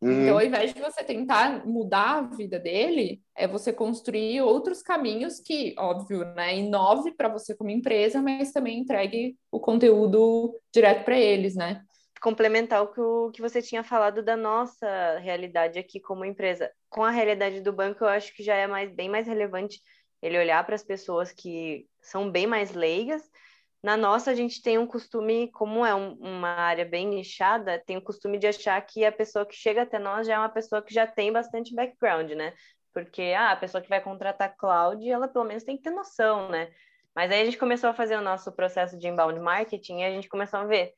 Uhum. 0.04 0.24
Então, 0.24 0.36
ao 0.38 0.46
invés 0.46 0.74
de 0.74 0.82
você 0.82 1.04
tentar 1.04 1.66
mudar 1.66 2.18
a 2.18 2.22
vida 2.22 2.60
dele, 2.60 3.22
é 3.36 3.48
você 3.48 3.72
construir 3.72 4.42
outros 4.42 4.82
caminhos 4.82 5.40
que, 5.40 5.74
óbvio, 5.78 6.26
né, 6.36 6.58
inove 6.58 7.14
para 7.14 7.30
você 7.30 7.56
como 7.56 7.70
empresa, 7.70 8.22
mas 8.22 8.52
também 8.52 8.80
entregue 8.80 9.38
o 9.50 9.60
conteúdo 9.60 10.60
direto 10.74 11.06
para 11.06 11.18
eles, 11.18 11.56
né? 11.56 11.82
Complementar 12.22 12.84
o 12.84 12.88
que, 12.88 13.02
o 13.02 13.32
que 13.32 13.42
você 13.42 13.62
tinha 13.62 13.84
falado 13.84 14.22
da 14.22 14.36
nossa 14.36 15.18
realidade 15.20 15.80
aqui 15.80 16.00
como 16.00 16.26
empresa. 16.26 16.70
Com 16.90 17.04
a 17.04 17.10
realidade 17.10 17.62
do 17.62 17.72
banco, 17.72 18.04
eu 18.04 18.08
acho 18.10 18.34
que 18.36 18.44
já 18.44 18.56
é 18.56 18.68
mais, 18.68 18.92
bem 18.94 19.10
mais 19.10 19.28
relevante 19.28 19.82
ele 20.22 20.38
olhar 20.38 20.66
para 20.66 20.76
as 20.76 20.84
pessoas 20.84 21.32
que 21.32 21.86
são 22.02 22.32
bem 22.32 22.48
mais 22.48 22.74
leigas 22.74 23.22
na 23.84 23.98
nossa, 23.98 24.32
a 24.32 24.36
gente 24.36 24.62
tem 24.62 24.78
um 24.78 24.88
costume, 24.88 25.52
como 25.52 25.86
é 25.86 25.94
um, 25.94 26.14
uma 26.14 26.48
área 26.50 26.86
bem 26.86 27.06
nichada, 27.06 27.84
tem 27.86 27.98
o 27.98 28.02
costume 28.02 28.38
de 28.40 28.48
achar 28.48 28.80
que 28.82 29.04
a 29.04 29.12
pessoa 29.12 29.46
que 29.46 29.56
chega 29.56 29.82
até 29.82 30.00
nós 30.00 30.26
já 30.26 30.36
é 30.36 30.40
uma 30.40 30.48
pessoa 30.48 30.82
que 30.82 30.94
já 30.94 31.06
tem 31.06 31.34
bastante 31.34 31.76
background, 31.76 32.32
né? 32.32 32.54
Porque 32.94 33.34
ah, 33.38 33.52
a 33.52 33.56
pessoa 33.58 33.82
que 33.82 33.90
vai 33.90 34.00
contratar 34.00 34.56
cloud, 34.56 35.08
ela 35.10 35.28
pelo 35.28 35.44
menos 35.44 35.64
tem 35.66 35.76
que 35.76 35.84
ter 35.84 35.90
noção, 35.90 36.48
né? 36.50 36.72
Mas 37.14 37.30
aí 37.30 37.42
a 37.42 37.46
gente 37.46 37.58
começou 37.58 37.90
a 37.90 37.94
fazer 37.94 38.16
o 38.16 38.22
nosso 38.22 38.54
processo 38.54 38.98
de 38.98 39.08
inbound 39.08 39.40
marketing 39.42 40.00
e 40.00 40.04
a 40.06 40.12
gente 40.12 40.30
começou 40.30 40.62
a 40.62 40.66
ver. 40.66 40.94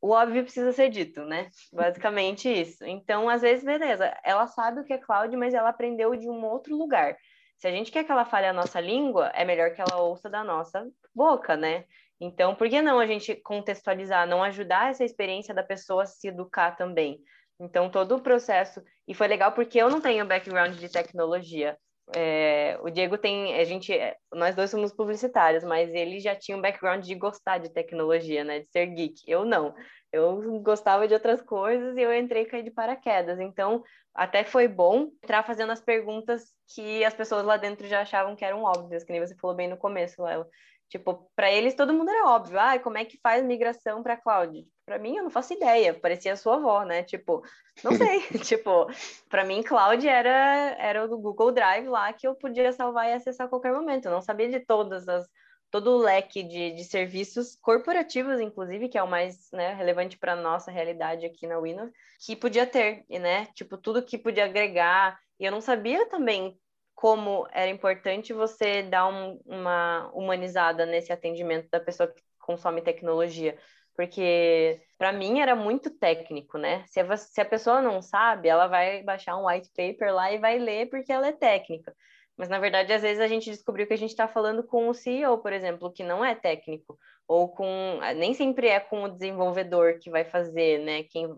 O 0.00 0.10
óbvio 0.10 0.44
precisa 0.44 0.72
ser 0.72 0.88
dito, 0.88 1.24
né? 1.24 1.50
Basicamente 1.72 2.48
isso. 2.48 2.84
Então, 2.86 3.28
às 3.28 3.42
vezes, 3.42 3.64
beleza, 3.64 4.16
ela 4.24 4.46
sabe 4.46 4.80
o 4.80 4.84
que 4.84 4.92
é 4.92 4.98
cloud, 4.98 5.36
mas 5.36 5.52
ela 5.52 5.68
aprendeu 5.68 6.16
de 6.16 6.28
um 6.30 6.44
outro 6.44 6.74
lugar. 6.76 7.16
Se 7.58 7.66
a 7.66 7.70
gente 7.72 7.90
quer 7.90 8.04
que 8.04 8.12
ela 8.12 8.24
fale 8.24 8.46
a 8.46 8.52
nossa 8.52 8.80
língua, 8.80 9.30
é 9.34 9.44
melhor 9.44 9.72
que 9.72 9.80
ela 9.80 10.00
ouça 10.00 10.30
da 10.30 10.44
nossa 10.44 10.86
boca, 11.14 11.56
né? 11.56 11.84
Então, 12.20 12.54
por 12.54 12.68
que 12.68 12.80
não 12.80 12.98
a 12.98 13.06
gente 13.06 13.34
contextualizar, 13.36 14.26
não 14.26 14.42
ajudar 14.42 14.90
essa 14.90 15.04
experiência 15.04 15.54
da 15.54 15.62
pessoa 15.62 16.04
a 16.04 16.06
se 16.06 16.28
educar 16.28 16.76
também? 16.76 17.20
Então, 17.60 17.90
todo 17.90 18.16
o 18.16 18.22
processo. 18.22 18.82
E 19.06 19.14
foi 19.14 19.26
legal 19.26 19.52
porque 19.52 19.78
eu 19.78 19.90
não 19.90 20.00
tenho 20.00 20.26
background 20.26 20.76
de 20.76 20.88
tecnologia. 20.88 21.76
É, 22.16 22.78
o 22.80 22.90
Diego 22.90 23.18
tem, 23.18 23.54
a 23.56 23.64
gente, 23.64 23.92
nós 24.32 24.54
dois 24.54 24.70
somos 24.70 24.92
publicitários, 24.92 25.62
mas 25.62 25.92
ele 25.92 26.20
já 26.20 26.34
tinha 26.34 26.56
um 26.56 26.60
background 26.60 27.04
de 27.04 27.14
gostar 27.14 27.58
de 27.58 27.70
tecnologia, 27.70 28.44
né, 28.44 28.60
de 28.60 28.70
ser 28.70 28.86
geek. 28.86 29.22
Eu 29.26 29.44
não. 29.44 29.74
Eu 30.12 30.60
gostava 30.60 31.06
de 31.06 31.14
outras 31.14 31.42
coisas 31.42 31.96
e 31.96 32.00
eu 32.00 32.14
entrei 32.14 32.46
caí 32.46 32.62
de 32.62 32.70
paraquedas. 32.70 33.38
Então, 33.38 33.82
até 34.14 34.42
foi 34.42 34.66
bom 34.66 35.10
entrar 35.22 35.42
fazendo 35.42 35.70
as 35.70 35.80
perguntas 35.80 36.54
que 36.74 37.04
as 37.04 37.14
pessoas 37.14 37.44
lá 37.44 37.56
dentro 37.56 37.86
já 37.86 38.00
achavam 38.00 38.34
que 38.34 38.44
eram 38.44 38.62
óbvias, 38.62 39.04
que 39.04 39.12
nem 39.12 39.20
você 39.20 39.34
falou 39.36 39.54
bem 39.54 39.68
no 39.68 39.76
começo, 39.76 40.22
Léo. 40.22 40.46
Tipo, 40.88 41.30
para 41.36 41.52
eles 41.52 41.74
todo 41.74 41.92
mundo 41.92 42.10
era 42.10 42.26
óbvio. 42.26 42.58
Ah, 42.58 42.78
como 42.78 42.96
é 42.96 43.04
que 43.04 43.20
faz 43.22 43.44
migração 43.44 44.02
para 44.02 44.16
cloud? 44.16 44.66
Para 44.86 44.98
mim, 44.98 45.16
eu 45.16 45.22
não 45.22 45.30
faço 45.30 45.52
ideia. 45.52 45.92
Parecia 45.92 46.32
a 46.32 46.36
sua 46.36 46.56
avó, 46.56 46.82
né? 46.82 47.02
Tipo, 47.02 47.42
não 47.84 47.92
sei. 47.92 48.22
tipo, 48.42 48.86
para 49.28 49.44
mim, 49.44 49.62
cloud 49.62 50.08
era 50.08 50.74
era 50.78 51.04
o 51.04 51.08
do 51.08 51.18
Google 51.18 51.52
Drive 51.52 51.86
lá 51.86 52.10
que 52.14 52.26
eu 52.26 52.34
podia 52.34 52.72
salvar 52.72 53.08
e 53.08 53.12
acessar 53.12 53.46
a 53.46 53.50
qualquer 53.50 53.72
momento. 53.72 54.06
Eu 54.06 54.12
não 54.12 54.22
sabia 54.22 54.48
de 54.48 54.60
todas 54.60 55.06
as 55.06 55.28
todo 55.70 55.90
o 55.92 55.98
leque 55.98 56.42
de, 56.42 56.72
de 56.72 56.84
serviços 56.84 57.56
corporativos, 57.56 58.40
inclusive, 58.40 58.88
que 58.88 58.98
é 58.98 59.02
o 59.02 59.08
mais 59.08 59.50
né, 59.52 59.74
relevante 59.74 60.18
para 60.18 60.32
a 60.32 60.36
nossa 60.36 60.70
realidade 60.70 61.26
aqui 61.26 61.46
na 61.46 61.60
Windows, 61.60 61.90
que 62.24 62.34
podia 62.36 62.66
ter, 62.66 63.04
né? 63.08 63.46
Tipo, 63.54 63.76
tudo 63.78 64.04
que 64.04 64.18
podia 64.18 64.44
agregar. 64.46 65.18
E 65.38 65.44
eu 65.44 65.52
não 65.52 65.60
sabia 65.60 66.08
também 66.08 66.58
como 66.94 67.46
era 67.52 67.70
importante 67.70 68.32
você 68.32 68.82
dar 68.82 69.06
um, 69.08 69.40
uma 69.46 70.10
humanizada 70.14 70.84
nesse 70.86 71.12
atendimento 71.12 71.68
da 71.70 71.80
pessoa 71.80 72.08
que 72.12 72.22
consome 72.38 72.82
tecnologia. 72.82 73.56
porque 73.94 74.80
para 74.96 75.12
mim 75.12 75.40
era 75.40 75.54
muito 75.56 75.90
técnico, 75.90 76.56
né? 76.58 76.84
Se 76.86 77.00
a, 77.00 77.16
se 77.16 77.40
a 77.40 77.44
pessoa 77.44 77.82
não 77.82 78.00
sabe, 78.00 78.48
ela 78.48 78.66
vai 78.68 79.02
baixar 79.02 79.36
um 79.36 79.46
white 79.46 79.68
paper 79.76 80.14
lá 80.14 80.32
e 80.32 80.38
vai 80.38 80.58
ler 80.58 80.88
porque 80.88 81.12
ela 81.12 81.26
é 81.28 81.32
técnica. 81.32 81.94
Mas, 82.38 82.48
na 82.48 82.60
verdade, 82.60 82.92
às 82.92 83.02
vezes 83.02 83.20
a 83.20 83.26
gente 83.26 83.50
descobriu 83.50 83.84
que 83.86 83.92
a 83.92 83.98
gente 83.98 84.10
está 84.10 84.28
falando 84.28 84.62
com 84.62 84.88
o 84.88 84.94
CEO, 84.94 85.38
por 85.38 85.52
exemplo, 85.52 85.92
que 85.92 86.04
não 86.04 86.24
é 86.24 86.36
técnico, 86.36 86.96
ou 87.26 87.48
com. 87.48 87.98
Nem 88.16 88.32
sempre 88.32 88.68
é 88.68 88.78
com 88.78 89.02
o 89.02 89.08
desenvolvedor 89.08 89.98
que 89.98 90.08
vai 90.08 90.24
fazer, 90.24 90.78
né? 90.78 91.02
Quem, 91.02 91.28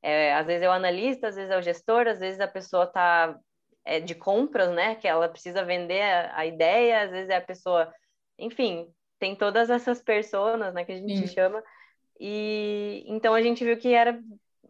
é, 0.00 0.32
às 0.34 0.46
vezes 0.46 0.62
é 0.62 0.68
o 0.68 0.72
analista, 0.72 1.26
às 1.26 1.34
vezes 1.34 1.50
é 1.50 1.58
o 1.58 1.62
gestor, 1.62 2.06
às 2.06 2.20
vezes 2.20 2.38
a 2.38 2.46
pessoa 2.46 2.84
está 2.84 3.36
é, 3.84 3.98
de 3.98 4.14
compras, 4.14 4.70
né? 4.70 4.94
Que 4.94 5.08
ela 5.08 5.28
precisa 5.28 5.64
vender 5.64 6.02
a, 6.02 6.38
a, 6.38 6.46
ideia, 6.46 7.02
às 7.02 7.10
vezes 7.10 7.30
é 7.30 7.36
a 7.36 7.40
pessoa. 7.40 7.92
Enfim, 8.38 8.88
tem 9.18 9.34
todas 9.34 9.70
essas 9.70 10.00
pessoas, 10.00 10.72
né? 10.72 10.84
Que 10.84 10.92
a 10.92 10.96
gente 10.96 11.26
Sim. 11.26 11.34
chama 11.34 11.62
e 12.18 13.04
então 13.08 13.34
a 13.34 13.42
gente 13.42 13.64
viu 13.64 13.76
que 13.76 13.92
era 13.92 14.18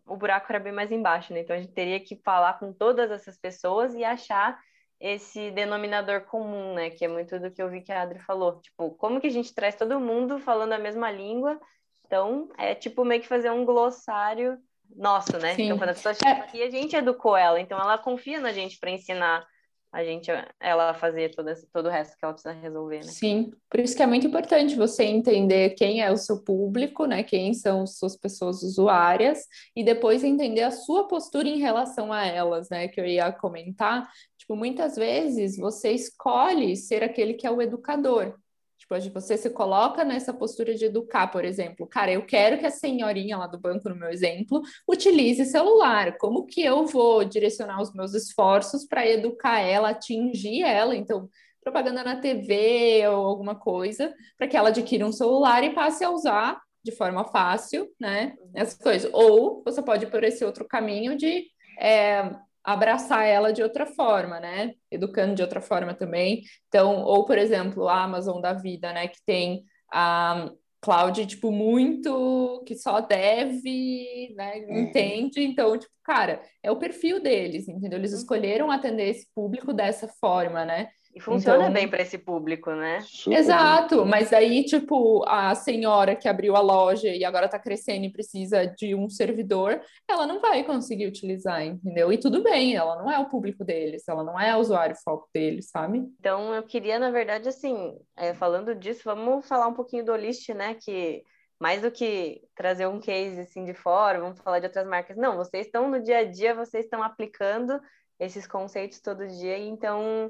o 0.07 0.17
buraco 0.17 0.47
era 0.51 0.59
bem 0.59 0.73
mais 0.73 0.91
embaixo, 0.91 1.33
né? 1.33 1.41
Então 1.41 1.57
a 1.57 1.59
gente 1.59 1.73
teria 1.73 2.01
que 2.01 2.17
falar 2.17 2.59
com 2.59 2.73
todas 2.73 3.11
essas 3.11 3.39
pessoas 3.39 3.95
e 3.95 4.05
achar 4.05 4.59
esse 5.01 5.51
denominador 5.51 6.23
comum, 6.23 6.75
né? 6.75 6.91
Que 6.91 7.05
é 7.05 7.09
muito 7.09 7.39
do 7.39 7.51
que 7.51 7.63
eu 7.63 7.69
vi 7.69 7.81
que 7.81 7.93
a 7.93 8.03
Adri 8.03 8.19
falou. 8.19 8.61
Tipo, 8.61 8.91
como 8.93 9.21
que 9.21 9.27
a 9.27 9.31
gente 9.31 9.55
traz 9.55 9.75
todo 9.75 10.01
mundo 10.01 10.39
falando 10.39 10.73
a 10.73 10.79
mesma 10.79 11.11
língua? 11.11 11.61
Então, 12.07 12.49
é 12.59 12.75
tipo 12.75 13.05
meio 13.05 13.21
que 13.21 13.29
fazer 13.29 13.51
um 13.51 13.65
glossário 13.65 14.59
nosso, 14.95 15.37
né? 15.39 15.55
Sim. 15.55 15.65
Então, 15.65 15.79
quando 15.79 15.91
a 15.91 15.95
pessoa 15.95 16.15
chega 16.15 16.31
é. 16.31 16.41
aqui, 16.41 16.63
a 16.63 16.71
gente 16.71 16.95
educou 16.95 17.37
ela, 17.37 17.61
então 17.61 17.79
ela 17.79 17.99
confia 17.99 18.41
na 18.41 18.53
gente 18.53 18.79
para 18.79 18.91
ensinar 18.91 19.47
a 19.95 20.03
gente, 20.03 20.29
ela 20.59 20.93
fazer 20.93 21.33
todo, 21.37 21.49
todo 21.73 21.87
o 21.87 21.89
resto 21.89 22.19
que 22.19 22.25
ela 22.25 22.35
precisa 22.35 22.53
resolver, 22.53 22.97
né? 22.97 23.05
Sim, 23.05 23.53
por 23.71 23.79
isso 23.79 23.97
que 23.97 24.03
é 24.03 24.07
muito 24.07 24.27
importante 24.27 24.75
você 24.75 25.05
entender 25.05 25.71
quem 25.77 26.03
é 26.03 26.11
o 26.11 26.17
seu 26.17 26.43
público, 26.43 27.07
né? 27.07 27.23
Quem 27.23 27.55
são 27.55 27.83
as 27.83 27.97
suas 27.97 28.17
pessoas 28.17 28.65
usuárias, 28.65 29.47
e 29.75 29.85
depois 29.85 30.25
entender 30.25 30.63
a 30.63 30.73
sua 30.73 31.07
postura 31.07 31.47
em 31.47 31.61
relação 31.61 32.13
a 32.13 32.27
elas, 32.27 32.69
né? 32.71 32.89
Que 32.89 33.01
eu 33.01 33.07
ia 33.07 33.31
comentar. 33.31 34.11
Tipo, 34.45 34.57
muitas 34.57 34.95
vezes 34.95 35.57
você 35.57 35.93
escolhe 35.93 36.77
ser 36.77 37.03
aquele 37.03 37.33
que 37.33 37.47
é 37.47 37.51
o 37.51 37.63
educador. 37.63 38.35
Tipo, 38.79 38.95
você 39.15 39.39
se 39.39 39.49
coloca 39.49 40.05
nessa 40.05 40.35
postura 40.35 40.75
de 40.75 40.85
educar, 40.85 41.29
por 41.29 41.47
exemplo. 41.47 41.87
Cara, 41.87 42.13
eu 42.13 42.27
quero 42.27 42.59
que 42.59 42.67
a 42.67 42.71
senhorinha 42.71 43.39
lá 43.39 43.47
do 43.47 43.59
banco, 43.59 43.89
no 43.89 43.97
meu 43.97 44.11
exemplo, 44.11 44.61
utilize 44.87 45.47
celular. 45.47 46.19
Como 46.19 46.45
que 46.45 46.61
eu 46.63 46.85
vou 46.85 47.25
direcionar 47.25 47.81
os 47.81 47.95
meus 47.95 48.13
esforços 48.13 48.85
para 48.87 49.09
educar 49.09 49.61
ela, 49.61 49.89
atingir 49.89 50.63
ela? 50.63 50.95
Então, 50.95 51.31
propaganda 51.63 52.05
na 52.05 52.17
TV 52.17 53.09
ou 53.09 53.27
alguma 53.27 53.55
coisa, 53.55 54.15
para 54.37 54.47
que 54.47 54.59
ela 54.59 54.69
adquira 54.69 55.07
um 55.07 55.13
celular 55.13 55.65
e 55.65 55.73
passe 55.73 56.05
a 56.05 56.11
usar 56.11 56.61
de 56.85 56.93
forma 56.93 57.25
fácil, 57.25 57.89
né? 57.99 58.35
Essas 58.55 58.77
coisas. 58.77 59.11
Ou 59.15 59.63
você 59.65 59.81
pode 59.81 60.05
ir 60.05 60.11
por 60.11 60.23
esse 60.23 60.45
outro 60.45 60.67
caminho 60.67 61.17
de 61.17 61.47
é, 61.81 62.31
abraçar 62.65 63.27
ela 63.27 63.53
de 63.53 63.63
outra 63.63 63.85
forma, 63.87 64.41
né? 64.41 64.73
Educando 64.91 65.35
de 65.35 65.43
outra 65.43 65.61
forma 65.61 65.95
também. 65.95 66.43
Então, 66.69 67.03
ou 67.03 67.25
por 67.27 67.37
exemplo, 67.37 67.89
a 67.89 68.03
Amazon 68.03 68.41
da 68.41 68.55
vida, 68.55 68.93
né, 68.93 69.09
que 69.09 69.19
tem 69.27 69.65
a 69.93 70.51
cloud 70.81 71.27
tipo 71.27 71.51
muito 71.51 72.63
que 72.67 72.75
só 72.77 73.01
deve, 73.01 74.35
né, 74.37 74.67
uhum. 74.69 74.79
entende. 74.81 75.43
Então, 75.43 75.79
tipo, 75.79 75.93
cara, 76.03 76.43
é 76.63 76.71
o 76.71 76.77
perfil 76.77 77.21
deles, 77.21 77.69
entendeu? 77.69 77.99
Eles 77.99 78.13
uhum. 78.13 78.19
escolheram 78.19 78.71
atender 78.71 79.09
esse 79.09 79.27
público 79.35 79.73
dessa 79.73 80.09
forma, 80.21 80.65
né? 80.65 80.89
E 81.15 81.21
funciona 81.21 81.63
então, 81.63 81.73
bem 81.73 81.89
para 81.89 82.03
esse 82.03 82.19
público, 82.19 82.73
né? 82.73 83.01
Super. 83.03 83.39
Exato, 83.39 84.05
mas 84.05 84.33
aí, 84.33 84.65
tipo, 84.65 85.25
a 85.29 85.55
senhora 85.55 86.17
que 86.17 86.29
abriu 86.29 86.57
a 86.57 86.61
loja 86.61 87.09
e 87.09 87.25
agora 87.25 87.47
está 87.47 87.57
crescendo 87.57 88.05
e 88.05 88.13
precisa 88.13 88.67
de 88.67 88.97
um 88.97 89.09
servidor, 89.09 89.81
ela 90.09 90.27
não 90.27 90.41
vai 90.41 90.65
conseguir 90.65 91.07
utilizar, 91.07 91.65
entendeu? 91.65 92.13
E 92.13 92.19
tudo 92.19 92.43
bem, 92.43 92.75
ela 92.75 92.97
não 92.97 93.09
é 93.09 93.17
o 93.19 93.29
público 93.29 93.65
deles, 93.65 94.09
ela 94.09 94.25
não 94.25 94.39
é 94.39 94.57
o 94.57 94.59
usuário 94.59 94.97
foco 95.05 95.29
deles, 95.33 95.71
sabe? 95.71 95.99
Então, 96.19 96.53
eu 96.53 96.65
queria, 96.65 96.99
na 96.99 97.13
verdade, 97.13 97.49
assim, 97.49 97.97
é, 98.17 98.35
falando 98.35 98.75
disso, 98.75 99.03
vamos 99.05 99.47
falar 99.47 99.69
um 99.69 99.75
pouquinho 99.75 100.05
do 100.05 100.13
Olist, 100.13 100.49
né? 100.49 100.75
Que 100.75 101.23
mais 101.61 101.81
do 101.81 101.93
que 101.93 102.43
trazer 102.57 102.89
um 102.89 102.99
case 102.99 103.41
assim 103.41 103.65
de 103.65 103.73
fora, 103.73 104.21
vamos 104.21 104.41
falar 104.41 104.59
de 104.59 104.67
outras 104.67 104.87
marcas. 104.87 105.17
Não, 105.17 105.37
vocês 105.37 105.67
estão 105.67 105.89
no 105.89 106.03
dia 106.03 106.19
a 106.19 106.25
dia, 106.25 106.55
vocês 106.55 106.85
estão 106.85 107.03
aplicando 107.03 107.81
esses 108.19 108.47
conceitos 108.47 109.01
todo 109.01 109.27
dia, 109.27 109.57
então 109.59 110.29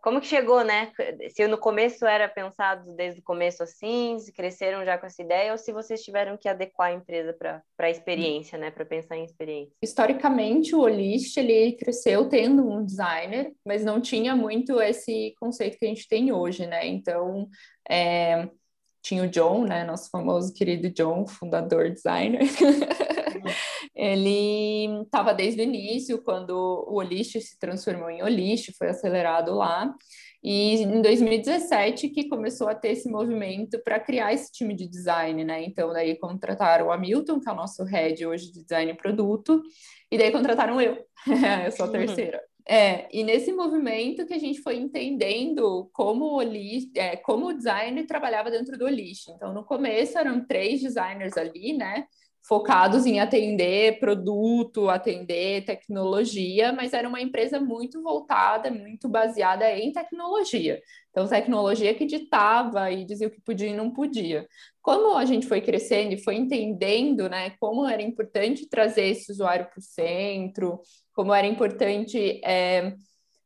como 0.00 0.20
que 0.20 0.26
chegou, 0.26 0.62
né? 0.62 0.92
Se 1.30 1.46
no 1.46 1.58
começo 1.58 2.06
era 2.06 2.28
pensado 2.28 2.92
desde 2.94 3.20
o 3.20 3.22
começo 3.22 3.62
assim, 3.62 4.18
se 4.18 4.32
cresceram 4.32 4.84
já 4.84 4.96
com 4.96 5.06
essa 5.06 5.22
ideia, 5.22 5.52
ou 5.52 5.58
se 5.58 5.72
vocês 5.72 6.02
tiveram 6.02 6.36
que 6.36 6.48
adequar 6.48 6.88
a 6.88 6.94
empresa 6.94 7.32
para 7.32 7.62
a 7.78 7.90
experiência, 7.90 8.56
né? 8.58 8.70
Para 8.70 8.84
pensar 8.84 9.16
em 9.16 9.24
experiência. 9.24 9.74
Historicamente, 9.82 10.74
o 10.74 10.80
Olist 10.80 11.36
ele 11.36 11.72
cresceu 11.72 12.28
tendo 12.28 12.68
um 12.68 12.84
designer, 12.84 13.52
mas 13.64 13.84
não 13.84 14.00
tinha 14.00 14.36
muito 14.36 14.80
esse 14.80 15.34
conceito 15.40 15.78
que 15.78 15.84
a 15.84 15.88
gente 15.88 16.08
tem 16.08 16.32
hoje, 16.32 16.66
né? 16.66 16.86
Então, 16.86 17.48
é, 17.88 18.48
tinha 19.02 19.24
o 19.24 19.28
John, 19.28 19.64
né? 19.64 19.84
Nosso 19.84 20.10
famoso 20.10 20.52
querido 20.52 20.90
John, 20.90 21.26
fundador 21.26 21.90
designer. 21.90 22.42
ele 23.98 25.02
estava 25.02 25.34
desde 25.34 25.60
o 25.60 25.64
início, 25.64 26.22
quando 26.22 26.52
o 26.52 26.94
Olist 26.94 27.40
se 27.40 27.58
transformou 27.58 28.08
em 28.08 28.22
Olist, 28.22 28.72
foi 28.78 28.90
acelerado 28.90 29.52
lá. 29.56 29.92
E 30.40 30.82
em 30.84 31.02
2017 31.02 32.08
que 32.10 32.28
começou 32.28 32.68
a 32.68 32.74
ter 32.76 32.90
esse 32.90 33.10
movimento 33.10 33.76
para 33.82 33.98
criar 33.98 34.32
esse 34.32 34.52
time 34.52 34.72
de 34.72 34.86
design, 34.86 35.44
né? 35.44 35.64
Então 35.64 35.92
daí 35.92 36.16
contrataram 36.16 36.86
o 36.86 36.92
Hamilton, 36.92 37.40
que 37.40 37.48
é 37.48 37.52
o 37.52 37.56
nosso 37.56 37.82
head 37.82 38.24
hoje 38.24 38.52
de 38.52 38.62
design 38.62 38.94
produto, 38.94 39.60
e 40.08 40.16
daí 40.16 40.30
contrataram 40.30 40.80
eu, 40.80 41.04
eu 41.66 41.72
sou 41.72 41.86
a 41.86 41.88
terceira. 41.90 42.40
É, 42.70 43.08
e 43.10 43.24
nesse 43.24 43.50
movimento 43.50 44.26
que 44.26 44.34
a 44.34 44.38
gente 44.38 44.60
foi 44.60 44.76
entendendo 44.76 45.90
como 45.92 46.36
o, 46.36 46.42
é, 46.94 47.16
como 47.16 47.46
o 47.46 47.52
design 47.54 48.04
trabalhava 48.04 48.50
dentro 48.50 48.78
do 48.78 48.86
List. 48.86 49.28
Então, 49.28 49.54
no 49.54 49.64
começo 49.64 50.18
eram 50.18 50.46
três 50.46 50.82
designers 50.82 51.36
ali, 51.36 51.72
né? 51.72 52.04
Focados 52.48 53.04
em 53.04 53.20
atender 53.20 54.00
produto, 54.00 54.88
atender 54.88 55.66
tecnologia, 55.66 56.72
mas 56.72 56.94
era 56.94 57.06
uma 57.06 57.20
empresa 57.20 57.60
muito 57.60 58.02
voltada, 58.02 58.70
muito 58.70 59.06
baseada 59.06 59.70
em 59.76 59.92
tecnologia. 59.92 60.80
Então, 61.10 61.28
tecnologia 61.28 61.94
que 61.94 62.06
ditava 62.06 62.90
e 62.90 63.04
dizia 63.04 63.28
o 63.28 63.30
que 63.30 63.42
podia 63.42 63.68
e 63.68 63.76
não 63.76 63.90
podia. 63.90 64.48
Como 64.80 65.18
a 65.18 65.26
gente 65.26 65.46
foi 65.46 65.60
crescendo 65.60 66.14
e 66.14 66.24
foi 66.24 66.36
entendendo 66.36 67.28
né, 67.28 67.50
como 67.60 67.86
era 67.86 68.00
importante 68.00 68.66
trazer 68.66 69.08
esse 69.08 69.30
usuário 69.30 69.66
para 69.66 69.78
o 69.78 69.82
centro, 69.82 70.80
como 71.12 71.34
era 71.34 71.46
importante 71.46 72.40
é, 72.42 72.94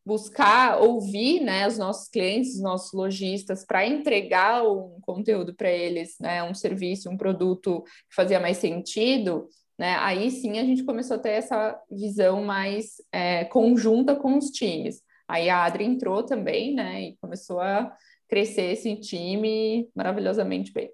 buscar 0.04 0.80
ouvir 0.80 1.40
né, 1.40 1.66
os 1.66 1.78
nossos 1.78 2.08
clientes, 2.08 2.54
os 2.56 2.60
nossos 2.60 2.92
lojistas, 2.92 3.64
para 3.64 3.86
entregar 3.86 4.66
um 4.66 4.98
conteúdo 5.02 5.54
para 5.54 5.70
eles, 5.70 6.16
né, 6.20 6.42
um 6.42 6.54
serviço, 6.54 7.08
um 7.08 7.16
produto 7.16 7.82
que 8.08 8.14
fazia 8.14 8.40
mais 8.40 8.56
sentido, 8.56 9.48
né, 9.78 9.96
aí 10.00 10.30
sim 10.30 10.58
a 10.58 10.64
gente 10.64 10.84
começou 10.84 11.16
a 11.16 11.20
ter 11.20 11.30
essa 11.30 11.80
visão 11.90 12.44
mais 12.44 12.96
é, 13.12 13.44
conjunta 13.44 14.16
com 14.16 14.36
os 14.36 14.50
times. 14.50 15.00
Aí 15.28 15.48
a 15.48 15.64
Adri 15.64 15.84
entrou 15.84 16.24
também, 16.24 16.74
né, 16.74 17.02
e 17.02 17.16
começou 17.20 17.60
a 17.60 17.94
crescer 18.28 18.72
esse 18.72 18.96
time 18.96 19.88
maravilhosamente 19.94 20.72
bem. 20.72 20.90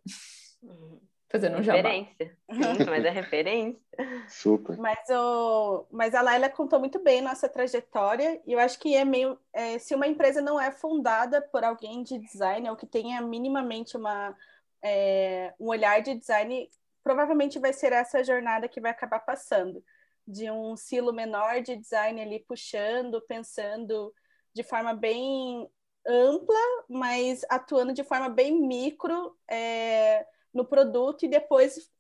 Uhum. 0.63 0.98
Fazendo 1.31 1.59
um 1.59 1.63
jabá. 1.63 1.91
Referência. 1.91 2.39
Sim, 2.51 2.85
mas 2.89 3.05
é 3.05 3.11
referência. 3.11 3.81
Super. 4.29 4.79
Mas, 4.79 4.99
o, 5.11 5.87
mas 5.91 6.15
a 6.15 6.23
Laila 6.23 6.49
contou 6.49 6.79
muito 6.79 6.99
bem 7.03 7.21
nossa 7.21 7.49
trajetória, 7.49 8.41
e 8.47 8.53
eu 8.53 8.59
acho 8.59 8.79
que 8.79 8.95
é 8.97 9.05
meio. 9.05 9.39
É, 9.53 9.79
se 9.79 9.95
uma 9.95 10.07
empresa 10.07 10.41
não 10.41 10.59
é 10.59 10.71
fundada 10.71 11.43
por 11.43 11.63
alguém 11.63 12.03
de 12.03 12.19
design, 12.19 12.71
ou 12.71 12.77
que 12.77 12.87
tenha 12.87 13.21
minimamente 13.21 13.95
uma, 13.95 14.35
é, 14.83 15.53
um 15.61 15.67
olhar 15.67 16.01
de 16.01 16.15
design, 16.15 16.71
provavelmente 17.05 17.59
vai 17.59 17.75
ser 17.75 17.93
essa 17.93 18.25
jornada 18.25 18.69
que 18.69 18.81
vai 18.81 18.91
acabar 18.91 19.21
passando. 19.21 19.85
De 20.27 20.51
um 20.51 20.77
silo 20.77 21.13
menor 21.13 21.61
de 21.61 21.77
design 21.77 22.21
ali 22.21 22.41
puxando, 22.41 23.21
pensando 23.23 24.15
de 24.55 24.63
forma 24.63 24.95
bem 24.95 25.69
ampla, 26.07 26.57
mas 26.89 27.45
atuando 27.51 27.93
de 27.93 28.05
forma 28.05 28.31
bem 28.31 28.61
micro. 28.67 29.37
É, 29.51 30.27
no 30.53 30.65
produto 30.65 31.25
e 31.25 31.29
depois, 31.29 31.91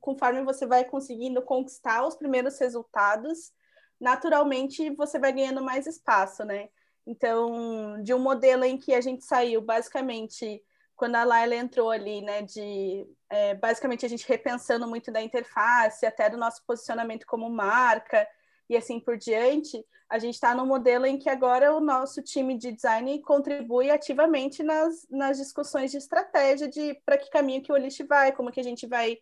conforme 0.00 0.42
você 0.42 0.66
vai 0.66 0.84
conseguindo 0.84 1.42
conquistar 1.42 2.06
os 2.06 2.16
primeiros 2.16 2.58
resultados, 2.58 3.52
naturalmente 4.00 4.90
você 4.90 5.18
vai 5.18 5.32
ganhando 5.32 5.62
mais 5.62 5.86
espaço, 5.86 6.44
né? 6.44 6.68
Então, 7.06 8.02
de 8.02 8.12
um 8.12 8.18
modelo 8.18 8.64
em 8.64 8.76
que 8.76 8.92
a 8.92 9.00
gente 9.00 9.24
saiu 9.24 9.60
basicamente 9.60 10.62
quando 10.96 11.16
a 11.16 11.24
Laila 11.24 11.54
entrou 11.54 11.90
ali, 11.90 12.22
né, 12.22 12.42
de 12.42 13.06
é, 13.28 13.54
basicamente 13.54 14.06
a 14.06 14.08
gente 14.08 14.26
repensando 14.26 14.88
muito 14.88 15.12
da 15.12 15.20
interface, 15.20 16.06
até 16.06 16.30
do 16.30 16.38
nosso 16.38 16.64
posicionamento 16.66 17.26
como 17.26 17.50
marca 17.50 18.26
e 18.68 18.76
assim 18.76 19.00
por 19.00 19.16
diante, 19.16 19.84
a 20.08 20.18
gente 20.18 20.34
está 20.34 20.54
no 20.54 20.64
modelo 20.64 21.06
em 21.06 21.18
que 21.18 21.28
agora 21.28 21.74
o 21.74 21.80
nosso 21.80 22.22
time 22.22 22.56
de 22.56 22.72
design 22.72 23.20
contribui 23.22 23.90
ativamente 23.90 24.62
nas, 24.62 25.06
nas 25.10 25.36
discussões 25.36 25.90
de 25.90 25.98
estratégia 25.98 26.68
de 26.68 26.94
para 27.04 27.18
que 27.18 27.30
caminho 27.30 27.62
que 27.62 27.72
o 27.72 27.74
Olist 27.74 28.02
vai, 28.04 28.32
como 28.32 28.52
que 28.52 28.60
a 28.60 28.64
gente 28.64 28.86
vai 28.86 29.18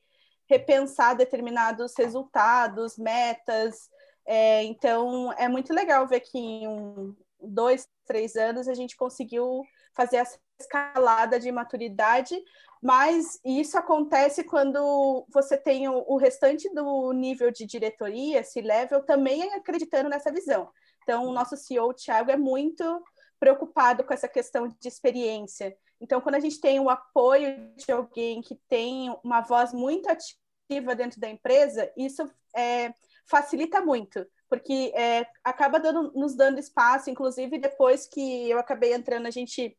repensar 0.48 1.14
determinados 1.14 1.94
resultados, 1.96 2.98
metas. 2.98 3.88
É, 4.26 4.62
então, 4.64 5.32
é 5.38 5.48
muito 5.48 5.72
legal 5.72 6.06
ver 6.06 6.20
que 6.20 6.38
em 6.38 6.68
um, 6.68 7.14
dois, 7.40 7.88
três 8.06 8.36
anos 8.36 8.68
a 8.68 8.74
gente 8.74 8.96
conseguiu 8.96 9.62
fazer 9.94 10.16
essa 10.16 10.38
escalada 10.60 11.38
de 11.40 11.50
maturidade, 11.50 12.38
mas 12.84 13.40
isso 13.42 13.78
acontece 13.78 14.44
quando 14.44 15.26
você 15.32 15.56
tem 15.56 15.88
o, 15.88 16.04
o 16.06 16.18
restante 16.18 16.68
do 16.68 17.14
nível 17.14 17.50
de 17.50 17.64
diretoria, 17.64 18.40
esse 18.40 18.60
level, 18.60 19.02
também 19.02 19.42
acreditando 19.54 20.10
nessa 20.10 20.30
visão. 20.30 20.70
Então, 21.02 21.24
o 21.24 21.32
nosso 21.32 21.56
CEO, 21.56 21.88
o 21.88 21.94
Thiago, 21.94 22.30
é 22.30 22.36
muito 22.36 23.02
preocupado 23.40 24.04
com 24.04 24.12
essa 24.12 24.28
questão 24.28 24.68
de 24.68 24.86
experiência. 24.86 25.74
Então, 25.98 26.20
quando 26.20 26.34
a 26.34 26.40
gente 26.40 26.60
tem 26.60 26.78
o 26.78 26.90
apoio 26.90 27.74
de 27.74 27.90
alguém 27.90 28.42
que 28.42 28.54
tem 28.68 29.16
uma 29.24 29.40
voz 29.40 29.72
muito 29.72 30.06
ativa 30.10 30.94
dentro 30.94 31.18
da 31.18 31.30
empresa, 31.30 31.90
isso 31.96 32.30
é, 32.54 32.92
facilita 33.26 33.80
muito, 33.80 34.26
porque 34.46 34.92
é, 34.94 35.26
acaba 35.42 35.80
dando, 35.80 36.12
nos 36.12 36.36
dando 36.36 36.60
espaço, 36.60 37.08
inclusive 37.08 37.56
depois 37.56 38.06
que 38.06 38.50
eu 38.50 38.58
acabei 38.58 38.92
entrando, 38.92 39.24
a 39.24 39.30
gente 39.30 39.74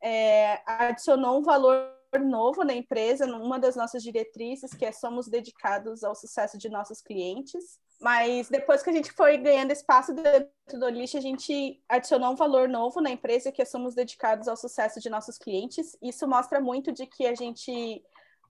é, 0.00 0.62
adicionou 0.64 1.38
um 1.38 1.42
valor 1.42 1.97
novo 2.18 2.64
na 2.64 2.72
empresa, 2.72 3.26
numa 3.26 3.58
das 3.58 3.76
nossas 3.76 4.02
diretrizes, 4.02 4.72
que 4.72 4.84
é 4.84 4.92
somos 4.92 5.28
dedicados 5.28 6.02
ao 6.02 6.14
sucesso 6.14 6.56
de 6.56 6.68
nossos 6.68 7.00
clientes. 7.02 7.78
Mas 8.00 8.48
depois 8.48 8.82
que 8.82 8.90
a 8.90 8.92
gente 8.92 9.10
foi 9.12 9.36
ganhando 9.38 9.72
espaço 9.72 10.14
dentro 10.14 10.48
do 10.78 10.88
lixo, 10.88 11.18
a 11.18 11.20
gente 11.20 11.82
adicionou 11.88 12.32
um 12.32 12.36
valor 12.36 12.68
novo 12.68 13.00
na 13.00 13.10
empresa, 13.10 13.50
que 13.50 13.60
é 13.60 13.64
somos 13.64 13.94
dedicados 13.94 14.46
ao 14.46 14.56
sucesso 14.56 15.00
de 15.00 15.10
nossos 15.10 15.36
clientes. 15.36 15.96
Isso 16.00 16.26
mostra 16.28 16.60
muito 16.60 16.92
de 16.92 17.06
que 17.06 17.26
a 17.26 17.34
gente 17.34 18.02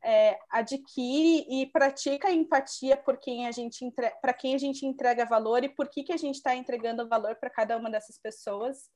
é, 0.04 0.38
adquire 0.50 1.46
e 1.48 1.66
pratica 1.66 2.30
empatia 2.30 2.96
por 2.96 3.18
quem 3.18 3.46
a 3.46 3.50
gente 3.50 3.90
para 4.20 4.32
quem 4.32 4.54
a 4.54 4.59
gente 4.59 4.86
entrega 4.86 5.24
valor 5.24 5.64
e 5.64 5.68
por 5.68 5.88
que, 5.88 6.04
que 6.04 6.12
a 6.12 6.16
gente 6.16 6.36
está 6.36 6.54
entregando 6.54 7.09
valor 7.09 7.34
para 7.36 7.50
cada 7.50 7.76
uma 7.76 7.90
dessas 7.90 8.18
pessoas. 8.18 8.90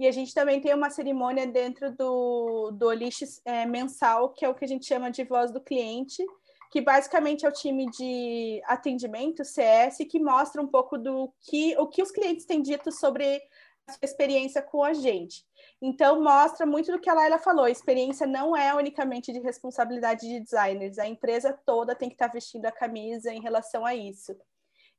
E 0.00 0.08
a 0.08 0.10
gente 0.10 0.32
também 0.32 0.62
tem 0.62 0.72
uma 0.72 0.88
cerimônia 0.88 1.46
dentro 1.46 1.94
do, 1.94 2.70
do 2.70 2.86
Olix 2.86 3.38
é, 3.44 3.66
mensal, 3.66 4.30
que 4.30 4.46
é 4.46 4.48
o 4.48 4.54
que 4.54 4.64
a 4.64 4.68
gente 4.68 4.86
chama 4.86 5.10
de 5.10 5.22
voz 5.24 5.52
do 5.52 5.60
cliente, 5.60 6.24
que 6.70 6.80
basicamente 6.80 7.44
é 7.44 7.48
o 7.50 7.52
time 7.52 7.84
de 7.90 8.62
atendimento, 8.64 9.44
CS, 9.44 9.98
que 10.08 10.18
mostra 10.18 10.62
um 10.62 10.66
pouco 10.66 10.96
do 10.96 11.30
que 11.42 11.76
o 11.76 11.86
que 11.86 12.02
os 12.02 12.10
clientes 12.10 12.46
têm 12.46 12.62
dito 12.62 12.90
sobre 12.90 13.42
a 13.86 13.92
sua 13.92 14.04
experiência 14.04 14.62
com 14.62 14.82
a 14.82 14.94
gente. 14.94 15.44
Então, 15.82 16.22
mostra 16.22 16.64
muito 16.64 16.90
do 16.90 16.98
que 16.98 17.10
a 17.10 17.14
Laila 17.14 17.38
falou: 17.38 17.66
a 17.66 17.70
experiência 17.70 18.26
não 18.26 18.56
é 18.56 18.74
unicamente 18.74 19.30
de 19.34 19.40
responsabilidade 19.40 20.26
de 20.26 20.40
designers, 20.40 20.98
a 20.98 21.06
empresa 21.06 21.52
toda 21.66 21.94
tem 21.94 22.08
que 22.08 22.14
estar 22.14 22.28
vestindo 22.28 22.64
a 22.64 22.72
camisa 22.72 23.34
em 23.34 23.42
relação 23.42 23.84
a 23.84 23.94
isso. 23.94 24.34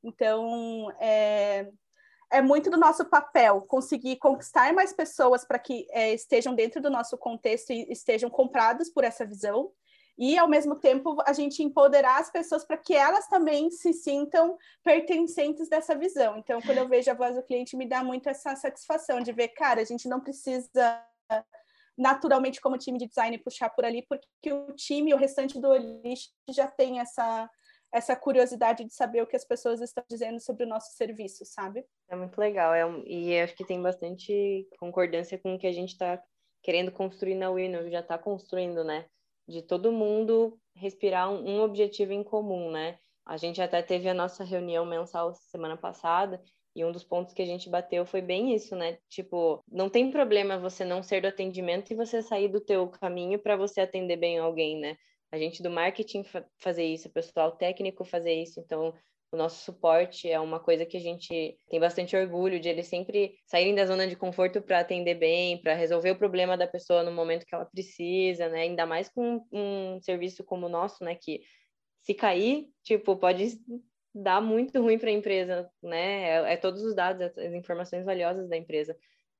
Então, 0.04 0.92
é, 1.00 1.72
é 2.32 2.40
muito 2.40 2.70
do 2.70 2.78
nosso 2.78 3.04
papel 3.04 3.60
conseguir 3.62 4.16
conquistar 4.16 4.72
mais 4.72 4.92
pessoas 4.92 5.44
para 5.44 5.58
que 5.58 5.86
é, 5.90 6.14
estejam 6.14 6.54
dentro 6.54 6.80
do 6.80 6.90
nosso 6.90 7.16
contexto 7.18 7.70
e 7.70 7.86
estejam 7.92 8.30
compradas 8.30 8.88
por 8.88 9.04
essa 9.04 9.24
visão, 9.24 9.70
e 10.18 10.38
ao 10.38 10.48
mesmo 10.48 10.76
tempo 10.76 11.16
a 11.26 11.32
gente 11.32 11.62
empoderar 11.62 12.20
as 12.20 12.30
pessoas 12.30 12.64
para 12.64 12.76
que 12.76 12.94
elas 12.94 13.28
também 13.28 13.70
se 13.70 13.92
sintam 13.92 14.56
pertencentes 14.82 15.68
dessa 15.68 15.94
visão. 15.94 16.36
Então, 16.36 16.60
quando 16.60 16.78
eu 16.78 16.88
vejo 16.88 17.10
a 17.10 17.14
voz 17.14 17.36
do 17.36 17.42
cliente, 17.42 17.76
me 17.76 17.86
dá 17.86 18.02
muito 18.04 18.28
essa 18.28 18.54
satisfação 18.56 19.20
de 19.20 19.32
ver, 19.32 19.48
cara, 19.48 19.80
a 19.80 19.84
gente 19.84 20.08
não 20.08 20.20
precisa 20.20 21.02
naturalmente 21.96 22.60
como 22.60 22.78
time 22.78 22.98
de 22.98 23.06
design 23.06 23.36
puxar 23.38 23.70
por 23.70 23.84
ali, 23.84 24.06
porque 24.08 24.52
o 24.52 24.72
time, 24.72 25.14
o 25.14 25.18
restante 25.18 25.60
do 25.60 25.68
Olist 25.68 26.30
já 26.48 26.66
tem 26.66 27.00
essa 27.00 27.48
essa 27.92 28.16
curiosidade 28.16 28.84
de 28.84 28.94
saber 28.94 29.22
o 29.22 29.26
que 29.26 29.36
as 29.36 29.44
pessoas 29.44 29.80
estão 29.80 30.02
dizendo 30.08 30.40
sobre 30.40 30.64
o 30.64 30.68
nosso 30.68 30.96
serviço, 30.96 31.44
sabe? 31.44 31.84
É 32.08 32.16
muito 32.16 32.38
legal, 32.38 32.72
é 32.74 32.84
e 33.06 33.38
acho 33.38 33.54
que 33.54 33.64
tem 33.64 33.80
bastante 33.82 34.66
concordância 34.78 35.38
com 35.38 35.54
o 35.54 35.58
que 35.58 35.66
a 35.66 35.72
gente 35.72 35.90
está 35.90 36.22
querendo 36.62 36.90
construir 36.90 37.34
na 37.34 37.52
Windows, 37.52 37.90
já 37.90 38.00
está 38.00 38.16
construindo, 38.16 38.82
né? 38.82 39.06
de 39.48 39.62
todo 39.62 39.92
mundo 39.92 40.58
respirar 40.74 41.30
um, 41.30 41.56
um, 41.56 41.60
objetivo 41.60 42.12
em 42.12 42.22
comum, 42.22 42.70
né? 42.70 42.98
A 43.24 43.36
gente 43.36 43.60
até 43.60 43.82
teve 43.82 44.08
a 44.08 44.14
nossa 44.14 44.44
reunião 44.44 44.84
mensal 44.84 45.32
semana 45.34 45.76
passada 45.76 46.42
e 46.74 46.84
um 46.84 46.90
dos 46.90 47.04
pontos 47.04 47.34
que 47.34 47.42
a 47.42 47.46
gente 47.46 47.68
bateu 47.68 48.04
foi 48.06 48.20
bem 48.20 48.54
isso, 48.54 48.74
né? 48.74 48.98
Tipo, 49.08 49.62
não 49.70 49.88
tem 49.88 50.10
problema 50.10 50.58
você 50.58 50.84
não 50.84 51.02
ser 51.02 51.20
do 51.20 51.28
atendimento 51.28 51.92
e 51.92 51.96
você 51.96 52.22
sair 52.22 52.48
do 52.48 52.60
teu 52.60 52.88
caminho 52.88 53.38
para 53.38 53.56
você 53.56 53.80
atender 53.80 54.16
bem 54.16 54.38
alguém, 54.38 54.80
né? 54.80 54.96
A 55.32 55.38
gente 55.38 55.62
do 55.62 55.70
marketing 55.70 56.24
fazer 56.58 56.84
isso, 56.84 57.08
o 57.08 57.12
pessoal 57.12 57.52
técnico 57.52 58.04
fazer 58.04 58.34
isso, 58.34 58.60
então 58.60 58.94
o 59.32 59.36
nosso 59.36 59.64
suporte 59.64 60.30
é 60.30 60.38
uma 60.38 60.60
coisa 60.60 60.84
que 60.84 60.98
a 60.98 61.00
gente 61.00 61.56
tem 61.70 61.80
bastante 61.80 62.14
orgulho 62.14 62.60
de 62.60 62.68
eles 62.68 62.86
sempre 62.86 63.34
saírem 63.46 63.74
da 63.74 63.86
zona 63.86 64.06
de 64.06 64.14
conforto 64.14 64.60
para 64.60 64.80
atender 64.80 65.14
bem, 65.14 65.56
para 65.56 65.72
resolver 65.72 66.10
o 66.10 66.18
problema 66.18 66.54
da 66.54 66.66
pessoa 66.66 67.02
no 67.02 67.10
momento 67.10 67.46
que 67.46 67.54
ela 67.54 67.64
precisa, 67.64 68.50
né? 68.50 68.60
Ainda 68.60 68.84
mais 68.84 69.08
com 69.08 69.42
um 69.50 69.98
serviço 70.02 70.44
como 70.44 70.66
o 70.66 70.68
nosso, 70.68 71.02
né? 71.02 71.14
Que 71.14 71.40
se 72.02 72.12
cair, 72.12 72.66
tipo, 72.82 73.16
pode 73.16 73.58
dar 74.14 74.42
muito 74.42 74.82
ruim 74.82 74.98
para 74.98 75.08
a 75.08 75.14
empresa, 75.14 75.70
né? 75.82 76.24
É, 76.24 76.52
é, 76.52 76.56
todos 76.58 76.82
os 76.82 76.94
dados, 76.94 77.22
as 77.38 77.54
informações 77.54 78.04
valiosas 78.04 78.50
da 78.50 78.56
empresa. 78.58 78.94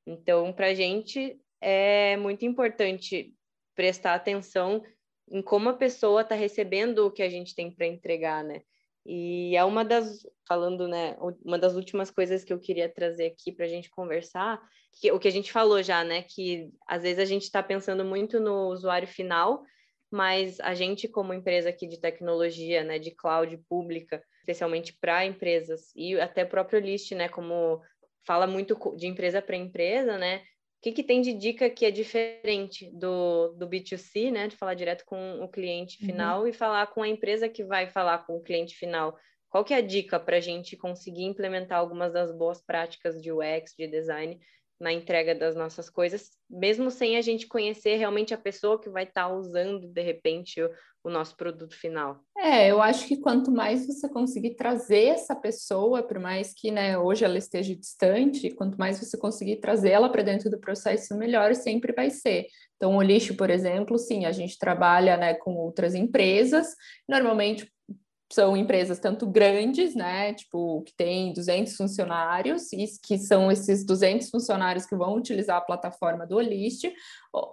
Então, 0.07 0.55
para 0.55 0.69
a 0.69 0.75
gente 0.75 1.39
é 1.61 2.17
muito 2.17 2.47
importante 2.47 3.35
prestar 3.75 4.15
atenção 4.15 4.83
em 5.31 5.43
como 5.43 5.69
a 5.69 5.75
pessoa 5.75 6.23
está 6.23 6.35
recebendo 6.35 7.07
o 7.07 7.11
que 7.11 7.23
a 7.23 7.29
gente 7.29 7.55
tem 7.55 7.71
para 7.71 7.87
entregar, 7.87 8.45
né? 8.45 8.63
E 9.05 9.57
é 9.57 9.65
uma 9.65 9.85
das, 9.85 10.25
falando, 10.47 10.87
né, 10.87 11.17
uma 11.45 11.59
das 11.59 11.75
últimas 11.75 12.11
coisas 12.11 12.45
que 12.45 12.53
eu 12.53 12.61
queria 12.61 12.89
trazer 12.89 13.27
aqui 13.27 13.51
para 13.51 13.65
a 13.65 13.69
gente 13.69 13.91
conversar, 13.91 14.61
que, 15.01 15.11
o 15.11 15.19
que 15.19 15.27
a 15.27 15.33
gente 15.33 15.51
falou 15.51 15.83
já, 15.83 16.05
né, 16.05 16.23
que 16.23 16.71
às 16.87 17.03
vezes 17.03 17.19
a 17.19 17.25
gente 17.25 17.43
está 17.43 17.63
pensando 17.63 18.05
muito 18.05 18.39
no 18.39 18.69
usuário 18.69 19.09
final, 19.09 19.65
mas 20.11 20.61
a 20.61 20.75
gente, 20.75 21.09
como 21.09 21.35
empresa 21.35 21.71
aqui 21.71 21.87
de 21.89 21.99
tecnologia, 21.99 22.85
né, 22.85 22.99
de 22.99 23.11
cloud 23.11 23.57
pública, 23.69 24.23
especialmente 24.41 24.93
para 24.93 25.25
empresas, 25.25 25.91
e 25.97 26.21
até 26.21 26.45
próprio 26.45 26.79
List, 26.79 27.13
né, 27.13 27.29
como 27.29 27.81
fala 28.25 28.47
muito 28.47 28.77
de 28.97 29.09
empresa 29.09 29.43
para 29.43 29.57
empresa, 29.57 30.17
né, 30.17 30.43
que, 30.83 30.91
que 30.91 31.05
tem 31.05 31.23
de 31.23 31.33
dica 31.33 31.71
que 31.71 31.87
é 31.87 31.93
diferente 31.93 32.91
do, 32.93 33.53
do 33.53 33.69
B2C, 33.69 34.33
né? 34.33 34.49
De 34.49 34.57
falar 34.57 34.75
direto 34.75 35.05
com 35.05 35.41
o 35.41 35.49
cliente 35.49 35.97
uhum. 36.01 36.07
final 36.07 36.41
uhum. 36.41 36.47
e 36.49 36.53
falar 36.53 36.89
com 36.89 37.03
a 37.03 37.09
empresa 37.09 37.49
que 37.49 37.63
vai 37.63 37.87
falar 37.87 38.27
com 38.27 38.37
o 38.37 38.43
cliente 38.43 38.75
final. 38.75 39.17
Qual 39.49 39.65
que 39.65 39.73
é 39.73 39.77
a 39.77 39.81
dica 39.81 40.19
para 40.19 40.39
a 40.39 40.41
gente 40.41 40.77
conseguir 40.77 41.23
implementar 41.23 41.79
algumas 41.79 42.13
das 42.13 42.37
boas 42.37 42.61
práticas 42.61 43.23
de 43.23 43.31
UX, 43.31 43.75
de 43.79 43.87
design, 43.87 44.41
na 44.83 44.93
entrega 44.93 45.33
das 45.33 45.55
nossas 45.55 45.89
coisas, 45.89 46.31
mesmo 46.51 46.91
sem 46.91 47.17
a 47.17 47.21
gente 47.21 47.47
conhecer 47.47 47.97
realmente 47.97 48.35
a 48.35 48.39
pessoa 48.39 48.81
que 48.81 48.91
vai 48.91 49.05
estar 49.05 49.29
tá 49.29 49.33
usando, 49.33 49.87
de 49.87 50.03
repente, 50.03 50.61
o, 50.61 50.69
o, 51.05 51.09
nosso 51.09 51.37
produto 51.37 51.77
final. 51.77 52.19
É, 52.37 52.69
eu 52.69 52.83
acho 52.83 53.07
que 53.07 53.17
quanto 53.17 53.53
mais 53.53 53.87
você 53.87 54.09
conseguir 54.09 54.57
trazer 54.57 55.05
essa 55.05 55.37
pessoa, 55.37 56.03
por 56.03 56.19
mais 56.19 56.53
que 56.53 56.73
né, 56.73 56.99
hoje 56.99 57.25
ela 57.25 57.39
esteja 57.39 57.77
distante, 57.77 58.51
quanto 58.51 58.77
mais 58.77 58.99
você 58.99 59.17
conseguir 59.17 59.61
trazer 59.61 59.91
ela 59.91 60.11
para 60.11 60.25
dentro 60.25 60.51
do 60.51 60.59
processo, 60.59 61.17
melhor 61.17 61.55
sempre 61.55 61.93
vai 61.93 62.11
ser. 62.11 62.47
Então, 62.75 62.97
o 62.97 63.03
lixo, 63.03 63.37
por 63.37 63.51
exemplo, 63.51 63.97
sim, 63.97 64.25
a 64.25 64.33
gente 64.33 64.59
trabalha 64.59 65.17
né, 65.17 65.35
com 65.35 65.55
outras 65.55 65.95
empresas, 65.95 66.75
normalmente 67.09 67.73
são 68.33 68.57
empresas 68.57 68.99
tanto 68.99 69.27
grandes, 69.27 69.95
né, 69.95 70.33
tipo, 70.33 70.83
que 70.83 70.95
tem 70.95 71.33
200 71.33 71.77
funcionários, 71.77 72.73
e 72.73 72.87
que 73.03 73.19
são 73.19 73.53
esses 73.53 73.85
200 73.85 74.31
funcionários 74.31 74.87
que 74.87 74.97
vão 74.97 75.15
utilizar 75.15 75.59
a 75.59 75.63
plataforma 75.63 76.27
do 76.27 76.37
Olist, 76.37 76.91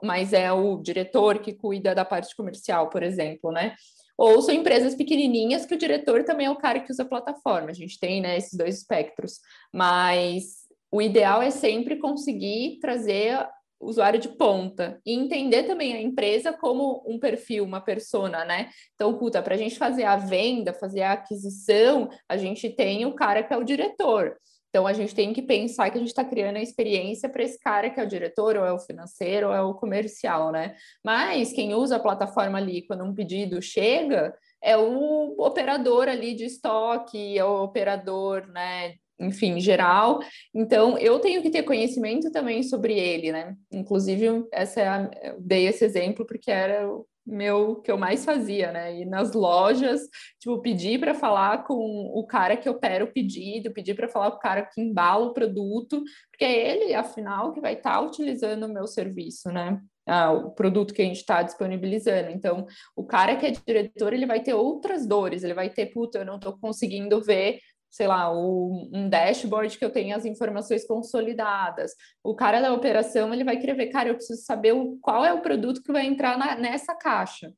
mas 0.04 0.32
é 0.32 0.52
o 0.52 0.78
diretor 0.78 1.40
que 1.40 1.54
cuida 1.54 1.94
da 1.94 2.06
parte 2.06 2.36
comercial, 2.36 2.90
por 2.90 3.04
exemplo, 3.04 3.52
né? 3.52 3.76
Ou 4.18 4.42
são 4.42 4.54
empresas 4.54 4.96
pequenininhas 4.96 5.66
que 5.66 5.76
o 5.76 5.78
diretor 5.78 6.24
também 6.24 6.48
é 6.48 6.52
o 6.52 6.58
cara 6.58 6.82
que 6.82 6.92
usa 6.92 7.04
a 7.04 7.08
plataforma. 7.08 7.70
A 7.70 7.74
gente 7.74 8.00
tem, 8.00 8.22
né, 8.22 8.38
esses 8.38 8.58
dois 8.58 8.78
espectros, 8.78 9.40
mas 9.74 10.68
o 10.92 11.02
ideal 11.02 11.42
é 11.42 11.52
sempre 11.52 11.98
conseguir 11.98 12.80
trazer 12.82 13.48
usuário 13.80 14.20
de 14.20 14.30
ponta 14.30 15.00
e 15.06 15.14
entender 15.14 15.64
também 15.64 15.94
a 15.94 16.02
empresa 16.02 16.52
como 16.52 17.04
um 17.08 17.18
perfil, 17.20 17.64
uma 17.64 17.82
persona, 17.82 18.44
né? 18.44 18.70
Então, 18.96 19.18
puta, 19.18 19.42
para 19.42 19.56
a 19.56 19.58
gente 19.58 19.78
fazer 19.78 20.04
a 20.04 20.18
venda, 20.18 20.74
fazer 20.74 21.02
a 21.02 21.14
aquisição, 21.14 22.10
a 22.28 22.36
gente 22.36 22.70
tem 22.70 23.06
o 23.06 23.16
cara 23.16 23.44
que 23.44 23.54
é 23.54 23.58
o 23.58 23.64
diretor. 23.64 24.36
Então, 24.70 24.86
a 24.86 24.94
gente 24.94 25.16
tem 25.16 25.34
que 25.34 25.42
pensar 25.42 25.90
que 25.90 25.98
a 25.98 26.00
gente 26.00 26.10
está 26.10 26.24
criando 26.24 26.58
a 26.58 26.62
experiência 26.62 27.28
para 27.28 27.44
esse 27.44 27.60
cara 27.60 27.90
que 27.90 28.00
é 28.00 28.04
o 28.04 28.08
diretor, 28.08 28.56
ou 28.56 28.66
é 28.66 28.72
o 28.72 28.80
financeiro, 28.80 29.48
ou 29.48 29.54
é 29.54 29.62
o 29.62 29.74
comercial, 29.74 30.52
né? 30.52 30.76
Mas 31.04 31.52
quem 31.52 31.74
usa 31.74 31.96
a 31.96 32.00
plataforma 32.00 32.60
ali 32.60 32.86
quando 32.86 33.04
um 33.04 33.14
pedido 33.14 33.62
chega 33.62 34.34
é 34.62 34.78
o 34.78 35.36
operador 35.40 36.08
ali 36.08 36.36
de 36.36 36.46
estoque, 36.46 37.38
é 37.38 37.44
o 37.44 37.64
operador, 37.64 38.46
né, 38.48 38.96
enfim, 39.20 39.60
geral. 39.60 40.20
Então, 40.54 40.98
eu 40.98 41.20
tenho 41.20 41.42
que 41.42 41.50
ter 41.50 41.64
conhecimento 41.64 42.32
também 42.32 42.64
sobre 42.64 42.98
ele, 42.98 43.32
né? 43.32 43.56
Inclusive, 43.72 44.46
essa 44.52 44.82
é 44.82 44.88
a, 44.88 45.10
dei 45.40 45.68
esse 45.68 45.84
exemplo 45.84 46.26
porque 46.26 46.50
era 46.50 46.88
meu 47.30 47.76
que 47.78 47.92
eu 47.92 47.98
mais 47.98 48.26
fazia, 48.26 48.72
né? 48.72 49.00
Ir 49.00 49.06
nas 49.06 49.34
lojas, 49.34 50.02
tipo, 50.40 50.60
pedir 50.62 51.00
para 51.00 51.14
falar 51.14 51.64
com 51.64 51.76
o 52.14 52.26
cara 52.26 52.58
que 52.58 52.70
opera 52.70 53.04
o 53.04 53.12
pedido, 53.12 53.72
pedir 53.72 53.94
para 53.96 54.10
falar 54.10 54.32
com 54.32 54.38
o 54.38 54.42
cara 54.42 54.64
que 54.64 54.82
embala 54.82 55.28
o 55.28 55.34
produto, 55.34 56.02
porque 56.32 56.46
é 56.46 56.72
ele, 56.72 56.94
afinal, 56.94 57.54
que 57.54 57.62
vai 57.62 57.74
estar 57.74 57.94
tá 57.94 58.02
utilizando 58.02 58.64
o 58.66 58.74
meu 58.74 58.88
serviço, 58.88 59.52
né? 59.52 59.80
Ah, 60.08 60.32
o 60.32 60.50
produto 60.52 60.92
que 60.92 61.04
a 61.04 61.06
gente 61.06 61.18
está 61.18 61.44
disponibilizando. 61.44 62.32
Então, 62.32 62.66
o 62.96 63.06
cara 63.06 63.36
que 63.36 63.46
é 63.46 63.52
diretor, 63.52 64.12
ele 64.12 64.26
vai 64.26 64.42
ter 64.42 64.56
outras 64.56 65.06
dores, 65.06 65.44
ele 65.44 65.54
vai 65.54 65.70
ter, 65.70 65.86
puta, 65.88 66.20
eu 66.20 66.26
não 66.26 66.38
estou 66.38 66.58
conseguindo 66.58 67.22
ver 67.22 67.60
sei 67.90 68.08
lá, 68.08 68.32
um 68.32 69.10
dashboard 69.10 69.78
que 69.78 69.84
eu 69.84 69.92
tenha 69.92 70.16
as 70.16 70.26
informações 70.26 70.86
consolidadas. 70.86 71.92
O 72.24 72.36
cara 72.36 72.62
da 72.62 72.74
operação, 72.74 73.34
ele 73.34 73.44
vai 73.44 73.58
querer 73.58 73.88
cara, 73.88 74.10
eu 74.10 74.16
preciso 74.16 74.44
saber 74.44 74.74
o, 74.74 74.98
qual 75.02 75.26
é 75.26 75.34
o 75.34 75.42
produto 75.42 75.82
que 75.82 75.92
vai 75.92 76.06
entrar 76.06 76.38
na, 76.38 76.56
nessa 76.56 76.96
caixa. 76.96 77.52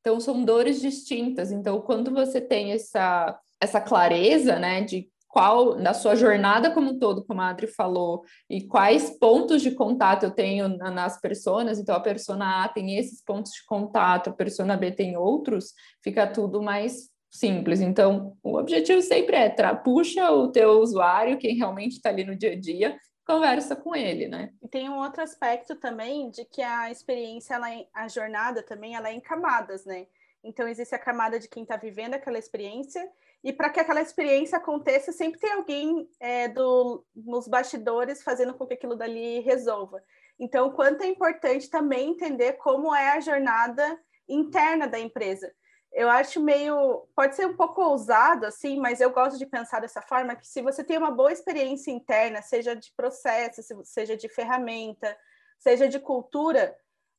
Então, 0.00 0.18
são 0.20 0.44
dores 0.44 0.80
distintas. 0.80 1.50
Então, 1.50 1.80
quando 1.80 2.12
você 2.12 2.40
tem 2.40 2.72
essa, 2.72 3.38
essa 3.60 3.80
clareza, 3.80 4.58
né, 4.58 4.82
de 4.82 5.08
qual, 5.32 5.76
da 5.76 5.94
sua 5.94 6.14
jornada 6.14 6.70
como 6.72 6.90
um 6.90 6.98
todo, 6.98 7.24
como 7.24 7.40
a 7.40 7.48
Adri 7.48 7.66
falou, 7.66 8.22
e 8.50 8.66
quais 8.66 9.18
pontos 9.18 9.62
de 9.62 9.70
contato 9.70 10.24
eu 10.24 10.30
tenho 10.30 10.68
na, 10.68 10.90
nas 10.90 11.18
pessoas, 11.20 11.78
então 11.78 11.94
a 11.94 12.00
persona 12.00 12.62
A 12.62 12.68
tem 12.68 12.98
esses 12.98 13.24
pontos 13.24 13.52
de 13.52 13.64
contato, 13.64 14.28
a 14.28 14.32
persona 14.34 14.76
B 14.76 14.92
tem 14.92 15.16
outros, 15.16 15.72
fica 16.04 16.26
tudo 16.26 16.62
mais 16.62 17.11
simples. 17.32 17.80
Então, 17.80 18.36
o 18.42 18.58
objetivo 18.58 19.00
sempre 19.00 19.36
é 19.36 19.74
puxa 19.74 20.30
o 20.30 20.52
teu 20.52 20.72
usuário, 20.80 21.38
quem 21.38 21.56
realmente 21.56 21.92
está 21.92 22.10
ali 22.10 22.24
no 22.24 22.36
dia 22.36 22.52
a 22.52 22.60
dia, 22.60 23.00
conversa 23.26 23.74
com 23.74 23.96
ele, 23.96 24.28
né? 24.28 24.52
E 24.62 24.68
tem 24.68 24.88
um 24.90 24.98
outro 24.98 25.22
aspecto 25.22 25.74
também 25.76 26.28
de 26.28 26.44
que 26.44 26.60
a 26.60 26.90
experiência, 26.90 27.54
ela, 27.54 27.72
é, 27.72 27.86
a 27.94 28.06
jornada 28.06 28.62
também, 28.62 28.94
ela 28.94 29.08
é 29.08 29.14
em 29.14 29.20
camadas, 29.20 29.86
né? 29.86 30.06
Então, 30.44 30.68
existe 30.68 30.94
a 30.94 30.98
camada 30.98 31.38
de 31.38 31.48
quem 31.48 31.62
está 31.62 31.76
vivendo 31.76 32.14
aquela 32.14 32.38
experiência, 32.38 33.02
e 33.42 33.52
para 33.52 33.70
que 33.70 33.80
aquela 33.80 34.02
experiência 34.02 34.58
aconteça, 34.58 35.10
sempre 35.10 35.40
tem 35.40 35.52
alguém 35.52 36.08
é, 36.20 36.48
do, 36.48 37.04
nos 37.14 37.48
bastidores 37.48 38.22
fazendo 38.22 38.52
com 38.54 38.66
que 38.66 38.74
aquilo 38.74 38.94
dali 38.94 39.40
resolva. 39.40 40.02
Então, 40.38 40.70
quanto 40.72 41.02
é 41.02 41.06
importante 41.06 41.70
também 41.70 42.10
entender 42.10 42.54
como 42.54 42.94
é 42.94 43.16
a 43.16 43.20
jornada 43.20 43.98
interna 44.28 44.86
da 44.86 44.98
empresa 44.98 45.52
eu 45.92 46.08
acho 46.08 46.40
meio. 46.40 47.06
Pode 47.14 47.36
ser 47.36 47.46
um 47.46 47.56
pouco 47.56 47.82
ousado, 47.82 48.46
assim, 48.46 48.78
mas 48.78 49.00
eu 49.00 49.10
gosto 49.10 49.38
de 49.38 49.46
pensar 49.46 49.80
dessa 49.80 50.02
forma: 50.02 50.34
que 50.36 50.46
se 50.46 50.62
você 50.62 50.82
tem 50.82 50.98
uma 50.98 51.10
boa 51.10 51.32
experiência 51.32 51.90
interna, 51.90 52.42
seja 52.42 52.74
de 52.74 52.92
processo, 52.96 53.62
seja 53.84 54.16
de 54.16 54.28
ferramenta, 54.28 55.16
seja 55.58 55.88
de 55.88 56.00
cultura, 56.00 56.76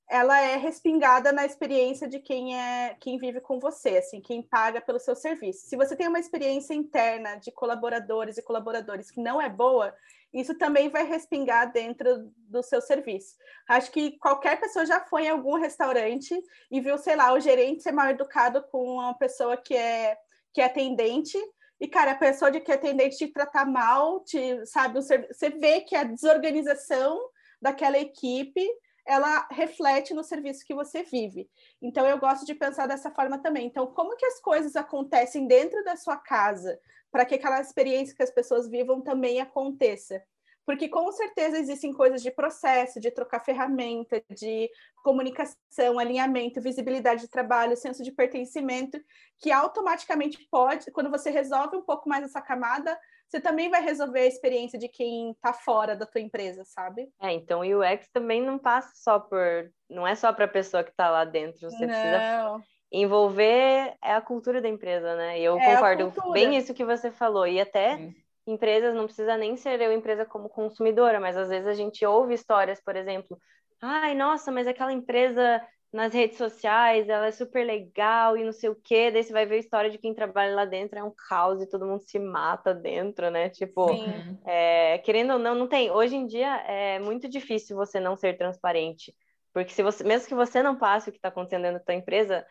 ela 0.10 0.40
é 0.40 0.58
respingada 0.58 1.32
na 1.32 1.46
experiência 1.46 2.08
de 2.08 2.20
quem 2.20 2.60
é 2.60 2.96
quem 3.00 3.18
vive 3.18 3.40
com 3.40 3.60
você, 3.60 3.98
assim, 3.98 4.20
quem 4.20 4.42
paga 4.42 4.82
pelo 4.82 5.00
seu 5.00 5.16
serviço. 5.16 5.68
Se 5.68 5.76
você 5.76 5.96
tem 5.96 6.08
uma 6.08 6.20
experiência 6.20 6.74
interna 6.74 7.36
de 7.36 7.52
colaboradores 7.52 8.38
e 8.38 8.44
colaboradores 8.44 9.10
que 9.10 9.22
não 9.22 9.42
é 9.42 9.50
boa, 9.50 9.94
isso 10.34 10.56
também 10.56 10.90
vai 10.90 11.04
respingar 11.04 11.72
dentro 11.72 12.32
do 12.36 12.64
seu 12.64 12.82
serviço. 12.82 13.36
Acho 13.70 13.92
que 13.92 14.18
qualquer 14.18 14.60
pessoa 14.60 14.86
já 14.86 15.00
foi 15.02 15.26
em 15.26 15.30
algum 15.30 15.60
restaurante 15.60 16.36
e 16.72 16.82
viu, 16.82 16.98
sei 16.98 17.16
lá, 17.16 17.34
o 17.34 17.40
gerente 17.40 17.84
ser 17.84 17.92
mal 17.92 18.10
educado 18.10 18.64
com 18.72 18.84
uma 18.96 19.14
pessoa 19.14 19.56
que 19.56 19.76
é, 19.76 20.18
que 20.52 20.60
é 20.60 20.66
atendente. 20.66 21.38
E, 21.80 21.88
cara, 21.88 22.12
a 22.12 22.16
pessoa 22.16 22.50
de 22.50 22.60
que 22.60 22.72
é 22.72 22.76
atendente 22.76 23.18
te 23.18 23.28
tratar 23.28 23.66
mal, 23.66 24.24
te, 24.24 24.66
sabe, 24.66 25.02
você 25.02 25.50
vê 25.50 25.82
que 25.82 25.96
a 25.96 26.04
desorganização 26.04 27.20
daquela 27.62 28.00
equipe 28.00 28.68
ela 29.06 29.48
reflete 29.52 30.14
no 30.14 30.24
serviço 30.24 30.66
que 30.66 30.74
você 30.74 31.04
vive. 31.04 31.50
Então, 31.82 32.08
eu 32.08 32.18
gosto 32.18 32.46
de 32.46 32.56
pensar 32.56 32.88
dessa 32.88 33.12
forma 33.12 33.38
também. 33.38 33.68
Então, 33.68 33.88
como 33.88 34.16
que 34.16 34.26
as 34.26 34.40
coisas 34.40 34.76
acontecem 34.76 35.46
dentro 35.46 35.84
da 35.84 35.98
sua 35.98 36.18
casa 36.18 36.80
para 37.14 37.26
que 37.26 37.36
aquela 37.36 37.62
experiência 37.62 38.16
que 38.16 38.24
as 38.24 38.32
pessoas 38.32 38.68
vivam 38.68 39.00
também 39.00 39.40
aconteça? 39.40 40.20
Porque 40.66 40.90
com 40.90 41.12
certeza 41.12 41.60
existem 41.60 41.94
coisas 41.94 42.24
de 42.24 42.32
processo, 42.32 43.00
de 43.00 43.12
trocar 43.12 43.42
ferramenta, 43.42 44.24
de 44.32 44.68
comunicação, 45.04 46.00
alinhamento, 46.00 46.60
visibilidade 46.60 47.22
de 47.22 47.30
trabalho, 47.30 47.78
senso 47.78 48.02
de 48.02 48.12
pertencimento, 48.12 49.00
que 49.40 49.52
automaticamente 49.52 50.48
pode, 50.50 50.90
quando 50.90 51.12
você 51.12 51.30
resolve 51.30 51.78
um 51.78 51.84
pouco 51.84 52.10
mais 52.10 52.24
essa 52.24 52.42
camada, 52.42 52.98
você 53.28 53.40
também 53.40 53.70
vai 53.70 53.84
resolver 53.84 54.22
a 54.22 54.26
experiência 54.26 54.80
de 54.80 54.88
quem 54.88 55.32
está 55.32 55.54
fora 55.54 55.96
da 55.96 56.08
tua 56.08 56.22
empresa, 56.22 56.64
sabe? 56.66 57.12
É, 57.22 57.32
então 57.32 57.60
o 57.60 57.80
UX 57.80 58.10
também 58.12 58.42
não 58.42 58.58
passa 58.58 58.92
só 58.96 59.20
por, 59.20 59.72
não 59.88 60.08
é 60.08 60.16
só 60.16 60.34
para 60.34 60.46
a 60.46 60.48
pessoa 60.48 60.84
que 60.84 60.92
está 60.92 61.12
lá 61.12 61.26
dentro, 61.26 61.70
você 61.70 61.86
não. 61.86 61.94
precisa 61.94 62.64
envolver 62.94 63.98
é 64.04 64.14
a 64.14 64.22
cultura 64.22 64.62
da 64.62 64.70
empresa, 64.70 65.16
né? 65.16 65.40
E 65.40 65.44
eu 65.44 65.58
é 65.58 65.76
concordo 65.76 66.14
bem 66.32 66.56
isso 66.56 66.76
que 66.76 66.86
você 66.86 67.10
falou 67.12 67.48
e 67.48 67.60
até 67.60 67.98
Sim. 67.98 68.14
empresas 68.46 68.94
não 68.94 69.06
precisa 69.06 69.36
nem 69.36 69.58
ser 69.58 69.82
eu 69.82 69.92
empresa 69.92 70.26
como 70.26 70.48
consumidora, 70.48 71.20
mas 71.20 71.36
às 71.36 71.50
vezes 71.50 71.68
a 71.68 71.74
gente 71.74 72.06
ouve 72.06 72.36
histórias, 72.36 72.80
por 72.80 72.96
exemplo, 72.96 73.38
ai, 73.82 74.14
nossa, 74.14 74.52
mas 74.52 74.68
aquela 74.68 74.94
empresa 74.94 75.60
nas 75.92 76.12
redes 76.14 76.38
sociais, 76.38 77.08
ela 77.08 77.28
é 77.28 77.32
super 77.32 77.64
legal 77.64 78.36
e 78.36 78.44
não 78.44 78.52
sei 78.52 78.70
o 78.70 78.76
quê. 78.76 79.12
Daí 79.12 79.24
você 79.24 79.32
vai 79.32 79.46
ver 79.46 79.56
a 79.56 79.60
história 79.60 79.92
de 79.92 80.00
quem 80.00 80.14
trabalha 80.14 80.56
lá 80.56 80.66
dentro, 80.66 80.98
é 80.98 81.04
um 81.04 81.14
caos 81.30 81.62
e 81.62 81.70
todo 81.70 81.86
mundo 81.86 82.02
se 82.02 82.18
mata 82.18 82.74
dentro, 82.74 83.30
né? 83.30 83.50
Tipo, 83.50 83.96
é, 84.44 84.98
querendo 85.00 85.34
ou 85.34 85.40
não, 85.40 85.54
não 85.54 85.68
tem. 85.68 85.92
Hoje 85.92 86.16
em 86.16 86.26
dia 86.26 86.58
é 86.68 87.00
muito 87.00 87.30
difícil 87.30 87.76
você 87.76 88.00
não 88.00 88.16
ser 88.16 88.38
transparente. 88.38 89.14
Porque 89.54 89.72
se 89.72 89.84
você, 89.84 90.04
mesmo 90.04 90.28
que 90.28 90.34
você 90.34 90.64
não 90.64 90.76
passe 90.76 91.10
o 91.10 91.12
que 91.12 91.20
está 91.20 91.30
acontecendo 91.30 91.62
dentro 91.62 91.78
da 91.78 91.86
tua 91.86 91.94
empresa, 91.94 92.44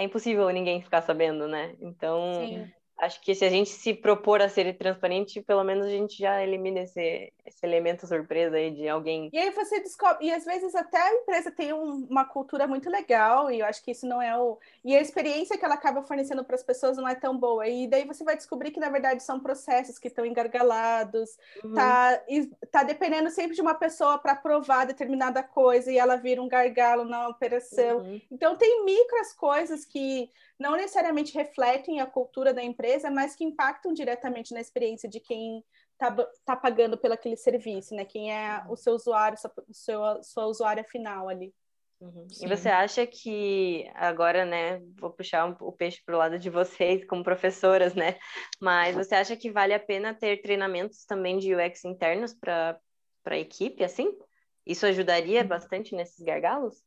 é 0.00 0.04
impossível 0.04 0.48
ninguém 0.50 0.82
ficar 0.82 1.02
sabendo, 1.02 1.46
né? 1.46 1.74
Então, 1.80 2.32
Sim 2.40 2.79
acho 3.00 3.20
que 3.20 3.34
se 3.34 3.44
a 3.44 3.50
gente 3.50 3.70
se 3.70 3.94
propor 3.94 4.42
a 4.42 4.48
ser 4.48 4.76
transparente, 4.76 5.40
pelo 5.40 5.64
menos 5.64 5.86
a 5.86 5.90
gente 5.90 6.18
já 6.18 6.42
elimina 6.42 6.80
esse, 6.80 7.32
esse 7.44 7.64
elemento 7.64 8.06
surpresa 8.06 8.56
aí 8.56 8.70
de 8.70 8.88
alguém. 8.88 9.30
E 9.32 9.38
aí 9.38 9.50
você 9.50 9.80
descobre, 9.80 10.26
e 10.26 10.32
às 10.32 10.44
vezes 10.44 10.74
até 10.74 11.00
a 11.00 11.14
empresa 11.14 11.50
tem 11.50 11.72
um, 11.72 12.06
uma 12.08 12.24
cultura 12.24 12.66
muito 12.66 12.90
legal, 12.90 13.50
e 13.50 13.60
eu 13.60 13.66
acho 13.66 13.82
que 13.82 13.90
isso 13.90 14.06
não 14.06 14.20
é 14.20 14.36
o. 14.38 14.58
E 14.84 14.94
a 14.94 15.00
experiência 15.00 15.56
que 15.56 15.64
ela 15.64 15.74
acaba 15.74 16.02
fornecendo 16.02 16.44
para 16.44 16.54
as 16.54 16.62
pessoas 16.62 16.96
não 16.96 17.08
é 17.08 17.14
tão 17.14 17.36
boa. 17.36 17.66
E 17.66 17.86
daí 17.88 18.04
você 18.04 18.22
vai 18.22 18.36
descobrir 18.36 18.70
que, 18.70 18.80
na 18.80 18.90
verdade, 18.90 19.22
são 19.22 19.40
processos 19.40 19.98
que 19.98 20.08
estão 20.08 20.24
engargalados, 20.24 21.38
uhum. 21.64 21.74
tá, 21.74 22.22
e 22.28 22.46
tá 22.70 22.82
dependendo 22.82 23.30
sempre 23.30 23.54
de 23.54 23.62
uma 23.62 23.74
pessoa 23.74 24.18
para 24.18 24.36
provar 24.36 24.84
determinada 24.84 25.42
coisa, 25.42 25.90
e 25.90 25.98
ela 25.98 26.16
vira 26.16 26.42
um 26.42 26.48
gargalo 26.48 27.04
na 27.04 27.28
operação. 27.28 27.98
Uhum. 27.98 28.20
Então 28.30 28.56
tem 28.56 28.84
micras 28.84 29.32
coisas 29.32 29.84
que 29.84 30.30
não 30.60 30.76
necessariamente 30.76 31.32
refletem 31.32 32.00
a 32.00 32.06
cultura 32.06 32.52
da 32.52 32.62
empresa, 32.62 33.10
mas 33.10 33.34
que 33.34 33.42
impactam 33.42 33.94
diretamente 33.94 34.52
na 34.52 34.60
experiência 34.60 35.08
de 35.08 35.18
quem 35.18 35.64
está 35.92 36.14
tá 36.44 36.54
pagando 36.54 36.98
pelo 36.98 37.14
aquele 37.14 37.36
serviço, 37.36 37.94
né? 37.94 38.04
Quem 38.04 38.30
é 38.30 38.62
o 38.68 38.76
seu 38.76 38.92
usuário, 38.92 39.38
o 39.66 39.74
seu, 39.74 40.22
sua 40.22 40.46
usuária 40.46 40.84
final 40.84 41.30
ali. 41.30 41.54
Uhum. 41.98 42.26
E 42.42 42.46
você 42.46 42.68
acha 42.68 43.06
que 43.06 43.90
agora, 43.94 44.44
né, 44.44 44.80
vou 44.98 45.10
puxar 45.10 45.46
um, 45.46 45.56
o 45.60 45.72
peixe 45.72 46.02
para 46.04 46.14
o 46.14 46.18
lado 46.18 46.38
de 46.38 46.48
vocês 46.50 47.06
como 47.06 47.24
professoras, 47.24 47.94
né? 47.94 48.18
Mas 48.60 48.94
você 48.94 49.14
acha 49.14 49.36
que 49.36 49.50
vale 49.50 49.72
a 49.72 49.80
pena 49.80 50.14
ter 50.14 50.42
treinamentos 50.42 51.04
também 51.06 51.38
de 51.38 51.54
UX 51.54 51.84
internos 51.86 52.34
para 52.34 52.78
a 53.26 53.38
equipe, 53.38 53.82
assim? 53.82 54.14
Isso 54.66 54.84
ajudaria 54.84 55.42
bastante 55.42 55.94
nesses 55.94 56.22
gargalos? 56.22 56.82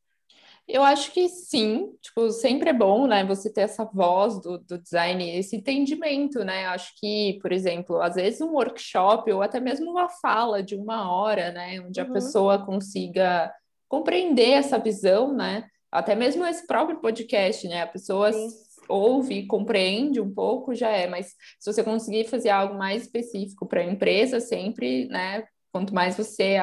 Eu 0.68 0.82
acho 0.82 1.11
que 1.11 1.28
sim, 1.28 1.93
tipo, 2.01 2.32
sempre 2.32 2.70
é 2.70 2.74
bom, 2.74 3.05
né, 3.05 3.26
você 3.26 3.51
ter 3.51 3.61
essa 3.61 3.84
voz 3.84 4.41
do, 4.41 4.57
do 4.57 4.78
design, 4.78 5.38
esse 5.38 5.57
entendimento, 5.57 6.43
né? 6.45 6.68
Acho 6.68 6.93
que, 6.99 7.38
por 7.41 7.51
exemplo, 7.51 8.01
às 8.01 8.16
vezes 8.16 8.39
um 8.39 8.53
workshop 8.53 9.30
ou 9.32 9.41
até 9.41 9.59
mesmo 9.59 9.91
uma 9.91 10.07
fala 10.07 10.64
de 10.64 10.76
uma 10.76 11.11
hora, 11.11 11.51
né, 11.51 11.82
onde 11.82 11.99
uhum. 11.99 12.07
a 12.07 12.14
pessoa 12.14 12.66
consiga 12.66 13.53
compreender 13.89 14.51
essa 14.51 14.80
visão, 14.80 15.34
né? 15.36 15.66
Até 15.91 16.16
mesmo 16.16 16.45
esse 16.45 16.66
próprio 16.66 16.99
podcast, 16.99 17.68
né? 17.68 17.84
A 17.84 17.88
pessoa 17.88 18.32
sim. 18.32 18.47
ouve, 18.89 19.45
compreende 19.45 20.20
um 20.20 20.34
pouco, 20.34 20.74
já 20.74 20.89
é, 20.89 21.07
mas 21.07 21.36
se 21.59 21.72
você 21.72 21.84
conseguir 21.84 22.24
fazer 22.26 22.49
algo 22.49 22.76
mais 22.76 23.03
específico 23.03 23.68
para 23.68 23.82
a 23.82 23.86
empresa, 23.86 24.39
sempre, 24.39 25.07
né? 25.09 25.43
Quanto 25.72 25.93
mais 25.93 26.16
você 26.16 26.55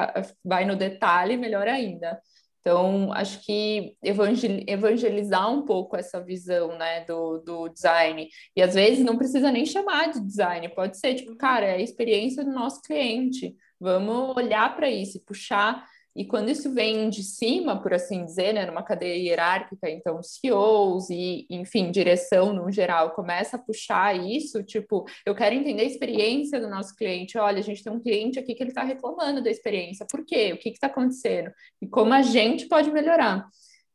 vai 0.44 0.64
no 0.64 0.74
detalhe, 0.74 1.36
melhor 1.36 1.68
ainda. 1.68 2.20
Então, 2.60 3.12
acho 3.12 3.44
que 3.44 3.96
evangelizar 4.02 5.50
um 5.50 5.64
pouco 5.64 5.96
essa 5.96 6.22
visão, 6.22 6.76
né, 6.76 7.04
do, 7.04 7.38
do 7.38 7.68
design. 7.68 8.28
E 8.54 8.62
às 8.62 8.74
vezes 8.74 9.04
não 9.04 9.16
precisa 9.16 9.50
nem 9.50 9.64
chamar 9.64 10.10
de 10.10 10.20
design, 10.20 10.68
pode 10.74 10.98
ser 10.98 11.14
tipo, 11.14 11.34
cara, 11.36 11.66
é 11.66 11.74
a 11.76 11.80
experiência 11.80 12.44
do 12.44 12.52
nosso 12.52 12.82
cliente. 12.82 13.56
Vamos 13.80 14.36
olhar 14.36 14.76
para 14.76 14.90
isso, 14.90 15.24
puxar 15.24 15.84
e 16.14 16.24
quando 16.24 16.50
isso 16.50 16.72
vem 16.72 17.08
de 17.08 17.22
cima, 17.22 17.80
por 17.80 17.94
assim 17.94 18.24
dizer, 18.24 18.52
né, 18.52 18.66
numa 18.66 18.82
cadeia 18.82 19.16
hierárquica, 19.16 19.88
então 19.88 20.20
CEOs 20.22 21.08
e, 21.10 21.46
enfim, 21.48 21.90
direção 21.90 22.52
no 22.52 22.70
geral, 22.70 23.12
começa 23.12 23.56
a 23.56 23.60
puxar 23.60 24.16
isso, 24.16 24.62
tipo, 24.62 25.04
eu 25.24 25.34
quero 25.34 25.54
entender 25.54 25.82
a 25.82 25.86
experiência 25.86 26.60
do 26.60 26.68
nosso 26.68 26.96
cliente. 26.96 27.38
Olha, 27.38 27.58
a 27.58 27.62
gente 27.62 27.84
tem 27.84 27.92
um 27.92 28.00
cliente 28.00 28.38
aqui 28.38 28.54
que 28.54 28.62
ele 28.62 28.70
está 28.70 28.82
reclamando 28.82 29.42
da 29.42 29.50
experiência. 29.50 30.06
Por 30.10 30.24
quê? 30.24 30.52
O 30.52 30.58
que 30.58 30.70
está 30.70 30.88
acontecendo? 30.88 31.50
E 31.80 31.86
como 31.86 32.12
a 32.12 32.22
gente 32.22 32.66
pode 32.66 32.90
melhorar. 32.90 33.48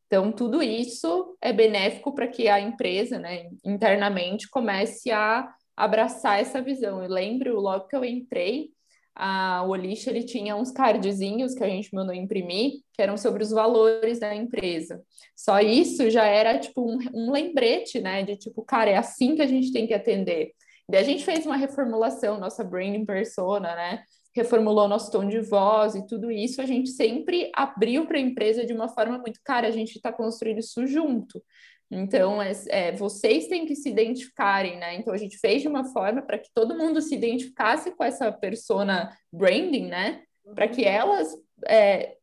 Então, 0.08 0.32
tudo 0.32 0.62
isso 0.62 1.36
é 1.42 1.52
benéfico 1.52 2.14
para 2.14 2.28
que 2.28 2.48
a 2.48 2.60
empresa, 2.60 3.20
né, 3.20 3.50
internamente, 3.64 4.50
comece 4.50 5.12
a 5.12 5.54
abraçar 5.76 6.40
essa 6.40 6.62
visão. 6.62 7.04
Eu 7.04 7.10
lembro, 7.10 7.60
logo 7.60 7.88
que 7.88 7.96
eu 7.96 8.06
entrei, 8.06 8.70
a, 9.16 9.64
o 9.66 9.76
ele 9.76 10.24
tinha 10.24 10.56
uns 10.56 10.72
cardzinhos 10.72 11.54
que 11.54 11.64
a 11.64 11.70
gente 11.70 11.94
mandou 11.94 12.14
imprimir, 12.14 12.82
que 12.94 13.02
eram 13.02 13.18
sobre 13.18 13.42
os 13.42 13.52
valores 13.52 14.20
da 14.20 14.36
empresa. 14.36 15.02
Só 15.36 15.60
isso 15.62 16.10
já 16.10 16.26
era, 16.26 16.60
tipo, 16.60 16.82
um, 16.82 17.00
um 17.14 17.32
lembrete, 17.32 18.02
né, 18.02 18.24
de 18.24 18.36
tipo, 18.36 18.62
cara, 18.64 18.92
é 18.92 18.98
assim 18.98 19.36
que 19.36 19.42
a 19.42 19.48
gente 19.48 19.72
tem 19.72 19.88
que 19.88 19.94
atender. 19.94 20.52
Daí 20.90 21.02
a 21.02 21.06
gente 21.06 21.24
fez 21.24 21.46
uma 21.46 21.56
reformulação, 21.56 22.40
nossa 22.40 22.64
branding 22.64 23.06
persona, 23.06 23.74
né, 23.76 24.04
reformulou 24.36 24.88
nosso 24.88 25.10
tom 25.10 25.26
de 25.26 25.40
voz 25.40 25.96
e 25.96 26.06
tudo 26.06 26.30
isso, 26.30 26.62
a 26.62 26.66
gente 26.66 26.90
sempre 26.90 27.50
abriu 27.56 28.06
para 28.06 28.18
a 28.18 28.22
empresa 28.22 28.66
de 28.66 28.74
uma 28.74 28.90
forma 28.90 29.18
muito, 29.18 29.40
cara, 29.44 29.68
a 29.68 29.72
gente 29.72 29.96
está 29.96 30.12
construindo 30.12 30.60
isso 30.60 30.86
junto. 30.86 31.42
Então, 31.90 32.42
é, 32.42 32.52
é, 32.70 32.92
vocês 32.94 33.48
têm 33.48 33.66
que 33.66 33.76
se 33.76 33.90
identificarem, 33.90 34.78
né? 34.78 34.96
Então, 34.96 35.14
a 35.14 35.18
gente 35.18 35.38
fez 35.38 35.62
de 35.62 35.68
uma 35.68 35.86
forma 35.86 36.22
para 36.22 36.40
que 36.40 36.50
todo 36.54 36.78
mundo 36.78 37.02
se 37.02 37.16
identificasse 37.16 37.92
com 37.92 38.04
essa 38.04 38.32
persona 38.32 39.16
branding, 39.32 39.88
né? 39.88 40.24
Para 40.54 40.68
que 40.68 40.84
elas 40.84 41.28
é, 41.68 42.16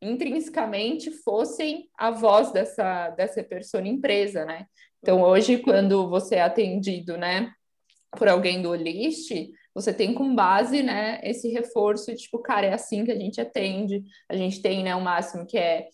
intrinsecamente 0.00 1.10
fossem 1.10 1.88
a 1.98 2.10
voz 2.10 2.52
dessa, 2.52 3.10
dessa 3.10 3.42
persona 3.42 3.88
empresa, 3.88 4.44
né? 4.44 4.66
Então, 5.00 5.22
hoje, 5.22 5.58
quando 5.58 6.08
você 6.08 6.36
é 6.36 6.42
atendido, 6.42 7.16
né, 7.16 7.52
por 8.16 8.28
alguém 8.28 8.62
do 8.62 8.74
List, 8.74 9.30
você 9.74 9.92
tem 9.92 10.12
com 10.12 10.34
base, 10.34 10.82
né, 10.82 11.20
esse 11.22 11.48
reforço, 11.50 12.14
tipo, 12.16 12.38
cara, 12.40 12.66
é 12.66 12.72
assim 12.72 13.04
que 13.04 13.12
a 13.12 13.16
gente 13.16 13.40
atende, 13.40 14.02
a 14.28 14.36
gente 14.36 14.60
tem, 14.60 14.82
né, 14.82 14.94
o 14.96 15.00
máximo 15.00 15.46
que 15.46 15.56
é, 15.56 15.86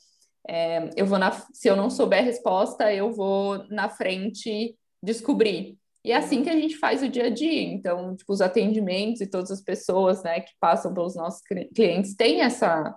é 0.49 0.91
eu 0.97 1.07
vou 1.07 1.19
na, 1.19 1.33
se 1.53 1.69
eu 1.69 1.77
não 1.77 1.91
souber 1.91 2.21
a 2.21 2.25
resposta, 2.25 2.93
eu 2.93 3.13
vou 3.13 3.67
na 3.69 3.89
frente 3.89 4.77
descobrir. 5.03 5.79
E 6.05 6.13
é 6.13 6.17
assim 6.17 6.43
que 6.43 6.51
a 6.51 6.57
gente 6.57 6.77
faz 6.77 7.03
o 7.03 7.09
dia 7.09 7.27
a 7.27 7.31
dia. 7.31 7.63
Então, 7.63 8.15
tipo, 8.15 8.33
os 8.33 8.43
atendimentos 8.43 9.23
e 9.23 9.27
todas 9.27 9.51
as 9.51 9.63
pessoas, 9.63 10.23
né, 10.23 10.41
que 10.41 10.53
passam 10.61 10.93
pelos 10.93 11.17
nossos 11.17 11.41
clientes 11.75 12.15
têm 12.15 12.43
essa, 12.43 12.95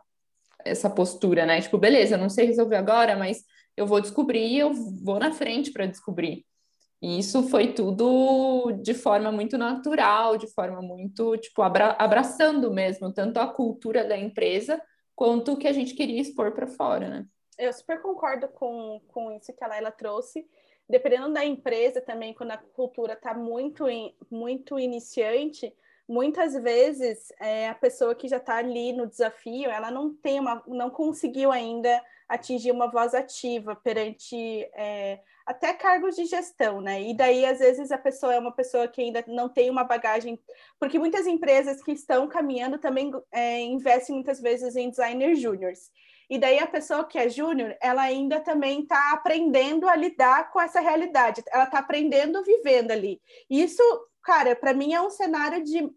essa 0.65 0.89
postura, 0.89 1.45
né? 1.45 1.61
Tipo, 1.61 1.77
beleza, 1.77 2.15
eu 2.15 2.19
não 2.19 2.29
sei 2.29 2.45
resolver 2.47 2.75
agora, 2.75 3.15
mas 3.15 3.43
eu 3.77 3.87
vou 3.87 4.01
descobrir, 4.01 4.57
eu 4.57 4.73
vou 4.73 5.19
na 5.19 5.31
frente 5.31 5.71
para 5.71 5.85
descobrir. 5.85 6.45
E 7.01 7.19
isso 7.19 7.43
foi 7.43 7.73
tudo 7.73 8.71
de 8.81 8.93
forma 8.93 9.31
muito 9.31 9.57
natural, 9.57 10.35
de 10.35 10.47
forma 10.47 10.81
muito, 10.81 11.37
tipo, 11.37 11.61
abra 11.61 11.95
abraçando 11.99 12.73
mesmo, 12.73 13.13
tanto 13.13 13.39
a 13.39 13.47
cultura 13.47 14.03
da 14.03 14.17
empresa 14.17 14.81
quanto 15.15 15.53
o 15.53 15.57
que 15.57 15.67
a 15.67 15.73
gente 15.73 15.93
queria 15.93 16.19
expor 16.19 16.53
para 16.53 16.67
fora, 16.67 17.07
né? 17.09 17.25
Eu 17.57 17.73
super 17.73 18.01
concordo 18.01 18.47
com, 18.49 19.01
com 19.07 19.31
isso 19.31 19.53
que 19.53 19.63
a 19.63 19.67
Laila 19.67 19.91
trouxe. 19.91 20.47
Dependendo 20.89 21.33
da 21.33 21.43
empresa 21.43 21.99
também, 21.99 22.33
quando 22.33 22.51
a 22.51 22.57
cultura 22.57 23.13
está 23.13 23.33
muito, 23.33 23.89
in, 23.89 24.15
muito 24.31 24.79
iniciante, 24.79 25.73
muitas 26.07 26.53
vezes 26.53 27.33
é, 27.39 27.67
a 27.67 27.75
pessoa 27.75 28.15
que 28.15 28.27
já 28.27 28.37
está 28.37 28.57
ali 28.57 28.93
no 28.93 29.05
desafio, 29.05 29.69
ela 29.69 29.91
não 29.91 30.13
tem 30.13 30.39
uma, 30.39 30.63
não 30.65 30.89
conseguiu 30.89 31.51
ainda 31.51 32.01
atingir 32.29 32.71
uma 32.71 32.89
voz 32.89 33.13
ativa 33.13 33.75
perante 33.75 34.35
é, 34.75 35.19
até 35.45 35.73
cargos 35.73 36.15
de 36.15 36.25
gestão, 36.25 36.79
né? 36.79 37.01
E 37.01 37.13
daí, 37.13 37.45
às 37.45 37.59
vezes, 37.59 37.91
a 37.91 37.97
pessoa 37.97 38.33
é 38.33 38.39
uma 38.39 38.51
pessoa 38.51 38.87
que 38.87 39.01
ainda 39.01 39.23
não 39.27 39.49
tem 39.49 39.69
uma 39.69 39.83
bagagem, 39.83 40.39
porque 40.79 40.99
muitas 40.99 41.25
empresas 41.25 41.81
que 41.81 41.91
estão 41.91 42.27
caminhando 42.27 42.77
também 42.77 43.11
é, 43.31 43.61
investem 43.61 44.15
muitas 44.15 44.39
vezes 44.39 44.75
em 44.75 44.89
designers 44.89 45.39
júniores. 45.39 45.91
E 46.29 46.37
daí 46.37 46.59
a 46.59 46.67
pessoa 46.67 47.05
que 47.05 47.17
é 47.17 47.29
júnior, 47.29 47.75
ela 47.81 48.01
ainda 48.01 48.39
também 48.39 48.81
está 48.81 49.11
aprendendo 49.11 49.87
a 49.87 49.95
lidar 49.95 50.51
com 50.51 50.59
essa 50.59 50.79
realidade, 50.79 51.41
ela 51.51 51.63
está 51.63 51.79
aprendendo 51.79 52.43
vivendo 52.43 52.91
ali. 52.91 53.21
Isso, 53.49 53.81
cara, 54.21 54.55
para 54.55 54.73
mim 54.73 54.93
é 54.93 55.01
um 55.01 55.09
cenário 55.09 55.63
de 55.63 55.89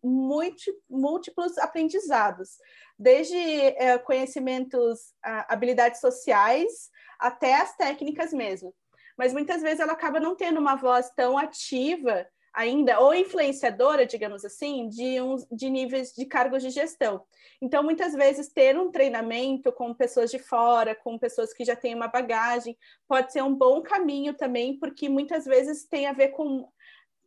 múltiplos 0.88 1.58
aprendizados, 1.58 2.58
desde 2.96 3.36
é, 3.36 3.98
conhecimentos, 3.98 5.12
habilidades 5.22 6.00
sociais, 6.00 6.90
até 7.18 7.56
as 7.56 7.76
técnicas 7.76 8.32
mesmo. 8.32 8.74
Mas 9.16 9.32
muitas 9.32 9.60
vezes 9.60 9.80
ela 9.80 9.92
acaba 9.92 10.20
não 10.20 10.36
tendo 10.36 10.60
uma 10.60 10.76
voz 10.76 11.10
tão 11.10 11.36
ativa 11.36 12.26
ainda, 12.52 12.98
ou 13.00 13.14
influenciadora, 13.14 14.04
digamos 14.04 14.44
assim, 14.44 14.88
de, 14.88 15.20
uns, 15.20 15.46
de 15.50 15.70
níveis 15.70 16.12
de 16.12 16.26
cargos 16.26 16.62
de 16.62 16.70
gestão. 16.70 17.22
Então, 17.62 17.82
muitas 17.82 18.12
vezes, 18.14 18.52
ter 18.52 18.78
um 18.78 18.90
treinamento 18.90 19.72
com 19.72 19.94
pessoas 19.94 20.30
de 20.30 20.38
fora, 20.38 20.94
com 20.94 21.18
pessoas 21.18 21.52
que 21.52 21.64
já 21.64 21.76
têm 21.76 21.94
uma 21.94 22.08
bagagem, 22.08 22.76
pode 23.06 23.32
ser 23.32 23.42
um 23.42 23.54
bom 23.54 23.82
caminho 23.82 24.34
também, 24.34 24.78
porque 24.78 25.08
muitas 25.08 25.44
vezes 25.44 25.86
tem 25.86 26.06
a 26.06 26.12
ver 26.12 26.28
com, 26.28 26.68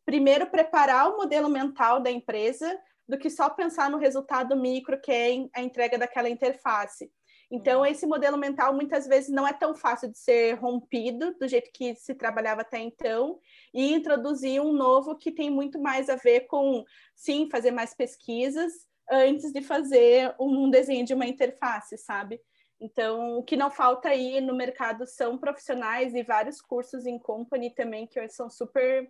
primeiro, 0.05 0.47
preparar 0.47 1.09
o 1.09 1.17
modelo 1.17 1.49
mental 1.49 1.99
da 1.99 2.11
empresa, 2.11 2.77
do 3.07 3.17
que 3.17 3.29
só 3.29 3.49
pensar 3.49 3.89
no 3.89 3.97
resultado 3.97 4.55
micro, 4.55 4.99
que 4.99 5.11
é 5.11 5.45
a 5.53 5.61
entrega 5.61 5.97
daquela 5.97 6.29
interface. 6.29 7.11
Então, 7.55 7.85
esse 7.85 8.07
modelo 8.07 8.35
mental 8.35 8.73
muitas 8.73 9.05
vezes 9.05 9.29
não 9.29 9.47
é 9.47 9.53
tão 9.53 9.75
fácil 9.75 10.09
de 10.09 10.17
ser 10.17 10.55
rompido 10.55 11.35
do 11.39 11.47
jeito 11.47 11.69
que 11.71 11.93
se 11.93 12.15
trabalhava 12.15 12.61
até 12.61 12.79
então, 12.79 13.39
e 13.71 13.93
introduzir 13.93 14.59
um 14.59 14.73
novo 14.73 15.15
que 15.15 15.31
tem 15.31 15.51
muito 15.51 15.79
mais 15.79 16.09
a 16.09 16.15
ver 16.15 16.47
com, 16.47 16.83
sim, 17.15 17.47
fazer 17.51 17.69
mais 17.69 17.93
pesquisas 17.93 18.73
antes 19.07 19.51
de 19.53 19.61
fazer 19.61 20.33
um 20.39 20.67
desenho 20.67 21.05
de 21.05 21.13
uma 21.13 21.27
interface, 21.27 21.95
sabe? 21.95 22.41
Então, 22.81 23.37
o 23.37 23.43
que 23.43 23.55
não 23.55 23.69
falta 23.69 24.09
aí 24.09 24.41
no 24.41 24.55
mercado 24.55 25.05
são 25.05 25.37
profissionais 25.37 26.15
e 26.15 26.23
vários 26.23 26.59
cursos 26.59 27.05
em 27.05 27.19
company 27.19 27.69
também 27.69 28.07
que 28.07 28.27
são 28.29 28.49
super, 28.49 29.07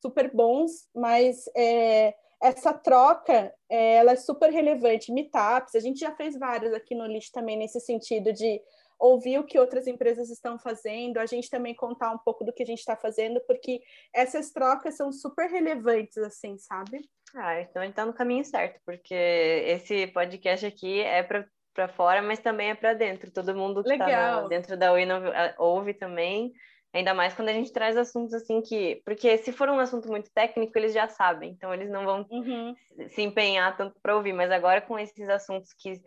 super 0.00 0.34
bons, 0.34 0.88
mas 0.94 1.44
é, 1.54 2.14
essa 2.42 2.72
troca 2.72 3.52
é, 3.68 3.96
ela 3.96 4.12
é 4.12 4.16
super 4.16 4.50
relevante. 4.50 5.12
Meetups, 5.12 5.74
a 5.74 5.80
gente 5.80 6.00
já 6.00 6.14
fez 6.14 6.38
vários 6.38 6.72
aqui 6.72 6.94
no 6.94 7.06
List 7.06 7.32
também 7.32 7.56
nesse 7.56 7.80
sentido 7.80 8.32
de 8.32 8.60
ouvir 8.98 9.38
o 9.38 9.44
que 9.44 9.58
outras 9.58 9.86
empresas 9.86 10.30
estão 10.30 10.58
fazendo, 10.58 11.18
a 11.18 11.26
gente 11.26 11.50
também 11.50 11.74
contar 11.74 12.10
um 12.10 12.18
pouco 12.18 12.44
do 12.44 12.52
que 12.52 12.62
a 12.62 12.66
gente 12.66 12.78
está 12.78 12.96
fazendo, 12.96 13.40
porque 13.46 13.82
essas 14.12 14.50
trocas 14.50 14.96
são 14.96 15.12
super 15.12 15.50
relevantes, 15.50 16.16
assim, 16.18 16.56
sabe? 16.58 17.00
Ah, 17.34 17.60
então 17.60 17.82
a 17.82 17.84
gente 17.84 17.92
está 17.92 18.06
no 18.06 18.14
caminho 18.14 18.44
certo, 18.44 18.80
porque 18.84 19.14
esse 19.14 20.06
podcast 20.08 20.64
aqui 20.64 21.00
é 21.00 21.22
para 21.22 21.88
fora, 21.88 22.22
mas 22.22 22.38
também 22.38 22.70
é 22.70 22.74
para 22.74 22.94
dentro. 22.94 23.30
Todo 23.30 23.54
mundo 23.54 23.82
que 23.82 23.92
está 23.92 24.46
dentro 24.46 24.76
da 24.76 24.92
Wino 24.92 25.14
ouve 25.58 25.92
também. 25.92 26.52
Ainda 26.94 27.12
mais 27.12 27.34
quando 27.34 27.48
a 27.48 27.52
gente 27.52 27.72
traz 27.72 27.96
assuntos 27.96 28.32
assim 28.32 28.62
que. 28.62 29.02
Porque 29.04 29.36
se 29.38 29.50
for 29.50 29.68
um 29.68 29.80
assunto 29.80 30.06
muito 30.08 30.30
técnico, 30.32 30.78
eles 30.78 30.94
já 30.94 31.08
sabem, 31.08 31.50
então 31.50 31.74
eles 31.74 31.90
não 31.90 32.04
vão 32.04 32.24
uhum. 32.30 32.72
se 33.08 33.20
empenhar 33.20 33.76
tanto 33.76 33.98
para 34.00 34.14
ouvir. 34.14 34.32
Mas 34.32 34.48
agora 34.52 34.80
com 34.80 34.96
esses 34.96 35.28
assuntos 35.28 35.72
que, 35.72 36.00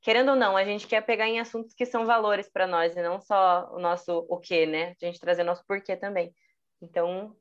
querendo 0.00 0.30
ou 0.30 0.36
não, 0.36 0.56
a 0.56 0.64
gente 0.64 0.86
quer 0.86 1.02
pegar 1.02 1.28
em 1.28 1.38
assuntos 1.38 1.74
que 1.74 1.84
são 1.84 2.06
valores 2.06 2.48
para 2.50 2.66
nós 2.66 2.96
e 2.96 3.02
não 3.02 3.20
só 3.20 3.70
o 3.70 3.78
nosso 3.78 4.24
o 4.30 4.38
quê, 4.38 4.64
né? 4.64 4.94
A 5.02 5.04
gente 5.04 5.20
trazer 5.20 5.44
nosso 5.44 5.62
porquê 5.66 5.94
também. 5.94 6.34
Então, 6.80 7.36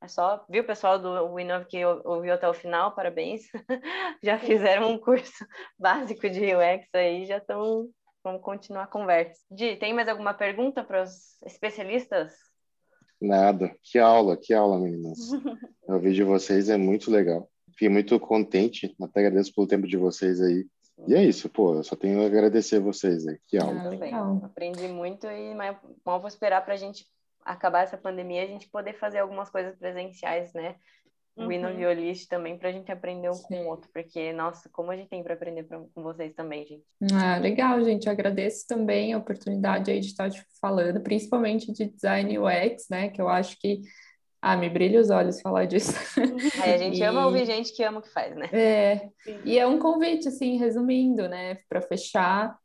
é 0.00 0.06
só, 0.06 0.44
viu, 0.48 0.62
pessoal 0.62 1.00
do 1.00 1.34
Winov 1.34 1.64
que 1.64 1.84
ouviu 1.84 2.32
até 2.32 2.48
o 2.48 2.54
final, 2.54 2.94
parabéns. 2.94 3.42
já 4.22 4.38
fizeram 4.38 4.92
um 4.92 4.98
curso 4.98 5.44
básico 5.76 6.30
de 6.30 6.54
UX 6.54 6.94
aí, 6.94 7.26
já 7.26 7.38
estão 7.38 7.88
Vamos 8.26 8.42
continuar 8.42 8.82
a 8.82 8.88
conversa. 8.88 9.40
Di, 9.48 9.76
tem 9.76 9.94
mais 9.94 10.08
alguma 10.08 10.34
pergunta 10.34 10.82
para 10.82 11.04
os 11.04 11.40
especialistas? 11.42 12.32
Nada. 13.22 13.72
Que 13.84 14.00
aula, 14.00 14.36
que 14.36 14.52
aula, 14.52 14.80
meninas. 14.80 15.16
o 15.86 15.96
vídeo 16.00 16.16
de 16.16 16.24
vocês 16.24 16.68
é 16.68 16.76
muito 16.76 17.08
legal. 17.08 17.48
Fiquei 17.70 17.88
muito 17.88 18.18
contente. 18.18 18.92
Até 19.00 19.20
agradeço 19.20 19.54
pelo 19.54 19.68
tempo 19.68 19.86
de 19.86 19.96
vocês 19.96 20.42
aí. 20.42 20.66
E 21.06 21.14
é 21.14 21.22
isso, 21.22 21.48
pô. 21.48 21.76
Eu 21.76 21.84
só 21.84 21.94
tenho 21.94 22.20
a 22.20 22.26
agradecer 22.26 22.78
a 22.78 22.80
vocês 22.80 23.28
aí. 23.28 23.38
Que 23.46 23.58
aula. 23.58 23.80
Ah, 23.80 23.88
legal. 23.90 24.40
Aprendi 24.42 24.88
muito 24.88 25.28
e 25.28 25.54
mal 25.54 25.78
vou 26.04 26.26
esperar 26.26 26.64
para 26.64 26.74
a 26.74 26.76
gente 26.76 27.06
acabar 27.44 27.84
essa 27.84 27.96
pandemia 27.96 28.42
a 28.42 28.46
gente 28.46 28.68
poder 28.68 28.94
fazer 28.94 29.20
algumas 29.20 29.50
coisas 29.50 29.76
presenciais, 29.76 30.52
né? 30.52 30.74
Uhum. 31.36 31.46
o 31.46 31.52
Hino 31.52 31.74
Violist 31.74 32.28
também 32.28 32.56
para 32.56 32.68
a 32.68 32.72
gente 32.72 32.90
aprender 32.90 33.30
um 33.30 33.34
Sim. 33.34 33.44
com 33.48 33.64
o 33.64 33.68
outro, 33.68 33.90
porque, 33.92 34.32
nossa, 34.32 34.68
como 34.70 34.90
a 34.90 34.96
gente 34.96 35.08
tem 35.08 35.22
para 35.22 35.34
aprender 35.34 35.64
pra, 35.64 35.78
com 35.78 36.02
vocês 36.02 36.34
também, 36.34 36.66
gente. 36.66 36.84
Ah, 37.12 37.38
legal, 37.38 37.82
gente. 37.82 38.06
Eu 38.06 38.12
agradeço 38.12 38.66
também 38.66 39.12
a 39.12 39.18
oportunidade 39.18 39.90
aí 39.90 40.00
de 40.00 40.06
estar 40.06 40.30
te 40.30 40.44
falando, 40.60 41.00
principalmente 41.00 41.72
de 41.72 41.86
design 41.86 42.38
UX, 42.38 42.86
né? 42.90 43.08
Que 43.08 43.20
eu 43.20 43.28
acho 43.28 43.58
que 43.60 43.80
ah, 44.40 44.56
me 44.56 44.68
brilha 44.68 45.00
os 45.00 45.10
olhos 45.10 45.40
falar 45.40 45.66
disso. 45.66 45.92
É, 46.64 46.74
a 46.74 46.78
gente 46.78 46.98
e... 46.98 47.02
ama 47.02 47.26
ouvir 47.26 47.44
gente 47.44 47.74
que 47.74 47.82
ama 47.82 47.98
o 47.98 48.02
que 48.02 48.12
faz, 48.12 48.34
né? 48.36 48.48
É, 48.52 49.08
Sim. 49.24 49.40
e 49.44 49.58
é 49.58 49.66
um 49.66 49.78
convite, 49.78 50.28
assim, 50.28 50.56
resumindo, 50.56 51.28
né, 51.28 51.58
para 51.68 51.80
fechar, 51.80 52.56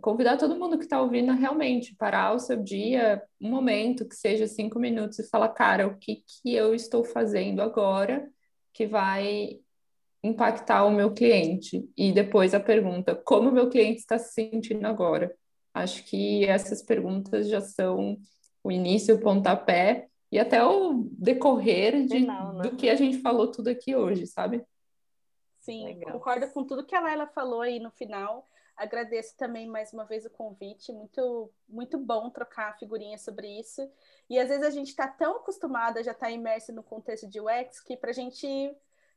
convidar 0.00 0.36
todo 0.36 0.56
mundo 0.56 0.78
que 0.78 0.84
está 0.84 1.00
ouvindo 1.00 1.30
a 1.30 1.34
realmente 1.34 1.94
parar 1.94 2.34
o 2.34 2.38
seu 2.38 2.56
dia, 2.56 3.22
um 3.40 3.50
momento, 3.50 4.08
que 4.08 4.14
seja 4.14 4.46
cinco 4.46 4.78
minutos, 4.78 5.18
e 5.18 5.28
falar, 5.28 5.48
cara, 5.50 5.86
o 5.86 5.96
que, 5.96 6.22
que 6.26 6.54
eu 6.54 6.74
estou 6.74 7.04
fazendo 7.04 7.60
agora 7.60 8.28
que 8.72 8.86
vai 8.86 9.60
impactar 10.22 10.84
o 10.84 10.90
meu 10.90 11.12
cliente? 11.12 11.88
E 11.96 12.12
depois 12.12 12.54
a 12.54 12.60
pergunta, 12.60 13.14
como 13.14 13.48
o 13.48 13.52
meu 13.52 13.68
cliente 13.68 14.00
está 14.00 14.18
se 14.18 14.32
sentindo 14.32 14.86
agora? 14.86 15.34
Acho 15.72 16.04
que 16.04 16.44
essas 16.44 16.82
perguntas 16.82 17.48
já 17.48 17.60
são 17.60 18.16
o 18.62 18.72
início, 18.72 19.16
o 19.16 19.20
pontapé 19.20 20.08
e 20.30 20.38
até 20.38 20.64
o 20.64 21.08
decorrer 21.12 22.04
de, 22.06 22.18
Final, 22.18 22.52
né? 22.54 22.62
do 22.62 22.76
que 22.76 22.88
a 22.88 22.94
gente 22.94 23.18
falou 23.18 23.50
tudo 23.50 23.68
aqui 23.68 23.94
hoje, 23.94 24.26
sabe? 24.26 24.62
Sim, 25.60 25.84
Legal. 25.84 26.12
concordo 26.12 26.48
com 26.48 26.64
tudo 26.64 26.84
que 26.84 26.94
a 26.94 27.00
Laila 27.00 27.26
falou 27.26 27.60
aí 27.60 27.78
no 27.78 27.90
final. 27.90 28.46
Agradeço 28.78 29.36
também 29.36 29.66
mais 29.66 29.92
uma 29.92 30.04
vez 30.04 30.24
o 30.24 30.30
convite, 30.30 30.92
muito 30.92 31.50
muito 31.68 31.98
bom 31.98 32.30
trocar 32.30 32.78
figurinhas 32.78 33.22
sobre 33.22 33.48
isso. 33.58 33.90
E 34.30 34.38
às 34.38 34.48
vezes 34.48 34.64
a 34.64 34.70
gente 34.70 34.88
está 34.88 35.08
tão 35.08 35.38
acostumada, 35.38 36.02
já 36.02 36.12
está 36.12 36.30
imerso 36.30 36.72
no 36.72 36.82
contexto 36.82 37.26
de 37.26 37.40
UX, 37.40 37.80
que 37.80 37.96
para 37.96 38.10
a 38.10 38.14
gente 38.14 38.46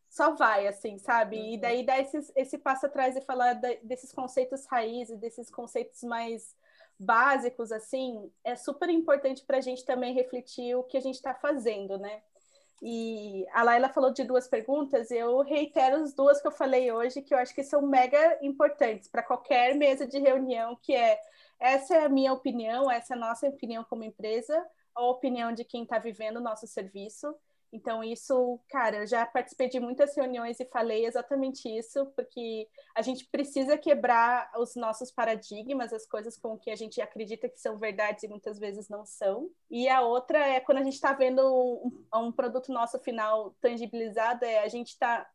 só 0.10 0.36
vai, 0.36 0.68
assim, 0.68 0.98
sabe? 0.98 1.38
Uhum. 1.38 1.54
E 1.54 1.58
daí 1.58 1.86
dar 1.86 2.00
esse, 2.00 2.34
esse 2.36 2.58
passo 2.58 2.88
atrás 2.88 3.16
e 3.16 3.22
falar 3.22 3.54
da, 3.54 3.70
desses 3.84 4.12
conceitos 4.12 4.66
raízes, 4.66 5.20
desses 5.20 5.52
conceitos 5.52 6.02
mais 6.04 6.56
básicos, 7.00 7.72
assim, 7.72 8.32
é 8.44 8.56
super 8.56 8.90
importante 8.90 9.44
para 9.46 9.58
a 9.58 9.62
gente 9.62 9.86
também 9.86 10.14
refletir 10.14 10.76
o 10.76 10.84
que 10.84 10.98
a 10.98 11.02
gente 11.02 11.16
está 11.16 11.36
fazendo, 11.36 12.00
né? 12.00 12.24
E 12.82 13.46
a 13.54 13.62
Laila 13.62 13.90
falou 13.90 14.12
de 14.12 14.24
duas 14.24 14.48
perguntas, 14.48 15.12
eu 15.12 15.42
reitero 15.42 15.98
as 15.98 16.14
duas 16.14 16.42
que 16.42 16.48
eu 16.48 16.52
falei 16.52 16.92
hoje, 16.92 17.22
que 17.22 17.34
eu 17.34 17.38
acho 17.38 17.54
que 17.54 17.64
são 17.64 17.82
mega 17.82 18.40
importantes 18.42 19.08
para 19.08 19.22
qualquer 19.22 19.76
mesa 19.76 20.08
de 20.08 20.18
reunião, 20.18 20.76
que 20.82 20.96
é 20.96 21.20
essa 21.60 21.96
é 21.96 22.06
a 22.06 22.10
minha 22.10 22.34
opinião, 22.34 22.90
essa 22.90 23.14
é 23.14 23.18
a 23.18 23.20
nossa 23.20 23.48
opinião 23.48 23.84
como 23.84 24.04
empresa, 24.04 24.66
a 24.96 25.04
opinião 25.04 25.54
de 25.54 25.64
quem 25.64 25.84
está 25.84 26.00
vivendo 26.00 26.38
o 26.38 26.42
nosso 26.42 26.66
serviço. 26.66 27.36
Então, 27.74 28.04
isso, 28.04 28.60
cara, 28.70 28.98
eu 28.98 29.08
já 29.08 29.26
participei 29.26 29.70
de 29.70 29.80
muitas 29.80 30.16
reuniões 30.16 30.60
e 30.60 30.66
falei 30.66 31.06
exatamente 31.06 31.70
isso, 31.70 32.06
porque 32.08 32.68
a 32.94 33.02
gente 33.02 33.26
precisa 33.32 33.78
quebrar 33.78 34.52
os 34.58 34.76
nossos 34.76 35.10
paradigmas, 35.10 35.94
as 35.94 36.06
coisas 36.06 36.36
com 36.36 36.58
que 36.58 36.70
a 36.70 36.76
gente 36.76 37.00
acredita 37.00 37.48
que 37.48 37.58
são 37.58 37.78
verdades 37.78 38.24
e 38.24 38.28
muitas 38.28 38.60
vezes 38.60 38.90
não 38.90 39.06
são. 39.06 39.50
E 39.70 39.88
a 39.88 40.02
outra 40.02 40.38
é 40.38 40.60
quando 40.60 40.80
a 40.80 40.84
gente 40.84 40.96
está 40.96 41.14
vendo 41.14 41.42
um, 41.42 42.20
um, 42.20 42.32
produto 42.32 42.74
nosso 42.74 43.00
final 43.00 43.56
tangibilizado, 43.62 44.44
é 44.44 44.60
a 44.60 44.68
gente 44.68 44.90
está 44.90 45.26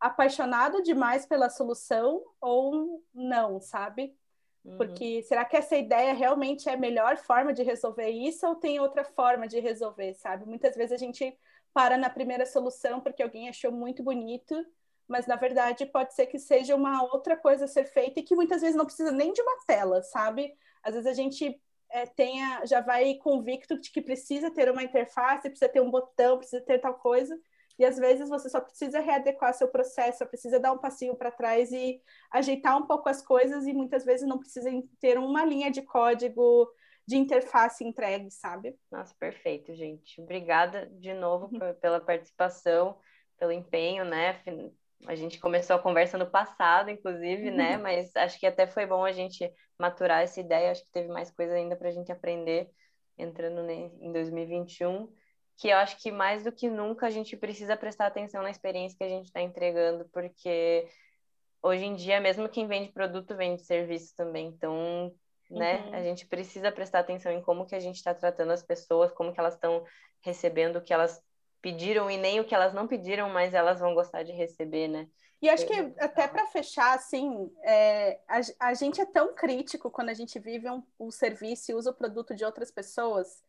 apaixonado 0.00 0.82
demais 0.82 1.26
pela 1.26 1.50
solução 1.50 2.22
ou 2.40 3.04
não, 3.14 3.60
sabe? 3.60 4.16
Uhum. 4.64 4.78
Porque 4.78 5.22
será 5.24 5.44
que 5.44 5.56
essa 5.56 5.76
ideia 5.76 6.14
realmente 6.14 6.70
é 6.70 6.72
a 6.72 6.76
melhor 6.76 7.18
forma 7.18 7.52
de 7.52 7.62
resolver 7.62 8.08
isso 8.08 8.46
ou 8.46 8.54
tem 8.54 8.80
outra 8.80 9.04
forma 9.04 9.46
de 9.46 9.60
resolver, 9.60 10.14
sabe? 10.14 10.46
Muitas 10.46 10.74
vezes 10.74 10.92
a 10.92 10.96
gente 10.96 11.36
para 11.72 11.96
na 11.96 12.10
primeira 12.10 12.46
solução 12.46 13.00
porque 13.00 13.22
alguém 13.22 13.48
achou 13.48 13.72
muito 13.72 14.02
bonito, 14.02 14.54
mas 15.08 15.26
na 15.26 15.36
verdade 15.36 15.86
pode 15.86 16.14
ser 16.14 16.26
que 16.26 16.38
seja 16.38 16.74
uma 16.76 17.02
outra 17.04 17.36
coisa 17.36 17.64
a 17.64 17.68
ser 17.68 17.84
feita 17.84 18.20
e 18.20 18.22
que 18.22 18.34
muitas 18.34 18.60
vezes 18.60 18.76
não 18.76 18.84
precisa 18.84 19.10
nem 19.10 19.32
de 19.32 19.42
uma 19.42 19.56
tela, 19.66 20.02
sabe? 20.02 20.54
Às 20.82 20.94
vezes 20.94 21.08
a 21.08 21.14
gente 21.14 21.60
é, 21.90 22.06
tenha, 22.06 22.64
já 22.64 22.80
vai 22.80 23.14
convicto 23.16 23.78
de 23.78 23.90
que 23.90 24.00
precisa 24.00 24.50
ter 24.50 24.70
uma 24.70 24.82
interface, 24.82 25.48
precisa 25.48 25.70
ter 25.70 25.80
um 25.80 25.90
botão, 25.90 26.38
precisa 26.38 26.62
ter 26.62 26.78
tal 26.78 26.94
coisa, 26.94 27.38
e 27.78 27.84
às 27.84 27.96
vezes 27.98 28.28
você 28.28 28.48
só 28.48 28.60
precisa 28.60 29.00
readequar 29.00 29.52
seu 29.54 29.68
processo, 29.68 30.18
só 30.18 30.26
precisa 30.26 30.58
dar 30.58 30.72
um 30.72 30.78
passinho 30.78 31.14
para 31.14 31.30
trás 31.30 31.70
e 31.72 32.00
ajeitar 32.30 32.78
um 32.78 32.86
pouco 32.86 33.08
as 33.08 33.22
coisas, 33.22 33.66
e 33.66 33.72
muitas 33.72 34.04
vezes 34.04 34.26
não 34.26 34.38
precisa 34.38 34.70
ter 35.00 35.18
uma 35.18 35.44
linha 35.44 35.70
de 35.70 35.82
código 35.82 36.68
de 37.06 37.16
interface 37.16 37.84
entregue, 37.84 38.30
sabe? 38.30 38.76
Nossa, 38.90 39.14
perfeito, 39.18 39.74
gente. 39.74 40.20
Obrigada 40.20 40.86
de 40.86 41.12
novo 41.14 41.50
uhum. 41.52 41.74
pela 41.80 42.00
participação, 42.00 42.98
pelo 43.38 43.52
empenho, 43.52 44.04
né? 44.04 44.40
A 45.06 45.14
gente 45.16 45.40
começou 45.40 45.76
a 45.76 45.82
conversa 45.82 46.16
no 46.16 46.30
passado, 46.30 46.90
inclusive, 46.90 47.50
né? 47.50 47.76
Uhum. 47.76 47.82
Mas 47.82 48.14
acho 48.14 48.38
que 48.38 48.46
até 48.46 48.66
foi 48.66 48.86
bom 48.86 49.04
a 49.04 49.12
gente 49.12 49.52
maturar 49.78 50.22
essa 50.22 50.40
ideia. 50.40 50.70
Acho 50.70 50.84
que 50.84 50.92
teve 50.92 51.08
mais 51.08 51.30
coisa 51.30 51.54
ainda 51.54 51.74
para 51.76 51.88
a 51.88 51.92
gente 51.92 52.12
aprender 52.12 52.70
entrando 53.18 53.68
em 53.68 54.12
2021. 54.12 55.12
Que 55.56 55.68
eu 55.68 55.76
acho 55.78 56.00
que 56.00 56.10
mais 56.10 56.44
do 56.44 56.52
que 56.52 56.70
nunca 56.70 57.06
a 57.06 57.10
gente 57.10 57.36
precisa 57.36 57.76
prestar 57.76 58.06
atenção 58.06 58.42
na 58.42 58.50
experiência 58.50 58.96
que 58.96 59.04
a 59.04 59.08
gente 59.08 59.26
está 59.26 59.42
entregando, 59.42 60.08
porque 60.12 60.88
hoje 61.62 61.84
em 61.84 61.94
dia, 61.94 62.20
mesmo 62.20 62.48
quem 62.48 62.66
vende 62.66 62.92
produto, 62.92 63.36
vende 63.36 63.62
serviço 63.62 64.14
também. 64.16 64.46
Então, 64.46 65.12
né? 65.52 65.84
Uhum. 65.86 65.94
A 65.94 66.02
gente 66.02 66.26
precisa 66.26 66.72
prestar 66.72 67.00
atenção 67.00 67.30
em 67.32 67.42
como 67.42 67.66
que 67.66 67.74
a 67.74 67.80
gente 67.80 67.96
está 67.96 68.14
tratando 68.14 68.52
as 68.52 68.62
pessoas, 68.62 69.12
como 69.12 69.32
que 69.32 69.40
elas 69.40 69.54
estão 69.54 69.84
recebendo 70.20 70.76
o 70.76 70.82
que 70.82 70.92
elas 70.92 71.22
pediram 71.60 72.10
e 72.10 72.16
nem 72.16 72.40
o 72.40 72.44
que 72.44 72.54
elas 72.54 72.74
não 72.74 72.88
pediram, 72.88 73.28
mas 73.28 73.54
elas 73.54 73.78
vão 73.78 73.94
gostar 73.94 74.22
de 74.22 74.32
receber, 74.32 74.88
né? 74.88 75.08
E 75.40 75.48
acho 75.48 75.66
que 75.66 75.74
até 75.98 76.28
para 76.28 76.46
fechar, 76.46 76.94
assim, 76.94 77.52
é, 77.64 78.20
a, 78.28 78.68
a, 78.68 78.74
gente 78.74 79.00
é 79.00 79.04
tão 79.04 79.34
crítico 79.34 79.90
quando 79.90 80.08
a 80.08 80.14
gente 80.14 80.38
vive 80.38 80.70
um, 80.70 80.82
um 81.00 81.10
serviço 81.10 81.70
e 81.70 81.74
usa 81.74 81.90
o 81.90 81.94
produto 81.94 82.32
de 82.32 82.44
outras 82.44 82.70
pessoas, 82.70 83.42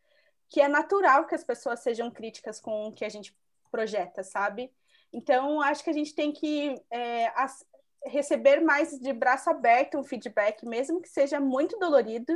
que 0.49 0.59
é 0.59 0.67
natural 0.67 1.27
que 1.27 1.35
as 1.35 1.43
pessoas 1.43 1.81
sejam 1.81 2.09
críticas 2.09 2.59
com 2.59 2.87
o 2.87 2.91
que 2.91 3.05
a 3.05 3.09
gente 3.09 3.35
projeta, 3.71 4.23
sabe? 4.23 4.71
Então, 5.11 5.61
acho 5.61 5.83
que 5.83 5.89
a 5.91 5.93
gente 5.93 6.15
tem 6.15 6.31
que 6.31 6.75
é, 6.89 7.27
as, 7.35 7.63
receber 8.05 8.61
mais 8.61 8.97
de 8.99 9.13
braço 9.13 9.49
aberto 9.49 9.97
um 9.97 10.03
feedback, 10.03 10.65
mesmo 10.65 11.01
que 11.01 11.09
seja 11.09 11.39
muito 11.39 11.77
dolorido, 11.77 12.33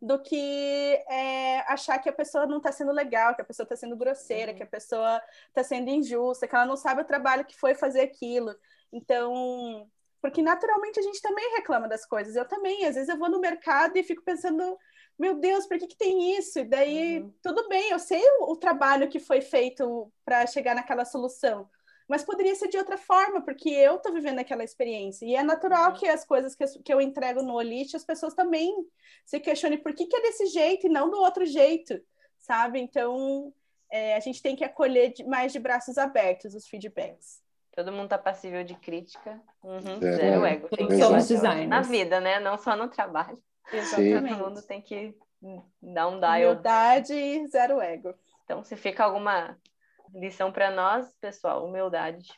do 0.00 0.20
que 0.22 0.94
é, 1.08 1.60
achar 1.66 1.98
que 1.98 2.08
a 2.08 2.12
pessoa 2.12 2.46
não 2.46 2.58
está 2.58 2.70
sendo 2.70 2.92
legal, 2.92 3.34
que 3.34 3.42
a 3.42 3.44
pessoa 3.44 3.64
está 3.64 3.74
sendo 3.74 3.96
grosseira, 3.96 4.52
uhum. 4.52 4.56
que 4.56 4.62
a 4.62 4.66
pessoa 4.66 5.20
está 5.48 5.64
sendo 5.64 5.90
injusta, 5.90 6.46
que 6.46 6.54
ela 6.54 6.66
não 6.66 6.76
sabe 6.76 7.02
o 7.02 7.06
trabalho 7.06 7.44
que 7.44 7.56
foi 7.56 7.74
fazer 7.74 8.02
aquilo. 8.02 8.54
Então, 8.92 9.90
porque 10.22 10.40
naturalmente 10.40 11.00
a 11.00 11.02
gente 11.02 11.20
também 11.20 11.56
reclama 11.56 11.88
das 11.88 12.06
coisas. 12.06 12.36
Eu 12.36 12.46
também, 12.46 12.86
às 12.86 12.94
vezes 12.94 13.08
eu 13.08 13.18
vou 13.18 13.28
no 13.28 13.40
mercado 13.40 13.96
e 13.96 14.04
fico 14.04 14.22
pensando, 14.22 14.78
meu 15.18 15.34
Deus, 15.34 15.66
por 15.66 15.78
que, 15.78 15.88
que 15.88 15.96
tem 15.96 16.38
isso? 16.38 16.60
E 16.60 16.64
daí, 16.64 17.20
uhum. 17.20 17.34
tudo 17.42 17.68
bem, 17.68 17.90
eu 17.90 17.98
sei 17.98 18.22
o, 18.38 18.52
o 18.52 18.56
trabalho 18.56 19.08
que 19.08 19.18
foi 19.18 19.40
feito 19.40 20.12
para 20.24 20.46
chegar 20.46 20.76
naquela 20.76 21.04
solução 21.04 21.68
mas 22.08 22.24
poderia 22.24 22.54
ser 22.54 22.68
de 22.68 22.78
outra 22.78 22.96
forma, 22.96 23.42
porque 23.42 23.68
eu 23.68 23.96
estou 23.96 24.12
vivendo 24.12 24.38
aquela 24.38 24.64
experiência. 24.64 25.26
E 25.26 25.36
é 25.36 25.42
natural 25.42 25.90
uhum. 25.90 25.96
que 25.96 26.08
as 26.08 26.24
coisas 26.24 26.54
que, 26.54 26.64
que 26.82 26.92
eu 26.92 27.00
entrego 27.00 27.42
no 27.42 27.54
Olist, 27.54 27.94
as 27.94 28.04
pessoas 28.04 28.34
também 28.34 28.74
se 29.26 29.38
questionem 29.38 29.78
por 29.78 29.94
que, 29.94 30.06
que 30.06 30.16
é 30.16 30.22
desse 30.22 30.46
jeito 30.46 30.86
e 30.86 30.90
não 30.90 31.10
do 31.10 31.18
outro 31.18 31.44
jeito, 31.44 32.00
sabe? 32.38 32.80
Então, 32.80 33.52
é, 33.90 34.16
a 34.16 34.20
gente 34.20 34.40
tem 34.40 34.56
que 34.56 34.64
acolher 34.64 35.12
de, 35.12 35.24
mais 35.24 35.52
de 35.52 35.58
braços 35.58 35.98
abertos 35.98 36.54
os 36.54 36.66
feedbacks. 36.66 37.42
Todo 37.72 37.92
mundo 37.92 38.04
está 38.04 38.18
passível 38.18 38.64
de 38.64 38.74
crítica. 38.74 39.40
Uhum, 39.62 39.98
é, 40.02 40.12
zero 40.12 40.46
ego. 40.46 40.68
Tem 40.68 40.88
que 40.88 40.96
Somos 40.96 41.28
designers. 41.28 41.68
Na 41.68 41.82
vida, 41.82 42.20
né? 42.20 42.40
Não 42.40 42.56
só 42.56 42.74
no 42.74 42.88
trabalho. 42.88 43.38
Exatamente. 43.70 44.34
Todo 44.34 44.44
mundo 44.44 44.62
tem 44.62 44.80
que 44.80 45.14
dar 45.80 46.08
um 46.08 46.18
dial. 46.18 46.52
Humildade 46.52 47.12
e 47.12 47.46
zero 47.46 47.80
ego. 47.80 48.14
Então, 48.44 48.64
se 48.64 48.74
fica 48.76 49.04
alguma 49.04 49.56
Lição 50.14 50.52
para 50.52 50.70
nós, 50.70 51.06
pessoal, 51.20 51.64
humildade, 51.64 52.28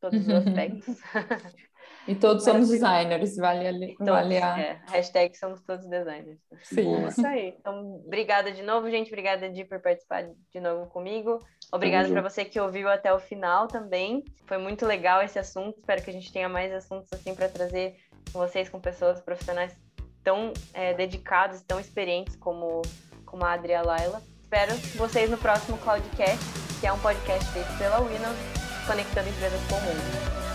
todos 0.00 0.20
os 0.20 0.28
aspectos. 0.28 0.86
E 2.08 2.14
todos 2.14 2.44
somos 2.44 2.68
designers, 2.68 3.36
vale, 3.36 3.66
ali, 3.66 3.96
todos, 3.96 4.12
vale 4.12 4.38
a... 4.38 4.58
É, 4.58 4.80
hashtag 4.86 5.36
somos 5.36 5.60
todos 5.62 5.86
designers. 5.88 6.38
Sim. 6.62 7.04
É 7.04 7.08
isso 7.08 7.26
aí. 7.26 7.54
Então, 7.58 7.96
obrigada 8.06 8.52
de 8.52 8.62
novo, 8.62 8.88
gente. 8.88 9.08
Obrigada, 9.08 9.50
Di, 9.50 9.64
por 9.64 9.80
participar 9.80 10.22
de 10.22 10.60
novo 10.60 10.86
comigo. 10.86 11.40
Obrigada 11.72 12.08
para 12.08 12.22
você 12.22 12.44
que 12.44 12.60
ouviu 12.60 12.88
até 12.88 13.12
o 13.12 13.18
final 13.18 13.66
também. 13.66 14.24
Foi 14.46 14.56
muito 14.56 14.86
legal 14.86 15.20
esse 15.20 15.38
assunto. 15.38 15.78
Espero 15.78 16.02
que 16.02 16.10
a 16.10 16.12
gente 16.12 16.32
tenha 16.32 16.48
mais 16.48 16.72
assuntos 16.72 17.12
assim 17.12 17.34
para 17.34 17.48
trazer 17.48 17.96
com 18.32 18.38
vocês, 18.38 18.68
com 18.68 18.80
pessoas 18.80 19.20
profissionais 19.20 19.76
tão 20.22 20.52
é, 20.72 20.94
dedicados, 20.94 21.62
tão 21.62 21.80
experientes 21.80 22.36
como, 22.36 22.82
como 23.24 23.44
a 23.44 23.52
Adri 23.52 23.72
e 23.72 23.74
a 23.74 23.82
Laila. 23.82 24.22
Espero 24.42 24.74
vocês 24.96 25.28
no 25.28 25.38
próximo 25.38 25.76
Cloudcast 25.78 26.65
que 26.80 26.86
é 26.86 26.92
um 26.92 26.98
podcast 26.98 27.44
feito 27.52 27.72
pela 27.78 27.98
Windows, 27.98 28.36
conectando 28.86 29.28
empresas 29.28 29.60
com 29.68 29.76
o 29.76 29.80
mundo. 29.80 30.45